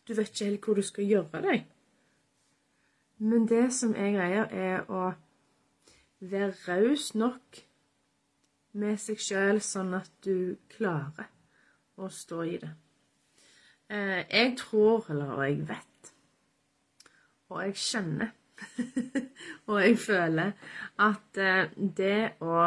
du 0.08 0.14
vet 0.14 0.30
ikke 0.32 0.46
helt 0.46 0.66
hvor 0.66 0.80
du 0.80 0.86
skal 0.86 1.10
gjøre 1.10 1.42
deg. 1.44 1.66
Men 3.18 3.48
det 3.50 3.74
som 3.74 3.96
er 3.98 4.14
greia, 4.14 4.46
er 4.52 4.86
å 4.94 5.10
være 6.20 6.54
raus 6.68 7.12
nok 7.18 7.67
med 8.72 9.00
seg 9.02 9.22
sjøl, 9.22 9.62
sånn 9.64 9.94
at 9.98 10.12
du 10.26 10.58
klarer 10.72 11.30
å 11.98 12.10
stå 12.14 12.42
i 12.46 12.58
det. 12.62 12.74
Eh, 13.90 14.24
jeg 14.26 14.54
tror, 14.60 15.08
eller 15.12 15.44
jeg 15.46 15.62
vet, 15.70 16.12
og 17.48 17.64
jeg 17.64 17.78
kjenner 17.80 18.34
og 19.70 19.78
jeg 19.80 19.98
føler 20.02 20.52
at 21.06 21.40
eh, 21.40 21.70
det 21.78 22.42
å 22.42 22.66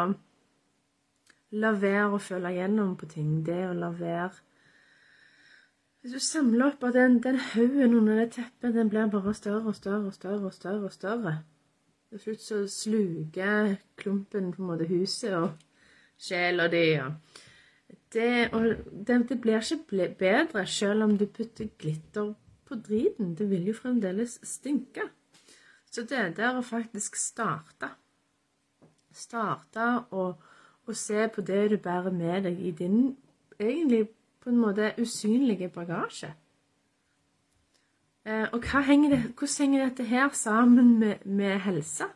la 1.61 1.71
være 1.75 2.07
å 2.15 2.21
føle 2.23 2.53
gjennom 2.55 2.95
på 2.97 3.09
ting, 3.11 3.41
det 3.45 3.59
å 3.67 3.75
la 3.75 3.91
være 3.91 4.31
Hvis 6.01 6.15
du 6.15 6.19
samler 6.23 6.71
opp 6.71 6.83
at 6.87 6.95
den, 6.95 7.19
den 7.21 7.37
haugen 7.51 7.93
under 7.99 8.23
det 8.23 8.31
teppet, 8.39 8.73
den 8.73 8.89
blir 8.89 9.11
bare 9.11 9.35
større 9.37 9.69
og 9.69 9.75
større 9.77 10.07
og 10.07 10.15
større 10.15 10.47
og 10.47 10.53
større. 10.55 10.85
og 10.85 10.93
større. 10.95 11.33
Til 12.11 12.19
slutt 12.19 12.41
så 12.41 12.57
sluker 12.67 13.75
klumpen 13.95 14.49
på 14.51 14.61
en 14.61 14.67
måte 14.67 14.87
huset, 14.89 15.35
og 15.37 15.51
sjela 16.21 16.67
di. 16.71 16.85
Det, 18.13 18.51
det, 19.07 19.29
det, 19.29 19.41
blir 19.41 19.61
ikke 19.61 20.09
bedre 20.19 20.65
selv 20.67 21.03
om 21.03 21.17
du 21.17 21.25
putter 21.25 21.69
glitter 21.79 22.33
på 22.67 22.75
driten. 22.75 23.35
Det 23.35 23.49
vil 23.49 23.67
jo 23.71 23.73
fremdeles 23.73 24.39
stinke. 24.43 25.07
Så 25.91 26.05
det 26.07 26.37
der 26.37 26.55
å 26.55 26.63
faktisk 26.63 27.17
starte 27.19 27.95
Starte 29.11 29.85
å, 30.15 30.29
se 30.95 31.25
på 31.27 31.43
det 31.43 31.65
du 31.71 31.75
bærer 31.83 32.13
med 32.15 32.45
deg 32.47 32.61
i 32.63 32.71
din 32.71 33.17
egentlig 33.59 34.05
på 34.39 34.49
en 34.49 34.61
måte 34.61 34.93
usynlige 34.99 35.67
bagasje. 35.71 36.31
Eh, 38.23 38.47
og 38.53 38.63
henger 38.87 39.09
det, 39.09 39.19
hvordan 39.35 39.57
henger 39.59 39.83
dette 39.85 40.07
her 40.07 40.29
sammen 40.33 40.99
med, 40.99 41.25
med 41.25 41.59
helse? 41.59 42.07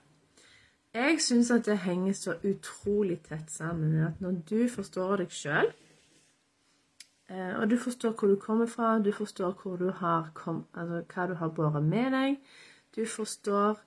Jeg 0.95 1.17
syns 1.19 1.49
at 1.51 1.65
det 1.67 1.81
henger 1.83 2.13
så 2.15 2.33
utrolig 2.47 3.17
tett 3.27 3.49
sammen. 3.51 3.97
At 3.99 4.21
når 4.23 4.37
du 4.49 4.61
forstår 4.71 5.17
deg 5.19 5.33
sjøl, 5.35 5.67
eh, 7.27 7.51
og 7.59 7.65
du 7.69 7.75
forstår 7.77 8.13
hvor 8.15 8.31
du 8.31 8.35
kommer 8.39 8.69
fra, 8.71 8.93
du 9.03 9.11
forstår 9.11 9.57
du 9.81 9.89
kom, 10.33 10.63
altså, 10.73 11.01
hva 11.11 11.25
du 11.27 11.33
har 11.41 11.51
båret 11.57 11.83
med 11.83 12.15
deg, 12.15 12.37
du 12.95 13.03
forstår 13.05 13.81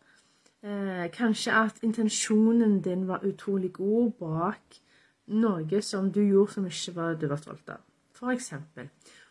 eh, 0.62 1.08
kanskje 1.14 1.52
at 1.52 1.80
intensjonen 1.82 2.82
din 2.84 3.06
var 3.08 3.24
utrolig 3.24 3.72
god 3.72 4.12
bak 4.20 4.80
noe 5.28 5.80
som 5.82 6.10
du 6.12 6.20
gjorde 6.20 6.52
som 6.52 6.66
ikke 6.66 6.94
var, 6.96 7.14
du 7.14 7.26
var 7.28 7.40
stolt 7.40 7.72
av. 7.72 7.80
For 8.12 8.34
eksempel. 8.34 8.90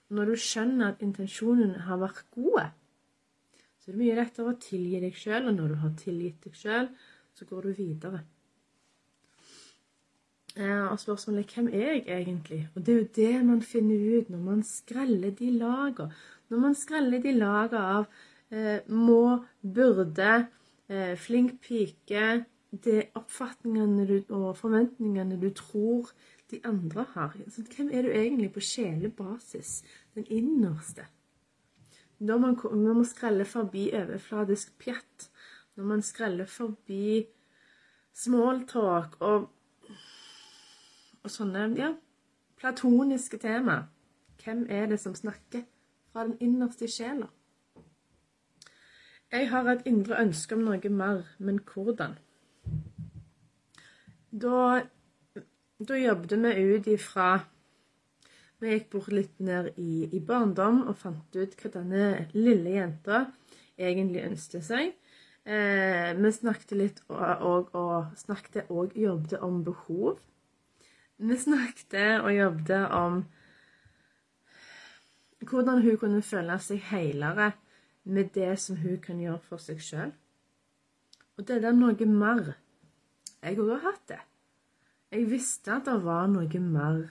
Når 0.10 0.26
du 0.26 0.36
skjønner 0.40 0.96
at 0.96 1.02
intensjonen 1.06 1.76
har 1.86 2.02
vært 2.02 2.26
god, 2.32 2.74
så 3.78 3.92
er 3.92 3.94
det 3.94 4.02
mye 4.02 4.18
lettere 4.18 4.50
å 4.50 4.58
tilgi 4.62 5.04
deg 5.04 5.14
sjøl, 5.14 5.46
og 5.46 5.54
når 5.60 5.74
du 5.74 5.78
har 5.84 5.94
tilgitt 6.00 6.42
deg 6.48 6.58
sjøl, 6.58 6.90
så 7.38 7.46
går 7.46 7.68
du 7.68 7.72
videre. 7.78 8.24
Eh, 10.58 10.86
og 10.92 10.98
spørsmålet 11.00 11.46
er 11.46 11.54
hvem 11.54 11.68
er 11.68 11.92
jeg 11.92 12.04
egentlig? 12.08 12.62
Og 12.76 12.86
det 12.86 12.94
er 12.94 12.98
jo 12.98 13.10
det 13.16 13.46
man 13.46 13.62
finner 13.62 14.06
ut 14.18 14.30
når 14.34 14.40
man 14.42 14.64
skreller 14.66 15.30
de 15.30 15.52
laga. 15.54 16.08
Når 16.50 16.60
man 16.60 16.76
skreller 16.76 17.22
de 17.22 17.34
laga 17.36 17.82
av 17.98 18.08
eh, 18.50 18.80
må, 18.90 19.44
burde, 19.62 20.48
eh, 20.90 21.14
flink 21.18 21.60
pike, 21.62 22.46
det 22.72 23.04
oppfatningene 23.16 24.08
du, 24.08 24.34
og 24.34 24.58
forventningene 24.58 25.38
du 25.40 25.50
tror 25.54 26.10
de 26.52 26.60
andre 26.66 27.06
har. 27.14 27.38
Så 27.54 27.62
hvem 27.62 27.92
er 27.94 28.02
du 28.02 28.10
egentlig 28.10 28.52
på 28.56 28.64
sjelebasis? 28.64 29.84
Den 30.16 30.26
innerste. 30.26 31.06
Når 32.20 32.38
man, 32.38 32.58
når 32.64 32.94
man 32.94 33.06
skreller 33.06 33.46
forbi 33.46 33.92
overfladisk 33.94 34.74
pjatt, 34.82 35.30
når 35.78 35.84
man 35.86 36.02
skreller 36.02 36.46
forbi 36.50 37.28
smalltalk 38.18 39.18
og, 39.22 39.48
og 41.22 41.32
sånne 41.32 41.68
ja, 41.78 41.92
platoniske 42.58 43.38
tema. 43.42 43.84
Hvem 44.42 44.66
er 44.70 44.88
det 44.90 45.00
som 45.02 45.16
snakker 45.16 45.68
fra 46.12 46.26
den 46.26 46.38
innerste 46.42 46.90
sjela? 46.90 47.30
Jeg 49.32 49.50
har 49.52 49.68
et 49.70 49.86
indre 49.86 50.22
ønske 50.24 50.56
om 50.56 50.64
noe 50.66 50.90
mer, 50.90 51.26
men 51.38 51.60
hvordan? 51.60 52.16
Da, 54.32 54.82
da 55.84 55.98
jobbet 56.00 56.38
vi 56.42 56.66
ut 56.74 56.88
ifra 56.92 57.30
Vi 58.58 58.72
gikk 58.72 58.88
bort 58.90 59.12
litt 59.14 59.40
ned 59.40 59.76
i, 59.78 60.08
i 60.10 60.20
barndom 60.20 60.80
og 60.90 60.96
fant 60.98 61.36
ut 61.38 61.52
hva 61.60 61.70
denne 61.76 62.06
lille 62.34 62.72
jenta 62.74 63.28
egentlig 63.78 64.24
ønsket 64.26 64.66
seg. 64.66 64.96
Eh, 65.48 66.12
vi 66.20 66.32
snakket 66.36 66.72
litt 66.76 66.98
og, 67.08 67.22
og, 67.24 67.70
og 67.72 68.18
snakket 68.20 68.68
og 68.68 68.96
jobbet 69.00 69.38
om 69.40 69.62
behov. 69.64 70.18
Vi 71.18 71.38
snakket 71.40 72.20
og 72.20 72.34
jobbet 72.36 72.92
om 72.92 73.22
hvordan 75.48 75.86
hun 75.86 75.98
kunne 76.02 76.20
føle 76.22 76.58
seg 76.60 76.82
helere 76.90 77.54
med 78.04 78.34
det 78.36 78.58
som 78.60 78.76
hun 78.82 78.98
kan 79.00 79.22
gjøre 79.24 79.40
for 79.48 79.64
seg 79.64 79.80
sjøl. 79.80 80.12
Og 81.38 81.48
det 81.48 81.62
er 81.64 81.78
noe 81.78 82.10
mer. 82.12 82.58
Jeg 83.40 83.60
òg 83.62 83.72
har 83.78 83.86
hatt 83.86 84.04
det. 84.12 84.20
Jeg 85.16 85.30
visste 85.32 85.78
at 85.78 85.88
det 85.88 86.02
var 86.04 86.28
noe 86.28 86.60
mer 86.60 87.06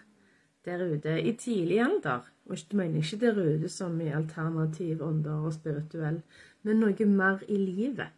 der 0.66 0.82
ute 0.84 1.16
i 1.22 1.32
tidlig 1.40 1.80
alder. 1.80 2.28
Og 2.50 2.58
jeg 2.58 2.76
mener 2.76 3.00
ikke 3.00 3.22
der 3.22 3.40
ute 3.40 3.72
som 3.72 3.96
i 4.00 4.12
alternativ 4.12 5.00
ånder 5.02 5.48
og 5.48 5.56
spirituell, 5.56 6.20
men 6.62 6.84
noe 6.84 7.08
mer 7.08 7.40
i 7.48 7.56
livet. 7.56 8.12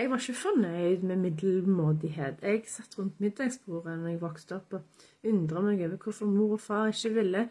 Jeg 0.00 0.08
var 0.10 0.16
ikke 0.16 0.34
fornøyd 0.40 1.02
med 1.04 1.16
middelmådighet. 1.16 2.38
Jeg 2.42 2.62
satt 2.66 2.94
rundt 2.98 3.18
middagsbordet 3.20 3.98
når 3.98 4.08
jeg 4.08 4.20
vokste 4.22 4.56
opp 4.56 4.78
og 4.78 5.02
undra 5.28 5.60
meg 5.60 5.82
over 5.84 5.98
hvorfor 6.00 6.30
mor 6.30 6.54
og 6.56 6.62
far 6.64 6.88
ikke 6.88 7.10
ville 7.18 7.42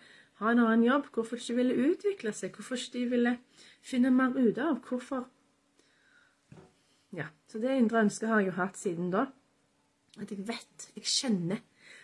ha 0.41 0.51
en 0.51 0.61
annen 0.63 0.87
jobb, 0.87 1.11
hvorfor 1.13 1.37
de 1.37 1.43
ikke 1.43 1.55
ville 1.59 1.91
utvikle 1.91 2.33
seg, 2.33 2.55
hvorfor 2.55 2.79
ikke 2.79 2.95
de 2.95 3.03
ville 3.11 3.35
finne 3.85 4.09
mer 4.09 4.33
ut 4.33 4.57
av. 4.57 4.81
Hvorfor 4.87 5.27
Ja. 7.13 7.29
Så 7.47 7.61
det 7.61 7.77
indre 7.77 8.01
ønsket 8.01 8.29
har 8.29 8.41
jeg 8.41 8.49
jo 8.49 8.57
hatt 8.57 8.77
siden 8.77 9.13
da. 9.13 9.27
At 10.17 10.31
jeg 10.31 10.47
vet, 10.47 10.91
jeg 10.95 11.05
kjenner 11.05 11.61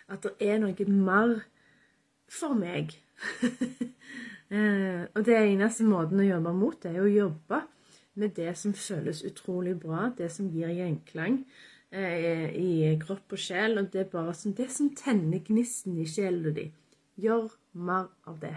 at 0.10 0.24
det 0.24 0.36
er 0.40 0.62
noe 0.62 0.90
mer 0.90 1.40
for 2.30 2.54
meg. 2.54 2.94
Eh, 4.46 5.08
og 5.18 5.24
det 5.26 5.34
eneste 5.40 5.84
måten 5.90 6.20
å 6.22 6.26
jobbe 6.26 6.52
mot 6.54 6.76
det, 6.84 6.92
er 6.94 7.02
å 7.02 7.10
jobbe 7.10 7.64
med 8.16 8.36
det 8.36 8.54
som 8.58 8.74
føles 8.74 9.24
utrolig 9.28 9.76
bra, 9.80 10.10
det 10.18 10.32
som 10.32 10.48
gir 10.52 10.72
gjenklang 10.72 11.42
eh, 11.92 12.50
i 12.56 12.96
kropp 13.02 13.36
og 13.36 13.42
sjel. 13.42 13.80
Og 13.80 13.92
det 13.94 14.06
er 14.06 14.14
bare 14.14 14.34
som 14.34 14.56
det 14.56 14.70
som 14.72 14.92
tenner 14.96 15.44
gnisten 15.44 15.98
i 16.00 16.08
sjelen 16.10 16.56
din. 16.56 16.74
Gjør 17.20 17.52
mer 17.74 18.10
av 18.28 18.40
det. 18.42 18.56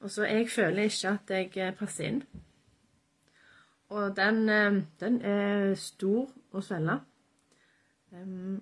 Og 0.00 0.10
så 0.10 0.24
jeg 0.28 0.48
føler 0.48 0.88
ikke 0.88 1.14
at 1.16 1.34
jeg 1.36 1.52
eh, 1.56 1.76
passer 1.76 2.08
inn. 2.08 2.22
Og 3.90 4.16
den, 4.16 4.48
eh, 4.48 4.82
den 5.00 5.20
er 5.26 5.74
stor 5.80 6.30
å 6.52 6.62
svelge. 6.64 7.00
Um, 8.10 8.60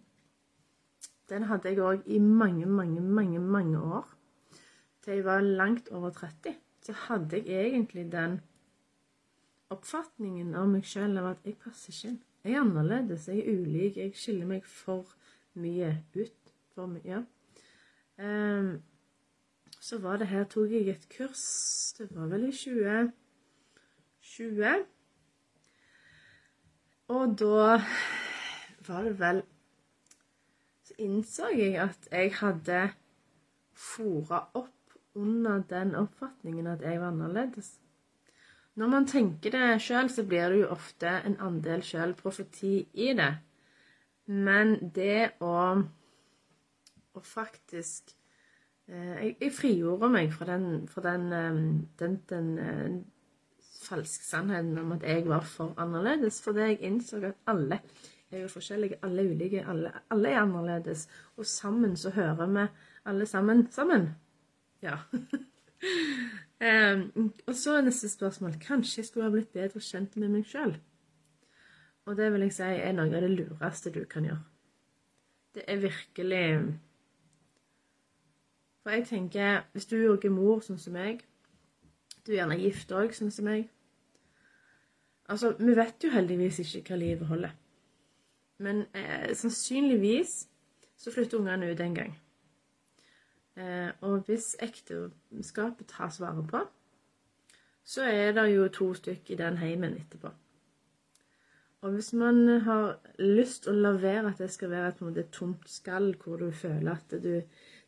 den 1.29 1.45
hadde 1.49 1.71
jeg 1.73 1.81
òg 1.85 2.07
i 2.09 2.19
mange, 2.21 2.67
mange, 2.67 3.01
mange, 3.01 3.41
mange 3.41 3.81
år. 3.81 4.09
Til 5.05 5.19
jeg 5.19 5.25
var 5.25 5.41
langt 5.41 5.89
over 5.89 6.11
30. 6.11 6.57
Så 6.85 6.93
hadde 6.93 7.43
jeg 7.45 7.73
egentlig 7.73 8.07
den 8.13 8.41
oppfatningen 9.75 10.55
av 10.57 10.69
meg 10.71 10.85
sjøl 10.89 11.19
av 11.21 11.27
at 11.35 11.47
jeg 11.47 11.57
passer 11.63 11.93
ikke 11.93 12.09
inn. 12.13 12.21
Jeg 12.45 12.55
er 12.55 12.63
annerledes, 12.63 13.29
jeg 13.29 13.39
er 13.43 13.59
ulik, 13.61 13.97
jeg 13.99 14.15
skiller 14.17 14.47
meg 14.49 14.63
for 14.69 15.05
mye 15.59 15.91
ut. 16.17 16.53
For 16.75 16.87
mye. 16.87 17.25
Um, 18.19 18.83
så 19.81 19.99
var 20.03 20.17
det 20.21 20.29
her 20.31 20.45
tok 20.51 20.71
jeg 20.75 20.89
et 20.91 21.09
kurs 21.13 21.95
Det 21.99 22.09
var 22.17 22.27
vel 22.33 22.49
i 22.49 22.53
2020. 22.53 23.13
Og 27.09 27.39
da 27.41 27.81
var 28.89 29.03
det 29.07 29.15
vel 29.21 29.43
Så 30.83 30.95
innså 30.99 31.47
jeg 31.55 31.79
at 31.83 32.09
jeg 32.11 32.35
hadde 32.41 32.91
fora 33.75 34.49
opp 34.55 34.75
under 35.15 35.63
den 35.71 35.95
oppfatningen 35.95 36.67
at 36.67 36.83
jeg 36.83 37.01
var 37.01 37.13
annerledes. 37.13 37.79
Når 38.79 38.91
man 38.93 39.07
tenker 39.11 39.51
det 39.51 39.81
sjøl, 39.83 40.07
så 40.11 40.23
blir 40.29 40.53
det 40.53 40.61
jo 40.61 40.71
ofte 40.71 41.11
en 41.27 41.35
andel 41.43 41.83
sjøl-profeti 41.83 42.75
i 42.95 43.11
det. 43.19 43.33
Men 44.31 44.77
det 44.95 45.41
å, 45.43 45.55
å 47.19 47.23
faktisk 47.25 48.13
eh, 48.87 49.33
jeg, 49.41 49.51
frigjorde 49.57 50.11
meg 50.13 50.31
fra 50.37 50.51
den, 50.53 50.69
fra 50.91 51.03
den, 51.09 51.27
den, 51.33 51.63
den, 51.99 52.17
den 52.31 52.53
eh, 52.63 52.99
falske 53.83 54.27
sannheten 54.29 54.79
om 54.79 54.95
at 54.95 55.07
jeg 55.11 55.27
var 55.27 55.47
for 55.49 55.75
annerledes. 55.81 56.39
Fordi 56.45 56.69
jeg 56.69 56.81
innså 56.87 57.23
at 57.33 57.51
alle 57.51 57.81
er 58.31 58.45
jo 58.45 58.53
forskjellige, 58.53 59.01
alle 59.03 59.25
er 59.25 59.33
ulike, 59.33 59.65
alle, 59.67 59.95
alle 60.15 60.35
er 60.35 60.43
annerledes. 60.45 61.09
Og 61.37 61.47
sammen 61.47 61.97
så 61.97 62.15
hører 62.15 62.47
vi 62.47 62.69
alle 63.11 63.27
sammen 63.27 63.67
sammen. 63.73 64.13
Ja. 64.83 65.01
Um, 66.59 67.33
og 67.47 67.55
så 67.55 67.77
neste 67.87 68.09
spørsmål 68.11 68.57
Kanskje 68.59 68.99
jeg 68.99 69.07
skulle 69.07 69.29
ha 69.29 69.31
blitt 69.31 69.53
bedre 69.55 69.79
kjent 69.79 70.17
med 70.19 70.33
meg 70.33 70.47
sjøl? 70.49 70.73
Og 72.09 72.17
det 72.19 72.33
vil 72.33 72.47
jeg 72.49 72.55
si 72.57 72.67
er 72.67 72.97
noe 72.97 73.13
av 73.15 73.23
det 73.23 73.31
lureste 73.31 73.93
du 73.95 74.01
kan 74.11 74.27
gjøre. 74.27 74.43
Det 75.55 75.65
er 75.69 75.83
virkelig 75.85 76.45
For 78.83 78.91
jeg 78.91 79.07
tenker, 79.07 79.63
hvis 79.73 79.87
du 79.87 79.97
er 80.01 80.31
mor 80.31 80.63
sånn 80.65 80.81
som 80.83 80.97
meg, 80.97 81.23
du 82.27 82.33
er 82.33 82.41
gjerne 82.41 82.59
gift 82.59 82.93
òg 82.93 83.15
sånn 83.15 83.31
som 83.35 83.47
meg 83.47 83.69
Altså, 85.29 85.53
vi 85.61 85.75
vet 85.77 86.05
jo 86.05 86.11
heldigvis 86.11 86.63
ikke 86.65 86.95
hva 86.95 86.97
livet 87.03 87.29
holder. 87.29 87.51
Men 88.65 88.87
eh, 88.97 89.35
sannsynligvis 89.37 90.39
så 90.97 91.13
flytter 91.13 91.39
ungene 91.39 91.69
ut 91.69 91.81
en 91.85 91.95
gang. 91.95 92.15
Eh, 93.59 93.91
og 94.07 94.27
hvis 94.29 94.53
ekteskapet 94.63 95.91
tas 95.91 96.21
vare 96.23 96.45
på, 96.47 96.61
så 97.89 98.05
er 98.05 98.35
det 98.37 98.45
jo 98.53 98.69
to 98.69 98.93
stykk 98.95 99.33
i 99.33 99.39
den 99.41 99.59
heimen 99.59 99.97
etterpå. 99.99 100.31
Og 101.81 101.91
hvis 101.95 102.13
man 102.13 102.61
har 102.67 102.99
lyst 103.19 103.65
til 103.65 103.77
å 103.77 103.83
la 103.83 103.93
være 103.99 104.33
at 104.33 104.43
det 104.43 104.51
skal 104.51 104.71
være 104.71 104.93
et, 104.93 105.03
et 105.23 105.31
tomt 105.35 105.69
skall, 105.71 106.13
hvor 106.23 106.37
du 106.37 106.51
føler 106.51 106.91
at 106.93 107.15
du, 107.23 107.43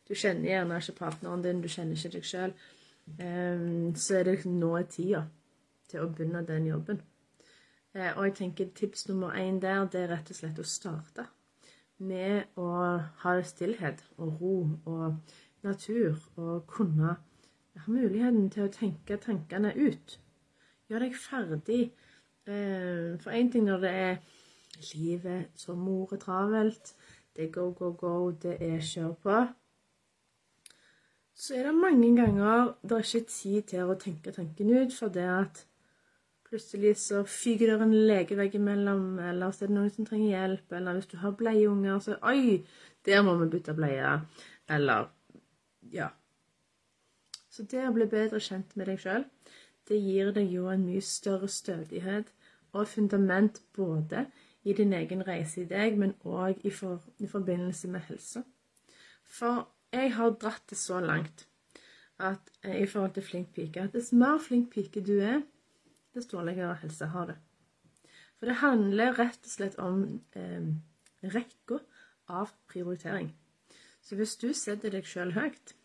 du 0.07 0.13
kjenner 0.15 0.47
gjerne 0.47 0.79
ikke 0.79 0.97
partneren 0.99 1.43
din, 1.43 1.61
du 1.61 1.67
kjenner 1.71 1.99
ikke 1.99 2.15
deg 2.15 2.27
sjøl, 2.27 2.55
eh, 3.19 3.67
så 3.95 4.17
er 4.17 4.27
det 4.27 4.37
liksom 4.37 4.57
nå 4.59 4.71
er 4.79 4.87
tida 4.91 5.25
til 5.91 6.03
å 6.03 6.09
begynne 6.11 6.43
den 6.47 6.71
jobben. 6.71 7.03
Eh, 7.93 8.11
og 8.15 8.25
jeg 8.29 8.37
tenker 8.39 8.71
tips 8.75 9.07
nummer 9.09 9.35
én 9.35 9.59
der, 9.59 9.83
det 9.91 10.05
er 10.05 10.15
rett 10.15 10.31
og 10.31 10.39
slett 10.39 10.59
å 10.59 10.67
starte 10.67 11.27
med 12.01 12.57
å 12.57 12.71
ha 13.21 13.33
stillhet 13.45 13.99
og 14.17 14.39
ro 14.41 14.55
og 14.89 15.35
natur 15.63 16.17
og 16.35 16.67
kunne 16.67 17.15
ha 17.77 17.91
muligheten 17.91 18.49
til 18.51 18.67
å 18.67 18.73
tenke 18.73 19.19
tankene 19.21 19.73
ut. 19.77 20.17
Gjør 20.89 21.05
deg 21.05 21.17
ferdig. 21.17 21.81
Eh, 22.47 23.17
for 23.21 23.31
én 23.31 23.51
ting 23.51 23.67
når 23.67 23.83
det 23.85 23.91
er 23.95 24.15
livet 24.93 25.49
som 25.55 25.79
mor 25.79 26.13
er 26.13 26.21
travelt. 26.21 26.93
Det 27.35 27.47
er 27.47 27.51
go, 27.55 27.71
go, 27.71 27.91
go. 27.95 28.31
Det 28.31 28.57
er 28.59 28.79
kjør 28.83 29.13
på. 29.23 29.41
Så 31.41 31.55
er 31.57 31.69
det 31.69 31.75
mange 31.75 32.09
ganger 32.15 32.73
det 32.83 32.97
er 32.97 33.05
ikke 33.05 33.29
tid 33.33 33.61
til 33.71 33.89
å 33.89 33.97
tenke 33.97 34.33
tanken 34.35 34.73
ut, 34.75 34.93
for 34.93 35.09
det 35.09 35.25
at 35.25 35.63
plutselig 36.45 36.97
så 36.99 37.23
fyker 37.23 37.71
det 37.71 37.85
en 37.85 37.95
legevegg 37.95 38.57
imellom, 38.59 39.15
eller 39.23 39.53
så 39.55 39.65
er 39.65 39.71
det 39.71 39.77
noen 39.77 39.93
som 39.95 40.05
trenger 40.05 40.35
hjelp, 40.35 40.75
eller 40.77 40.99
hvis 40.99 41.09
du 41.13 41.15
har 41.21 41.33
bleieunger, 41.39 41.97
så 42.03 42.19
Oi, 42.27 42.59
der 43.07 43.23
må 43.25 43.37
vi 43.39 43.47
bytte 43.55 43.73
bleie. 43.73 44.11
Eller 44.69 45.07
Ja. 45.91 46.11
Så 47.51 47.65
det 47.67 47.83
å 47.83 47.93
bli 47.95 48.07
bedre 48.07 48.39
kjent 48.39 48.75
med 48.79 48.87
deg 48.87 49.01
sjøl, 49.03 49.25
det 49.89 49.97
gir 49.99 50.31
deg 50.35 50.53
jo 50.53 50.69
en 50.71 50.85
mye 50.87 51.01
større 51.03 51.49
stødighet 51.51 52.31
og 52.71 52.87
fundament 52.87 53.59
både 53.75 54.25
i 54.63 54.75
din 54.77 54.93
egen 54.93 55.23
reise 55.27 55.63
i 55.63 55.67
deg, 55.67 55.97
men 55.99 56.13
òg 56.23 56.61
i, 56.63 56.71
for, 56.71 57.01
i 57.19 57.27
forbindelse 57.27 57.89
med 57.91 58.05
helse. 58.07 58.43
For 59.25 59.65
jeg 59.91 60.13
har 60.15 60.37
dratt 60.39 60.69
det 60.69 60.77
så 60.79 61.01
langt 61.03 61.47
at 62.21 62.51
i 62.63 62.85
forhold 62.85 63.15
til 63.17 63.25
flink 63.25 63.53
pike 63.55 63.81
at 63.81 63.95
dess 63.97 64.11
mer 64.13 64.37
flink 64.39 64.69
pike 64.71 65.01
du 65.03 65.17
er, 65.19 65.41
dess 66.13 66.29
dårligere 66.29 66.77
helse 66.83 67.09
har 67.11 67.31
du. 67.31 67.35
For 68.37 68.49
det 68.49 68.61
handler 68.61 69.17
rett 69.17 69.43
og 69.45 69.51
slett 69.51 69.77
om 69.81 70.03
eh, 70.37 70.71
rekka 71.33 71.81
av 72.31 72.53
prioritering. 72.71 73.31
Så 74.01 74.17
hvis 74.17 74.37
du 74.41 74.49
setter 74.57 74.93
deg 74.93 75.05
sjøl 75.05 75.33
høyt, 75.35 75.75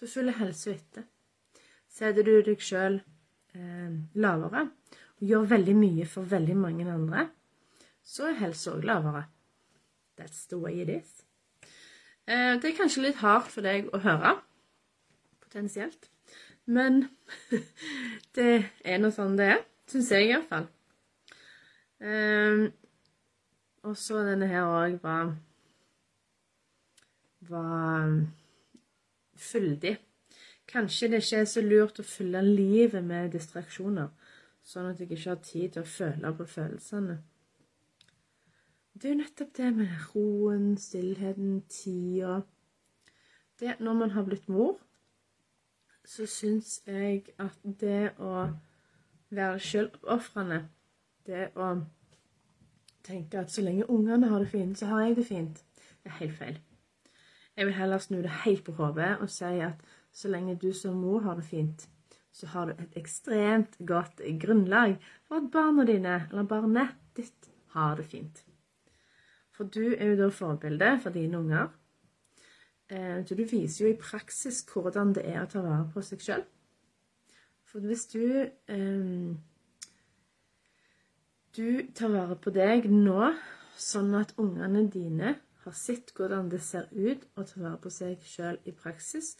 så 0.00 0.08
følger 0.08 0.38
helsa 0.40 0.72
etter. 0.72 1.04
Setter 1.90 2.24
du 2.24 2.38
deg 2.46 2.62
sjøl 2.64 3.00
eh, 3.52 3.90
lavere 4.16 4.62
og 5.20 5.26
gjør 5.28 5.50
veldig 5.50 5.74
mye 5.76 6.06
for 6.08 6.28
veldig 6.30 6.56
mange 6.56 6.86
andre, 6.88 7.26
så 8.00 8.30
er 8.30 8.38
helsa 8.40 8.72
òg 8.78 8.86
lavere. 8.88 9.26
That's 10.16 10.46
the 10.48 10.56
way 10.56 10.80
it 10.80 10.88
is. 10.88 11.10
Eh, 12.24 12.56
det 12.62 12.70
er 12.70 12.78
kanskje 12.78 13.04
litt 13.04 13.20
hardt 13.20 13.52
for 13.52 13.66
deg 13.66 13.90
å 13.92 14.00
høre, 14.00 14.38
potensielt. 15.44 16.08
Men 16.64 17.02
det 18.38 18.50
er 18.80 19.00
nå 19.02 19.12
sånn 19.12 19.36
det 19.36 19.52
er. 19.58 19.64
Syns 19.90 20.12
jeg 20.14 20.30
iallfall. 20.30 20.70
Um, 22.00 22.70
og 23.84 23.96
så 24.00 24.22
denne 24.24 24.48
her 24.48 24.64
òg 24.64 25.00
var 25.02 25.34
var 27.50 28.14
fyldig. 29.40 29.96
Kanskje 30.70 31.08
det 31.10 31.22
ikke 31.24 31.40
er 31.42 31.48
så 31.50 31.62
lurt 31.64 31.98
å 31.98 32.06
fylle 32.06 32.42
livet 32.46 33.02
med 33.04 33.32
distraksjoner, 33.34 34.12
sånn 34.62 34.92
at 34.92 35.00
jeg 35.00 35.10
ikke 35.10 35.32
har 35.32 35.42
tid 35.42 35.74
til 35.74 35.82
å 35.82 35.90
føle 35.96 36.32
på 36.38 36.46
følelsene. 36.46 37.16
Det 38.94 39.08
er 39.08 39.14
jo 39.14 39.20
nettopp 39.22 39.52
det 39.56 39.70
med 39.74 39.92
roen, 40.10 40.76
stillheten, 40.78 41.62
tida 41.68 42.42
Det 43.60 43.76
Når 43.80 43.94
man 43.94 44.10
har 44.10 44.24
blitt 44.24 44.48
mor, 44.48 44.78
så 46.04 46.26
syns 46.26 46.80
jeg 46.86 47.22
at 47.38 47.58
det 47.80 48.12
å 48.18 48.48
være 49.30 49.58
sjøloppofrende, 49.60 50.62
det 51.26 51.50
å 51.56 51.74
tenke 53.04 53.40
at 53.40 53.52
så 53.52 53.62
lenge 53.62 53.90
ungene 53.90 54.30
har 54.32 54.42
det 54.42 54.50
fint, 54.50 54.78
så 54.78 54.86
har 54.86 55.04
jeg 55.04 55.16
det 55.16 55.26
fint, 55.26 55.62
det 56.02 56.12
er 56.12 56.18
helt 56.22 56.38
feil. 56.38 56.58
Jeg 57.56 57.66
vil 57.66 57.74
heller 57.74 57.98
snu 57.98 58.20
det 58.22 58.42
helt 58.44 58.64
på 58.64 58.72
hodet 58.78 59.16
og 59.20 59.30
si 59.30 59.58
at 59.64 59.82
så 60.12 60.28
lenge 60.28 60.58
du 60.58 60.72
som 60.74 60.96
mor 60.96 61.20
har 61.24 61.34
det 61.38 61.44
fint, 61.44 61.88
så 62.32 62.46
har 62.46 62.66
du 62.66 62.72
et 62.72 62.96
ekstremt 62.98 63.76
godt 63.86 64.22
grunnlag 64.40 64.96
for 65.28 65.40
at 65.40 65.50
barna 65.52 65.84
dine, 65.86 66.26
eller 66.30 66.46
barnet 66.46 66.94
ditt, 67.16 67.50
har 67.70 67.96
det 67.96 68.06
fint. 68.06 68.44
For 69.54 69.64
du 69.64 69.94
er 69.94 70.12
jo 70.12 70.16
da 70.18 70.30
forbilde 70.34 70.96
for 71.02 71.14
dine 71.14 71.38
unger. 71.38 71.68
Eh, 72.88 73.26
så 73.26 73.34
du 73.34 73.44
viser 73.44 73.84
jo 73.84 73.92
i 73.92 73.98
praksis 73.98 74.64
hvordan 74.66 75.14
det 75.14 75.26
er 75.28 75.42
å 75.42 75.50
ta 75.50 75.62
vare 75.62 75.86
på 75.92 76.02
seg 76.02 76.22
sjøl. 76.24 76.42
For 77.70 77.86
hvis 77.86 78.06
du 78.10 78.24
um, 78.72 79.38
Du 81.56 81.86
tar 81.94 82.10
vare 82.10 82.36
på 82.38 82.50
deg 82.54 82.86
nå, 82.90 83.32
sånn 83.78 84.14
at 84.14 84.34
ungene 84.38 84.84
dine 84.90 85.34
har 85.64 85.76
sett 85.76 86.12
hvordan 86.16 86.50
det 86.50 86.62
ser 86.64 86.88
ut 86.92 87.26
å 87.36 87.44
ta 87.48 87.60
vare 87.60 87.80
på 87.82 87.92
seg 87.92 88.22
sjøl 88.24 88.58
i 88.64 88.72
praksis. 88.72 89.34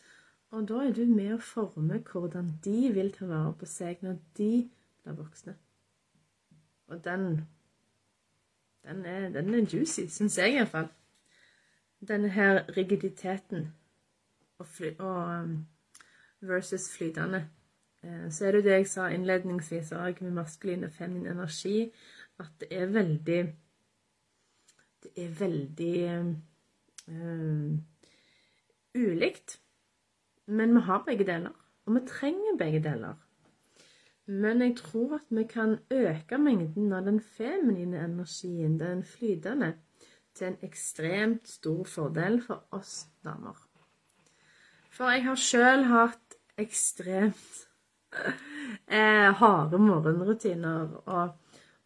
Og 0.51 0.67
da 0.69 0.83
er 0.85 0.93
du 0.97 1.05
med 1.07 1.37
å 1.37 1.43
forme 1.45 2.03
hvordan 2.11 2.53
de 2.65 2.91
vil 2.95 3.13
ta 3.15 3.29
vare 3.31 3.55
på 3.59 3.69
seg 3.71 4.03
når 4.05 4.19
de 4.39 4.53
blir 5.05 5.17
voksne. 5.17 5.57
Og 6.91 7.05
den 7.05 7.47
den 8.83 9.05
er, 9.05 9.29
den 9.29 9.55
er 9.55 9.67
juicy, 9.69 10.07
syns 10.09 10.39
jeg 10.39 10.55
iallfall. 10.57 10.89
Denne 12.09 12.31
her 12.33 12.63
rigiditeten 12.77 13.67
og, 14.59 14.67
fly, 14.67 14.95
og 14.99 15.43
um, 15.43 15.67
versus 16.41 16.89
flytende. 16.97 17.49
Eh, 18.03 18.31
så 18.33 18.47
er 18.47 18.53
det 18.53 18.59
jo 18.59 18.69
det 18.69 18.73
jeg 18.79 18.89
sa 18.89 19.09
innledningsvis 19.13 19.93
òg, 19.93 20.23
med 20.25 20.31
maskulin 20.31 20.85
og 20.89 20.93
feminin 20.97 21.35
energi, 21.35 21.91
at 22.41 22.53
det 22.61 22.71
er 22.73 22.87
veldig 22.87 23.41
det 25.03 25.25
er 25.25 25.29
veldig 25.39 25.97
øh, 27.09 27.79
ulikt. 28.95 29.61
Men 30.47 30.75
vi 30.75 30.81
har 30.81 31.05
begge 31.07 31.27
deler, 31.27 31.55
og 31.87 31.95
vi 31.95 32.01
trenger 32.07 32.59
begge 32.59 32.83
deler. 32.83 33.15
Men 34.27 34.63
jeg 34.63 34.77
tror 34.77 35.15
at 35.15 35.27
vi 35.31 35.45
kan 35.45 35.79
øke 35.91 36.39
mengden 36.39 36.93
av 36.93 37.05
den 37.07 37.21
feminine 37.21 38.05
energien, 38.05 38.81
den 38.81 39.05
flytende, 39.05 39.75
til 40.35 40.47
en 40.47 40.59
ekstremt 40.63 41.49
stor 41.49 41.85
fordel 41.85 42.43
for 42.43 42.63
oss 42.71 43.09
damer. 43.25 43.57
For 44.91 45.11
jeg 45.11 45.25
har 45.25 45.39
sjøl 45.39 45.85
hatt 45.91 46.37
ekstremt 46.61 47.67
eh, 48.87 49.31
harde 49.41 49.79
morgenrutiner 49.79 50.95
og, 51.07 51.35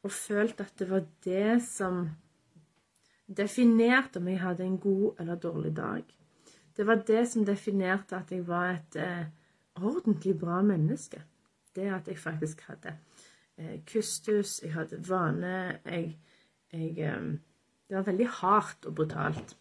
og 0.02 0.12
følt 0.12 0.60
at 0.60 0.72
det 0.78 0.90
var 0.90 1.06
det 1.24 1.62
som 1.64 2.08
definerte 3.37 4.20
om 4.20 4.28
jeg 4.28 4.41
hadde 4.41 4.64
en 4.64 4.78
god 4.78 5.20
eller 5.20 5.41
dårlig 5.41 5.76
dag. 5.76 6.03
Det 6.76 6.87
var 6.87 7.03
det 7.07 7.28
som 7.30 7.47
definerte 7.47 8.16
at 8.16 8.32
jeg 8.32 8.47
var 8.49 8.70
et 8.74 8.97
eh, 8.99 9.26
ordentlig 9.82 10.39
bra 10.39 10.62
menneske. 10.62 11.22
Det 11.74 11.91
at 11.91 12.09
jeg 12.09 12.18
faktisk 12.18 12.61
hadde 12.68 12.97
eh, 13.59 13.80
kustus, 13.87 14.61
jeg 14.62 14.72
hadde 14.74 15.03
vane 15.09 15.80
jeg, 15.85 16.16
jeg 16.72 16.99
eh, 16.99 17.35
Det 17.89 17.97
var 17.97 18.03
veldig 18.03 18.28
hardt 18.28 18.87
og 18.87 18.95
brutalt. 18.95 19.57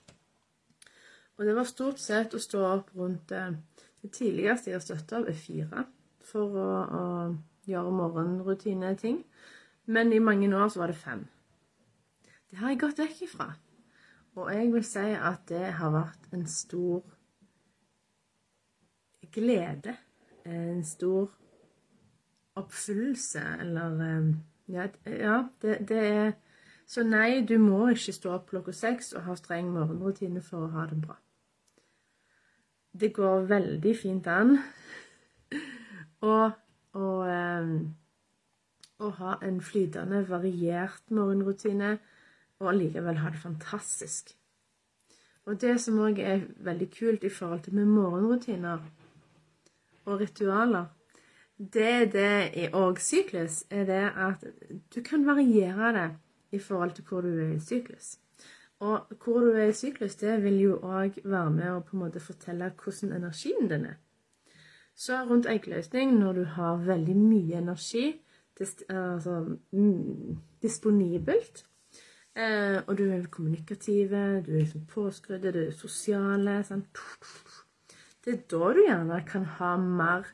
Og 1.37 1.45
det 1.45 1.55
var 1.55 1.63
stort 1.67 1.99
sett 1.99 2.33
å 2.33 2.39
stå 2.39 2.61
opp 2.65 2.93
rundt 2.95 3.31
eh, 3.31 3.51
Det 4.01 4.11
tidligste 4.11 4.69
jeg 4.69 4.77
har 4.77 4.83
støtta 4.83 5.17
av, 5.17 5.27
er 5.29 5.37
fire 5.37 5.85
for 6.23 6.57
å, 6.59 6.69
å 6.83 7.03
gjøre 7.69 7.91
morgenrutineting. 7.95 9.21
Men 9.85 10.11
i 10.13 10.19
mange 10.19 10.49
år 10.55 10.69
så 10.71 10.81
var 10.81 10.91
det 10.91 10.99
fem. 10.99 11.23
Det 12.53 12.59
har 12.61 12.69
jeg 12.69 12.83
gått 12.83 12.99
vekk 13.01 13.21
ifra. 13.25 13.45
Og 14.37 14.49
jeg 14.53 14.67
vil 14.69 14.83
si 14.85 15.05
at 15.17 15.47
det 15.49 15.71
har 15.73 15.89
vært 15.89 16.27
en 16.37 16.43
stor 16.45 16.99
glede. 19.33 19.95
En 20.45 20.83
stor 20.85 21.31
oppfyllelse, 22.61 23.41
eller 23.65 24.03
eh, 24.05 24.29
Ja, 24.69 24.85
ja 25.05 25.39
det, 25.61 25.89
det, 25.89 25.97
er 25.97 26.31
Så 26.85 27.03
nei, 27.03 27.41
du 27.41 27.57
må 27.57 27.87
ikke 27.89 28.13
stå 28.13 28.35
opp 28.37 28.49
klokka 28.53 28.71
seks 28.71 29.13
og 29.17 29.25
ha 29.25 29.35
streng 29.35 29.73
morgenrutine 29.73 30.45
for 30.45 30.67
å 30.67 30.71
ha 30.77 30.85
det 30.93 31.01
bra. 31.01 31.17
Det 32.93 33.13
går 33.17 33.49
veldig 33.49 33.97
fint 33.97 34.27
an 34.29 34.59
um, 36.21 37.77
å 39.01 39.13
ha 39.17 39.37
en 39.41 39.61
flytende, 39.61 40.21
variert 40.29 41.09
morgenrutine 41.09 41.97
og 42.63 42.71
allikevel 42.73 43.19
ha 43.21 43.29
det 43.29 43.41
fantastisk. 43.41 44.33
Og 45.45 45.59
det 45.61 45.75
som 45.83 45.99
òg 45.99 46.19
er 46.23 46.45
veldig 46.63 46.89
kult 46.95 47.23
i 47.23 47.31
forhold 47.31 47.65
til 47.65 47.75
med 47.75 47.91
morgenrutiner 47.91 48.83
og 50.05 50.19
ritualer, 50.19 50.85
det 51.57 51.89
er 51.89 52.05
det 52.11 52.35
i 52.59 52.67
òg 52.73 52.99
syklus, 52.99 53.63
er 53.69 53.85
det 53.85 54.03
at 54.15 54.43
du 54.95 55.01
kan 55.03 55.25
variere 55.27 55.91
det 55.93 56.09
i 56.51 56.59
forhold 56.59 56.91
til 56.91 57.03
hvor 57.09 57.21
du 57.21 57.27
er 57.27 57.55
i 57.55 57.59
syklus. 57.59 58.17
Og 58.79 58.99
hvor 59.23 59.39
du 59.39 59.51
er 59.51 59.69
i 59.71 59.73
syklus, 59.73 60.15
det 60.15 60.43
vil 60.43 60.59
jo 60.59 60.79
òg 60.79 61.19
være 61.23 61.51
med 61.51 61.69
å 61.71 61.83
på 61.83 61.95
en 61.95 62.03
måte 62.05 62.23
fortelle 62.23 62.71
hvordan 62.83 63.13
energien 63.15 63.69
din 63.69 63.85
er. 63.91 63.99
Så 64.95 65.23
rundt 65.25 65.45
eggløsning, 65.49 66.17
når 66.19 66.33
du 66.33 66.43
har 66.43 66.83
veldig 66.85 67.15
mye 67.17 67.57
energi 67.57 68.21
altså, 68.89 69.57
mm, 69.71 70.37
disponibelt, 70.61 71.65
Eh, 72.33 72.79
og 72.87 72.97
du 72.97 73.03
er 73.11 73.27
kommunikative, 73.29 74.41
du 74.41 74.51
er 74.53 74.63
liksom 74.63 74.87
påskrudd, 74.89 75.45
du 75.53 75.59
er 75.67 75.73
sosiale. 75.77 76.61
Sånn. 76.65 76.85
Det 78.25 78.33
er 78.33 78.39
da 78.49 78.71
du 78.73 78.81
gjerne 78.87 79.19
kan 79.27 79.45
ha 79.59 79.75
mer 79.77 80.29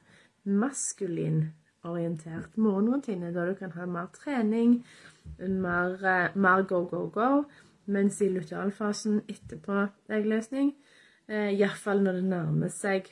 maskulin 0.47 1.50
orientert 1.84 2.56
morgenrutine, 2.58 3.34
da 3.34 3.45
du 3.47 3.56
kan 3.56 3.72
ha 3.76 3.86
mer 3.86 4.08
trening, 4.16 4.80
mer, 5.39 5.97
eh, 6.06 6.36
mer 6.36 6.64
go, 6.64 6.86
go, 6.86 7.08
go, 7.08 7.43
mens 7.86 8.22
i 8.22 8.30
lutealfasen 8.30 9.22
etterpå 9.28 9.89
eggløsning, 10.10 10.74
eh, 11.28 11.52
iallfall 11.56 12.04
når 12.04 12.20
det 12.20 12.28
nærmer 12.32 12.74
seg 12.74 13.12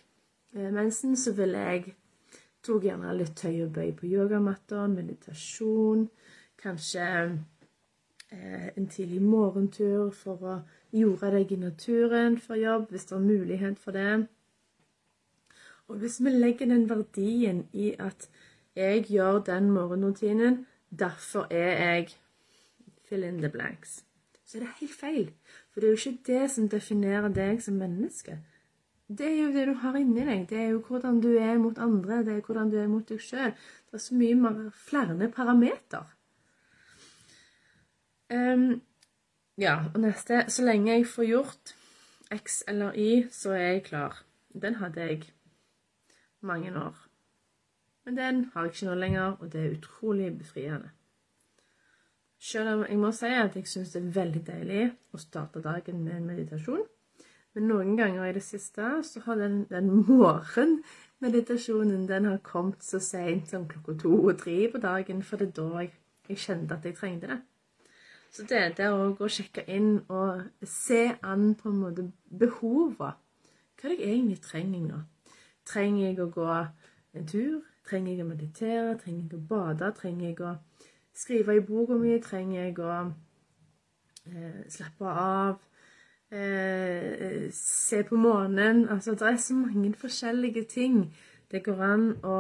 eh, 0.56 0.72
mensen, 0.72 1.16
så 1.16 1.34
ville 1.34 1.58
jeg 1.58 1.96
tok 2.64 2.84
gjerne 2.84 3.16
litt 3.16 3.36
tøy 3.36 3.64
og 3.66 3.74
bøy 3.76 3.92
på 3.96 4.10
yogamatta, 4.12 4.88
meditasjon, 4.92 6.08
kanskje 6.60 7.08
en 8.32 8.88
tidlig 8.88 9.22
morgentur 9.22 10.10
for 10.12 10.44
å 10.44 10.56
jorde 10.92 11.32
deg 11.32 11.52
i 11.52 11.60
naturen 11.62 12.38
for 12.42 12.60
jobb, 12.60 12.90
hvis 12.92 13.08
det 13.10 13.16
er 13.16 13.24
mulighet 13.24 13.80
for 13.80 13.96
det. 13.96 14.28
Og 15.88 16.02
hvis 16.02 16.20
vi 16.24 16.30
legger 16.30 16.68
den 16.68 16.90
verdien 16.90 17.64
i 17.74 17.94
at 18.00 18.28
jeg 18.76 19.06
gjør 19.08 19.40
den 19.48 19.72
morgenrutinen, 19.72 20.66
derfor 21.00 21.48
er 21.52 21.72
jeg 21.84 22.10
fill 23.08 23.24
in 23.24 23.40
the 23.40 23.50
blanks, 23.50 24.04
så 24.46 24.58
er 24.58 24.66
det 24.66 24.76
helt 24.80 25.00
feil. 25.00 25.32
For 25.72 25.80
det 25.80 25.88
er 25.88 25.96
jo 25.96 26.12
ikke 26.12 26.24
det 26.28 26.52
som 26.52 26.70
definerer 26.70 27.32
deg 27.32 27.64
som 27.64 27.80
menneske. 27.80 28.38
Det 29.08 29.28
er 29.28 29.38
jo 29.40 29.52
det 29.56 29.68
du 29.68 29.74
har 29.80 29.96
inni 29.96 30.26
deg. 30.28 30.50
Det 30.50 30.58
er 30.60 30.70
jo 30.74 30.84
hvordan 30.84 31.22
du 31.24 31.30
er 31.40 31.58
mot 31.58 31.78
andre. 31.80 32.24
Det 32.28 32.34
er 32.34 32.42
hvordan 32.44 32.72
du 32.72 32.78
er 32.80 32.88
mot 32.92 33.08
deg 33.08 33.22
sjøl. 33.24 33.54
Det 33.88 33.96
er 33.96 34.04
så 34.04 34.16
mye 34.16 34.72
flere 34.76 35.30
parameter. 35.32 36.17
Um, 38.34 38.82
ja, 39.58 39.78
og 39.94 40.02
neste 40.04 40.44
Så 40.52 40.66
lenge 40.66 40.92
jeg 40.92 41.08
får 41.08 41.24
gjort 41.24 41.76
X 42.36 42.64
eller 42.68 42.92
Y, 42.96 43.28
så 43.32 43.52
er 43.52 43.58
jeg 43.58 43.84
klar. 43.84 44.24
Den 44.62 44.76
hadde 44.76 45.02
jeg 45.02 45.24
mange 46.42 46.76
år. 46.76 47.08
Men 48.06 48.18
den 48.18 48.52
har 48.54 48.62
jeg 48.62 48.74
ikke 48.74 48.86
nå 48.86 48.96
lenger, 48.96 49.38
og 49.40 49.54
det 49.54 49.66
er 49.66 49.78
utrolig 49.78 50.38
befriende. 50.38 50.90
Selv 52.40 52.70
om 52.70 52.86
jeg 52.90 52.98
må 52.98 53.12
si 53.12 53.26
at 53.26 53.56
jeg 53.56 53.68
syns 53.68 53.96
det 53.96 54.04
er 54.04 54.14
veldig 54.20 54.44
deilig 54.48 54.84
å 55.14 55.18
starte 55.18 55.62
dagen 55.62 56.04
med 56.04 56.18
en 56.18 56.30
meditasjon. 56.30 56.84
Men 57.58 57.72
noen 57.72 57.96
ganger 57.98 58.28
i 58.30 58.34
det 58.36 58.44
siste 58.46 58.88
så 59.04 59.22
har 59.26 59.40
den, 59.40 59.64
den 59.72 59.88
morgenmeditasjonen 60.06 62.04
den 62.08 62.26
har 62.30 62.38
kommet 62.46 62.84
så 62.86 63.00
seint 63.02 63.50
som 63.50 63.66
klokka 63.68 63.96
to 64.04 64.12
og 64.20 64.38
tre 64.44 64.58
på 64.72 64.78
dagen, 64.78 65.24
for 65.24 65.42
det 65.42 65.48
er 65.48 65.54
da 65.58 65.82
jeg, 65.82 65.92
jeg 66.30 66.38
kjente 66.44 66.78
at 66.78 66.86
jeg 66.86 66.96
trengte 67.00 67.28
det. 67.32 67.40
Så 68.32 68.44
det, 68.44 68.62
det 68.78 68.86
er 68.86 68.94
å 68.94 69.30
sjekke 69.32 69.64
inn 69.72 70.02
og 70.14 70.44
se 70.68 71.08
an 71.26 71.54
på 71.58 71.72
en 71.72 71.80
måte 71.82 72.10
behovene. 72.30 73.16
Hva 73.78 73.90
er 73.90 73.94
det 73.94 74.02
jeg 74.02 74.14
egentlig 74.16 74.42
trenger 74.42 74.84
nå? 74.88 75.00
Trenger 75.68 76.08
jeg 76.08 76.20
å 76.24 76.30
gå 76.34 76.48
en 76.58 77.28
tur? 77.30 77.62
Trenger 77.88 78.14
jeg 78.14 78.26
å 78.26 78.28
meditere? 78.28 78.98
Trenger 79.02 79.24
jeg 79.24 79.38
å 79.38 79.44
bade? 79.52 79.92
Trenger 80.00 80.28
jeg 80.28 80.42
å 80.42 80.54
skrive 81.14 81.58
i 81.58 81.64
boka 81.66 81.98
mi? 82.02 82.16
Trenger 82.24 82.64
jeg 82.64 82.78
å 82.82 82.94
eh, 83.06 84.62
slappe 84.74 85.14
av? 85.14 85.60
Eh, 86.32 87.48
se 87.54 88.02
på 88.04 88.20
månen? 88.20 88.88
Altså, 88.90 89.16
det 89.16 89.30
er 89.30 89.38
så 89.42 89.56
mange 89.56 89.94
forskjellige 89.96 90.66
ting 90.74 91.04
det 91.52 91.64
går 91.64 91.84
an 91.86 92.08
å 92.28 92.38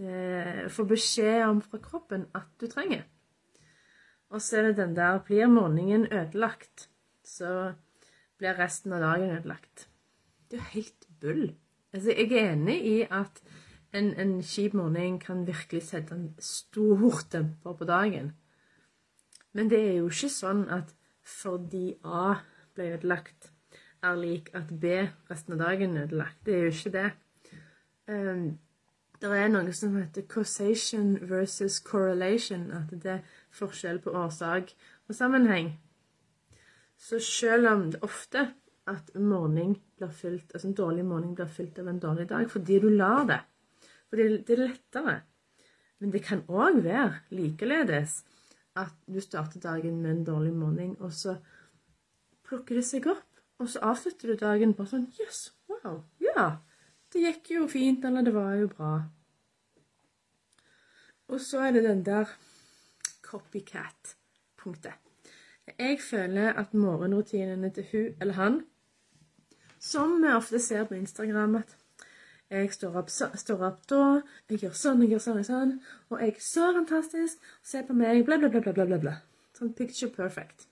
eh, 0.00 0.64
få 0.72 0.86
beskjed 0.88 1.44
om 1.46 1.60
fra 1.62 1.78
kroppen 1.82 2.26
at 2.34 2.48
du 2.60 2.66
trenger. 2.66 3.04
Og 4.32 4.40
så 4.40 4.58
er 4.58 4.70
det 4.70 4.76
den 4.80 4.94
der 4.96 5.18
Blir 5.20 5.46
morgenen 5.46 6.06
ødelagt, 6.08 6.88
så 7.24 7.72
blir 8.40 8.58
resten 8.58 8.92
av 8.92 9.04
dagen 9.04 9.30
ødelagt. 9.36 9.88
Det 10.50 10.58
er 10.58 10.62
jo 10.62 10.70
helt 10.72 11.08
bull. 11.20 11.50
Altså, 11.92 12.14
jeg 12.16 12.32
er 12.32 12.52
enig 12.52 12.78
i 12.86 12.96
at 13.10 13.42
en, 13.92 14.14
en 14.16 14.42
kjip 14.42 14.74
morgen 14.74 15.18
kan 15.20 15.46
virkelig 15.46 15.82
sette 15.82 16.14
en 16.14 16.34
stor 16.40 17.20
demper 17.32 17.76
på 17.76 17.84
dagen. 17.84 18.32
Men 19.52 19.70
det 19.70 19.80
er 19.80 19.96
jo 20.00 20.08
ikke 20.08 20.32
sånn 20.32 20.64
at 20.72 20.94
fordi 21.22 21.92
A 22.04 22.38
ble 22.74 22.94
ødelagt, 22.96 23.52
er 24.02 24.16
lik 24.16 24.48
at 24.56 24.72
B 24.80 24.96
resten 25.30 25.54
av 25.54 25.60
dagen 25.60 25.96
er 25.96 26.08
ødelagt. 26.08 26.40
Det 26.46 26.54
er 26.54 26.64
jo 26.64 26.72
ikke 26.72 26.94
det. 26.96 27.10
Um, 28.08 28.46
det 29.22 29.30
er 29.38 29.52
noe 29.52 29.72
som 29.76 29.94
heter 29.94 30.24
causation 30.26 31.14
versus 31.30 31.78
correlation. 31.78 32.70
At 32.74 32.90
det 33.04 33.20
forskjell 33.52 34.00
på 34.02 34.14
årsak 34.16 34.72
og 35.08 35.14
sammenheng. 35.16 35.74
Så 36.96 37.18
selv 37.22 37.68
om 37.70 37.88
det 37.92 38.02
ofte 38.02 38.48
at 38.90 39.10
blir 39.14 40.10
fylt, 40.10 40.52
altså 40.54 40.68
en 40.68 40.74
dårlig 40.74 41.04
morgen 41.06 41.34
blir 41.34 41.46
fylt 41.46 41.78
av 41.78 41.88
en 41.88 42.00
dårlig 42.02 42.28
dag 42.28 42.50
fordi 42.50 42.78
du 42.82 42.88
lar 42.90 43.26
det. 43.26 43.40
Fordi 44.10 44.28
det 44.46 44.56
er 44.56 44.64
lettere. 44.66 45.20
Men 45.98 46.12
det 46.12 46.22
kan 46.26 46.42
òg 46.48 46.82
være 46.82 47.22
likeledes 47.30 48.24
at 48.76 48.94
du 49.06 49.20
starter 49.20 49.60
dagen 49.60 50.00
med 50.02 50.10
en 50.10 50.24
dårlig 50.24 50.52
morgen, 50.52 50.96
og 50.98 51.12
så 51.12 51.36
plukker 52.48 52.80
det 52.80 52.84
seg 52.88 53.06
opp. 53.06 53.28
Og 53.60 53.68
så 53.68 53.82
avslutter 53.86 54.32
du 54.32 54.40
dagen 54.40 54.72
bare 54.74 54.90
sånn 54.90 55.06
Jøss, 55.14 55.52
yes, 55.52 55.52
wow, 55.70 56.00
ja. 56.20 56.46
Det 57.12 57.22
gikk 57.22 57.50
jo 57.54 57.66
fint, 57.68 58.04
eller 58.04 58.24
det 58.26 58.32
var 58.34 58.54
jo 58.56 58.70
bra. 58.72 58.92
Og 61.28 61.40
så 61.40 61.62
er 61.68 61.76
det 61.76 61.84
den 61.84 62.02
der 62.04 62.32
copycat-punktet. 63.32 64.98
Jeg 65.78 65.98
føler 66.00 66.52
at 66.52 66.74
morgenrutinene 66.74 67.70
til 67.70 67.86
hun 67.92 68.08
eller 68.20 68.34
han, 68.34 68.64
som 69.82 70.18
vi 70.22 70.30
ofte 70.30 70.58
ser 70.62 70.84
på 70.84 70.94
Instagram 70.94 71.54
at 71.62 71.76
jeg 72.52 72.72
står 72.72 72.96
opp, 73.00 73.08
så, 73.10 73.30
står 73.34 73.62
opp 73.64 73.86
da, 73.88 74.02
jeg 74.50 74.60
gjør 74.66 74.74
sånn, 74.76 75.00
jeg 75.02 75.14
gjør 75.14 75.22
sånn, 75.24 75.38
og 75.40 75.46
sånn, 75.48 75.72
og 76.10 76.20
jeg 76.20 76.34
er 76.34 76.42
så 76.44 76.66
fantastisk, 76.76 77.46
se 77.64 77.80
på 77.88 77.96
meg, 77.96 78.20
bla, 78.26 78.36
bla, 78.42 78.50
bla, 78.52 78.60
bla, 78.66 78.84
bla, 78.90 78.98
bla. 79.00 79.14
Sånn 79.56 79.72
picture 79.78 80.12
perfect. 80.12 80.66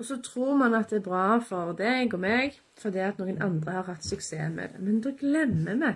Og 0.00 0.06
så 0.08 0.18
tror 0.24 0.56
man 0.60 0.76
at 0.76 0.92
det 0.92 1.00
er 1.00 1.06
bra 1.08 1.24
for 1.44 1.72
deg 1.76 2.14
og 2.16 2.22
meg 2.22 2.60
fordi 2.80 3.02
at 3.04 3.18
noen 3.20 3.40
andre 3.44 3.74
har 3.78 3.88
hatt 3.88 4.04
suksess 4.04 4.52
med 4.52 4.74
det. 4.74 4.84
Men 4.84 5.00
da 5.04 5.12
glemmer 5.16 5.80
vi 5.80 5.90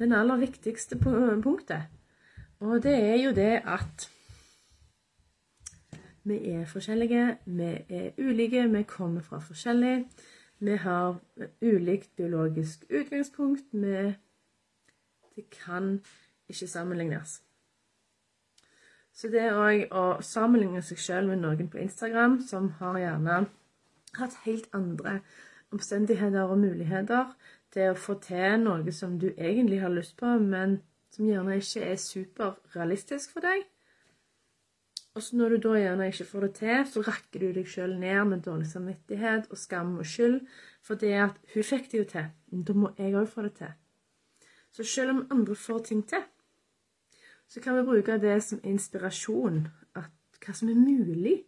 den 0.00 0.14
aller 0.16 0.40
viktigste 0.40 0.96
punktet. 1.00 1.90
Og 2.64 2.80
det 2.84 2.94
er 2.96 3.18
jo 3.20 3.34
det 3.36 3.60
at 3.68 4.06
vi 6.24 6.38
er 6.52 6.66
forskjellige, 6.68 7.36
vi 7.46 7.70
er 7.88 8.10
ulike, 8.18 8.68
vi 8.68 8.82
kommer 8.82 9.20
fra 9.20 9.38
forskjellig. 9.38 10.06
Vi 10.60 10.76
har 10.76 11.20
ulikt 11.62 12.16
biologisk 12.16 12.84
utgangspunkt. 12.90 13.64
Vi 13.72 14.14
Det 15.36 15.50
kan 15.50 16.00
ikke 16.48 16.66
sammenlignes. 16.66 17.42
Så 19.12 19.28
det 19.28 19.52
òg 19.52 19.86
å 19.92 20.04
sammenligne 20.20 20.82
seg 20.82 20.98
sjøl 20.98 21.30
med 21.30 21.40
noen 21.40 21.70
på 21.70 21.78
Instagram 21.78 22.40
som 22.44 22.68
har 22.80 22.98
gjerne 22.98 23.38
hatt 24.18 24.36
helt 24.44 24.68
andre 24.76 25.20
omstendigheter 25.72 26.42
og 26.42 26.58
muligheter 26.58 27.32
til 27.72 27.92
å 27.92 27.98
få 27.98 28.18
til 28.24 28.58
noe 28.64 28.92
som 28.92 29.18
du 29.22 29.30
egentlig 29.30 29.80
har 29.80 29.94
lyst 29.94 30.16
på, 30.18 30.38
men 30.38 30.80
som 31.14 31.28
gjerne 31.28 31.58
ikke 31.62 31.84
er 31.92 32.00
superrealistisk 32.02 33.32
for 33.32 33.46
deg. 33.46 33.69
Og 35.20 35.24
så 35.24 35.36
når 35.36 35.52
du 35.52 35.56
da 35.66 35.70
gjerne 35.76 36.06
ikke 36.08 36.24
får 36.24 36.44
det 36.46 36.54
til, 36.56 36.78
så 36.88 37.00
rakker 37.04 37.42
du 37.42 37.50
deg 37.52 37.66
sjøl 37.68 37.90
ned 38.00 38.20
med 38.30 38.38
dårlig 38.46 38.70
samvittighet 38.70 39.50
og 39.52 39.58
skam 39.60 39.90
og 40.00 40.06
skyld 40.08 40.38
for 40.80 40.96
det 40.96 41.10
at 41.12 41.36
'hun 41.52 41.66
fikk 41.70 41.90
det 41.92 41.98
jo 41.98 42.06
til', 42.12 42.30
da 42.66 42.72
må 42.72 42.92
jeg 42.96 43.12
òg 43.12 43.28
få 43.28 43.42
det 43.42 43.52
til. 43.58 43.74
Så 44.72 44.84
selv 44.84 45.10
om 45.10 45.26
andre 45.30 45.54
får 45.54 45.78
ting 45.78 46.08
til, 46.08 46.24
så 47.48 47.60
kan 47.60 47.76
vi 47.76 47.82
bruke 47.82 48.18
det 48.18 48.42
som 48.42 48.60
inspirasjon, 48.64 49.68
at 49.94 50.10
hva 50.40 50.54
som 50.54 50.68
er 50.68 50.74
mulig. 50.74 51.44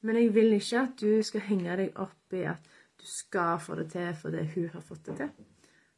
Men 0.00 0.16
jeg 0.16 0.34
vil 0.34 0.52
ikke 0.52 0.78
at 0.78 1.00
du 1.00 1.22
skal 1.22 1.40
henge 1.40 1.76
deg 1.76 1.92
opp 1.96 2.32
i 2.32 2.46
at 2.46 2.62
du 3.00 3.06
skal 3.06 3.58
få 3.58 3.74
det 3.74 3.90
til 3.90 4.14
fordi 4.14 4.46
hun 4.54 4.68
har 4.68 4.80
fått 4.80 5.06
det 5.06 5.16
til. 5.16 5.30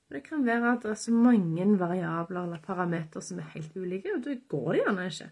For 0.06 0.14
det 0.14 0.24
kan 0.24 0.46
være 0.46 0.72
at 0.72 0.82
det 0.82 0.90
er 0.90 0.94
så 0.94 1.12
mange 1.12 1.78
variabler 1.78 2.42
eller 2.42 2.58
parametere 2.58 3.22
som 3.22 3.38
er 3.38 3.52
helt 3.54 3.76
ulike, 3.76 4.16
og 4.16 4.24
da 4.24 4.34
går 4.48 4.72
det 4.72 4.80
gjerne 4.80 5.06
ikke. 5.06 5.30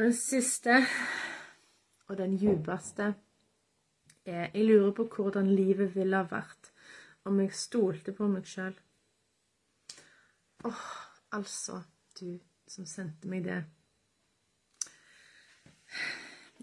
Den 0.00 0.12
siste, 0.16 0.78
og 2.08 2.18
den 2.18 2.36
djupeste, 2.36 3.14
er 4.24 4.50
Jeg 4.54 4.64
lurer 4.64 4.92
på 4.92 5.04
hvordan 5.04 5.50
livet 5.54 5.94
ville 5.94 6.16
ha 6.16 6.24
vært 6.30 6.70
om 7.24 7.40
jeg 7.40 7.52
stolte 7.52 8.14
på 8.16 8.28
meg 8.32 8.48
sjøl. 8.48 8.72
Åh, 10.64 10.86
altså, 11.36 11.82
du 12.20 12.38
som 12.68 12.86
sendte 12.88 13.28
meg 13.28 13.44
det. 13.44 13.58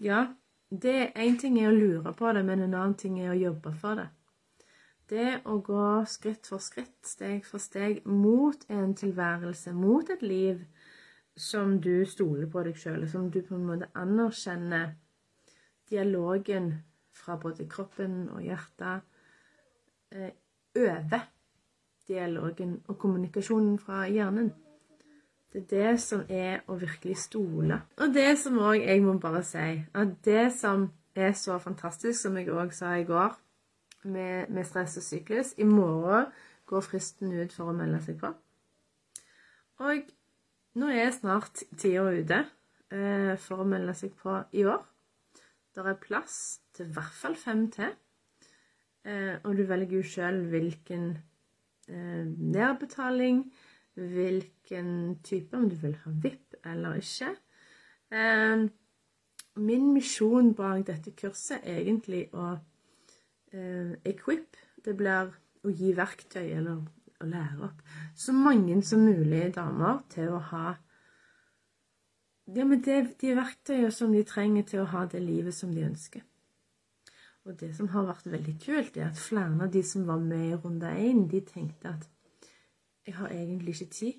Ja, 0.02 0.24
det 0.70 1.12
én 1.14 1.38
ting 1.38 1.60
er 1.62 1.70
å 1.70 1.78
lure 1.78 2.14
på 2.18 2.32
det, 2.34 2.42
men 2.42 2.66
en 2.66 2.74
annen 2.74 2.98
ting 2.98 3.20
er 3.22 3.36
å 3.36 3.38
jobbe 3.38 3.74
for 3.78 4.02
det. 4.02 4.08
Det 5.14 5.30
å 5.46 5.60
gå 5.62 5.86
skritt 6.10 6.50
for 6.50 6.58
skritt, 6.58 6.98
steg 7.06 7.46
for 7.46 7.62
steg, 7.62 8.02
mot 8.02 8.66
en 8.68 8.98
tilværelse, 8.98 9.72
mot 9.78 10.10
et 10.10 10.26
liv 10.26 10.66
som 11.38 11.78
du 11.80 12.04
stoler 12.06 12.48
på 12.50 12.62
deg 12.66 12.76
sjøl, 12.78 13.06
som 13.08 13.30
du 13.30 13.40
på 13.46 13.56
en 13.56 13.66
måte 13.68 13.88
anerkjenner 13.98 14.94
dialogen 15.90 16.72
fra 17.14 17.38
både 17.40 17.66
kroppen 17.70 18.28
og 18.34 18.42
hjertet 18.42 19.06
eh, 20.12 20.32
over 20.78 21.26
dialogen 22.08 22.78
og 22.88 22.98
kommunikasjonen 22.98 23.78
fra 23.78 24.06
hjernen. 24.08 24.52
Det 25.52 25.62
er 25.62 25.68
det 25.70 26.00
som 26.00 26.22
er 26.28 26.60
å 26.68 26.76
virkelig 26.76 27.16
stole. 27.24 27.80
Og 27.96 28.12
det 28.14 28.34
som 28.40 28.58
òg 28.60 28.82
jeg 28.82 29.02
må 29.02 29.16
bare 29.18 29.42
si, 29.46 29.82
at 29.94 30.16
det 30.24 30.50
som 30.56 30.90
er 31.16 31.32
så 31.32 31.58
fantastisk, 31.58 32.20
som 32.20 32.36
jeg 32.36 32.50
òg 32.52 32.74
sa 32.76 32.92
i 32.98 33.06
går, 33.08 33.36
med, 34.02 34.50
med, 34.50 34.64
stress 34.64 34.96
og 34.96 35.02
syklus 35.02 35.54
I 35.58 35.64
morgen 35.66 36.28
går 36.66 36.84
fristen 36.86 37.32
ut 37.34 37.52
for 37.52 37.72
å 37.72 37.74
melde 37.74 37.98
seg 38.04 38.20
på. 38.20 38.30
Og 39.82 40.06
nå 40.78 40.90
er 40.94 41.10
snart 41.14 41.64
tida 41.78 42.06
ute 42.14 42.42
eh, 42.94 43.34
for 43.40 43.62
å 43.62 43.68
melde 43.68 43.94
seg 43.98 44.14
på 44.18 44.36
i 44.56 44.64
år. 44.68 44.82
Det 45.74 45.84
er 45.84 45.98
plass 46.02 46.36
til 46.74 46.88
i 46.88 46.94
hvert 46.96 47.16
fall 47.18 47.36
fem 47.38 47.66
til. 47.74 47.94
Eh, 49.08 49.36
og 49.42 49.58
du 49.58 49.64
velger 49.68 49.98
jo 49.98 50.06
sjøl 50.06 50.42
hvilken 50.52 51.10
eh, 51.90 52.24
nedbetaling, 52.26 53.44
hvilken 53.98 54.90
type, 55.26 55.56
om 55.58 55.68
du 55.70 55.76
vil 55.82 55.96
ha 56.04 56.12
VIP 56.22 56.58
eller 56.64 57.00
ikke. 57.00 57.32
Min 59.58 59.88
misjon 59.90 60.52
bak 60.56 60.84
dette 60.86 61.10
kurset 61.18 61.66
er 61.66 61.80
egentlig 61.82 62.28
å 62.30 62.52
equip. 64.06 64.54
Det 64.84 64.94
blir 64.96 65.32
å 65.66 65.72
gi 65.74 65.90
verktøy 65.98 66.46
eller 66.46 66.86
å 67.18 67.26
lære 67.26 67.64
opp 67.66 67.82
så 68.16 68.34
mange 68.34 68.78
som 68.86 69.02
mulig 69.02 69.48
damer 69.56 70.02
til 70.12 70.34
å 70.34 70.42
ha 70.52 70.76
ja, 72.54 72.64
men 72.64 72.80
det, 72.80 72.98
de 73.20 73.34
verktøyene 73.36 73.90
som 73.92 74.12
de 74.14 74.22
trenger 74.24 74.64
til 74.70 74.80
å 74.80 74.90
ha 74.94 75.04
det 75.10 75.20
livet 75.20 75.52
som 75.52 75.74
de 75.74 75.82
ønsker. 75.84 76.22
Og 77.44 77.58
det 77.60 77.74
som 77.76 77.90
har 77.92 78.06
vært 78.08 78.30
veldig 78.32 78.54
kult, 78.62 78.96
er 78.96 79.10
at 79.10 79.20
flere 79.20 79.66
av 79.66 79.72
de 79.72 79.82
som 79.84 80.06
var 80.08 80.22
med 80.22 80.46
i 80.46 80.56
runde 80.56 80.88
én, 80.96 81.26
de 81.28 81.42
tenkte 81.44 81.92
at 81.92 82.08
jeg 83.04 83.18
har 83.18 83.32
egentlig 83.32 83.74
ikke 83.76 83.92
tid. 83.98 84.16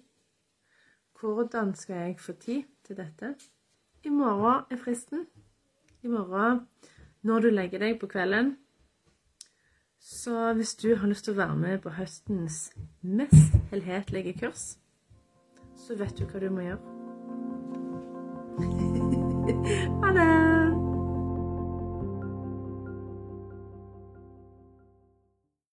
Hvordan 1.19 1.75
skal 1.75 1.95
jeg 1.95 2.19
få 2.21 2.33
tid 2.41 2.63
til 2.85 2.97
dette? 2.97 3.33
I 4.05 4.09
morgen 4.09 4.69
er 4.69 4.77
fristen. 4.81 5.25
I 6.01 6.07
morgen, 6.07 6.61
når 7.21 7.39
du 7.39 7.49
legger 7.49 7.81
deg 7.83 7.99
på 7.99 8.07
kvelden. 8.13 8.55
Så 10.09 10.53
hvis 10.53 10.75
du 10.75 10.95
har 10.95 11.07
lyst 11.07 11.23
til 11.27 11.35
å 11.35 11.37
være 11.37 11.55
med 11.55 11.83
på 11.83 11.91
høstens 11.93 12.71
mest 13.05 13.59
helhetlige 13.69 14.33
kurs, 14.41 14.63
så 15.77 15.97
vet 15.99 16.17
du 16.17 16.25
hva 16.25 16.41
du 16.41 16.49
må 16.49 16.65
gjøre. 16.65 16.81
Ha 20.01 20.11
det! 20.13 20.48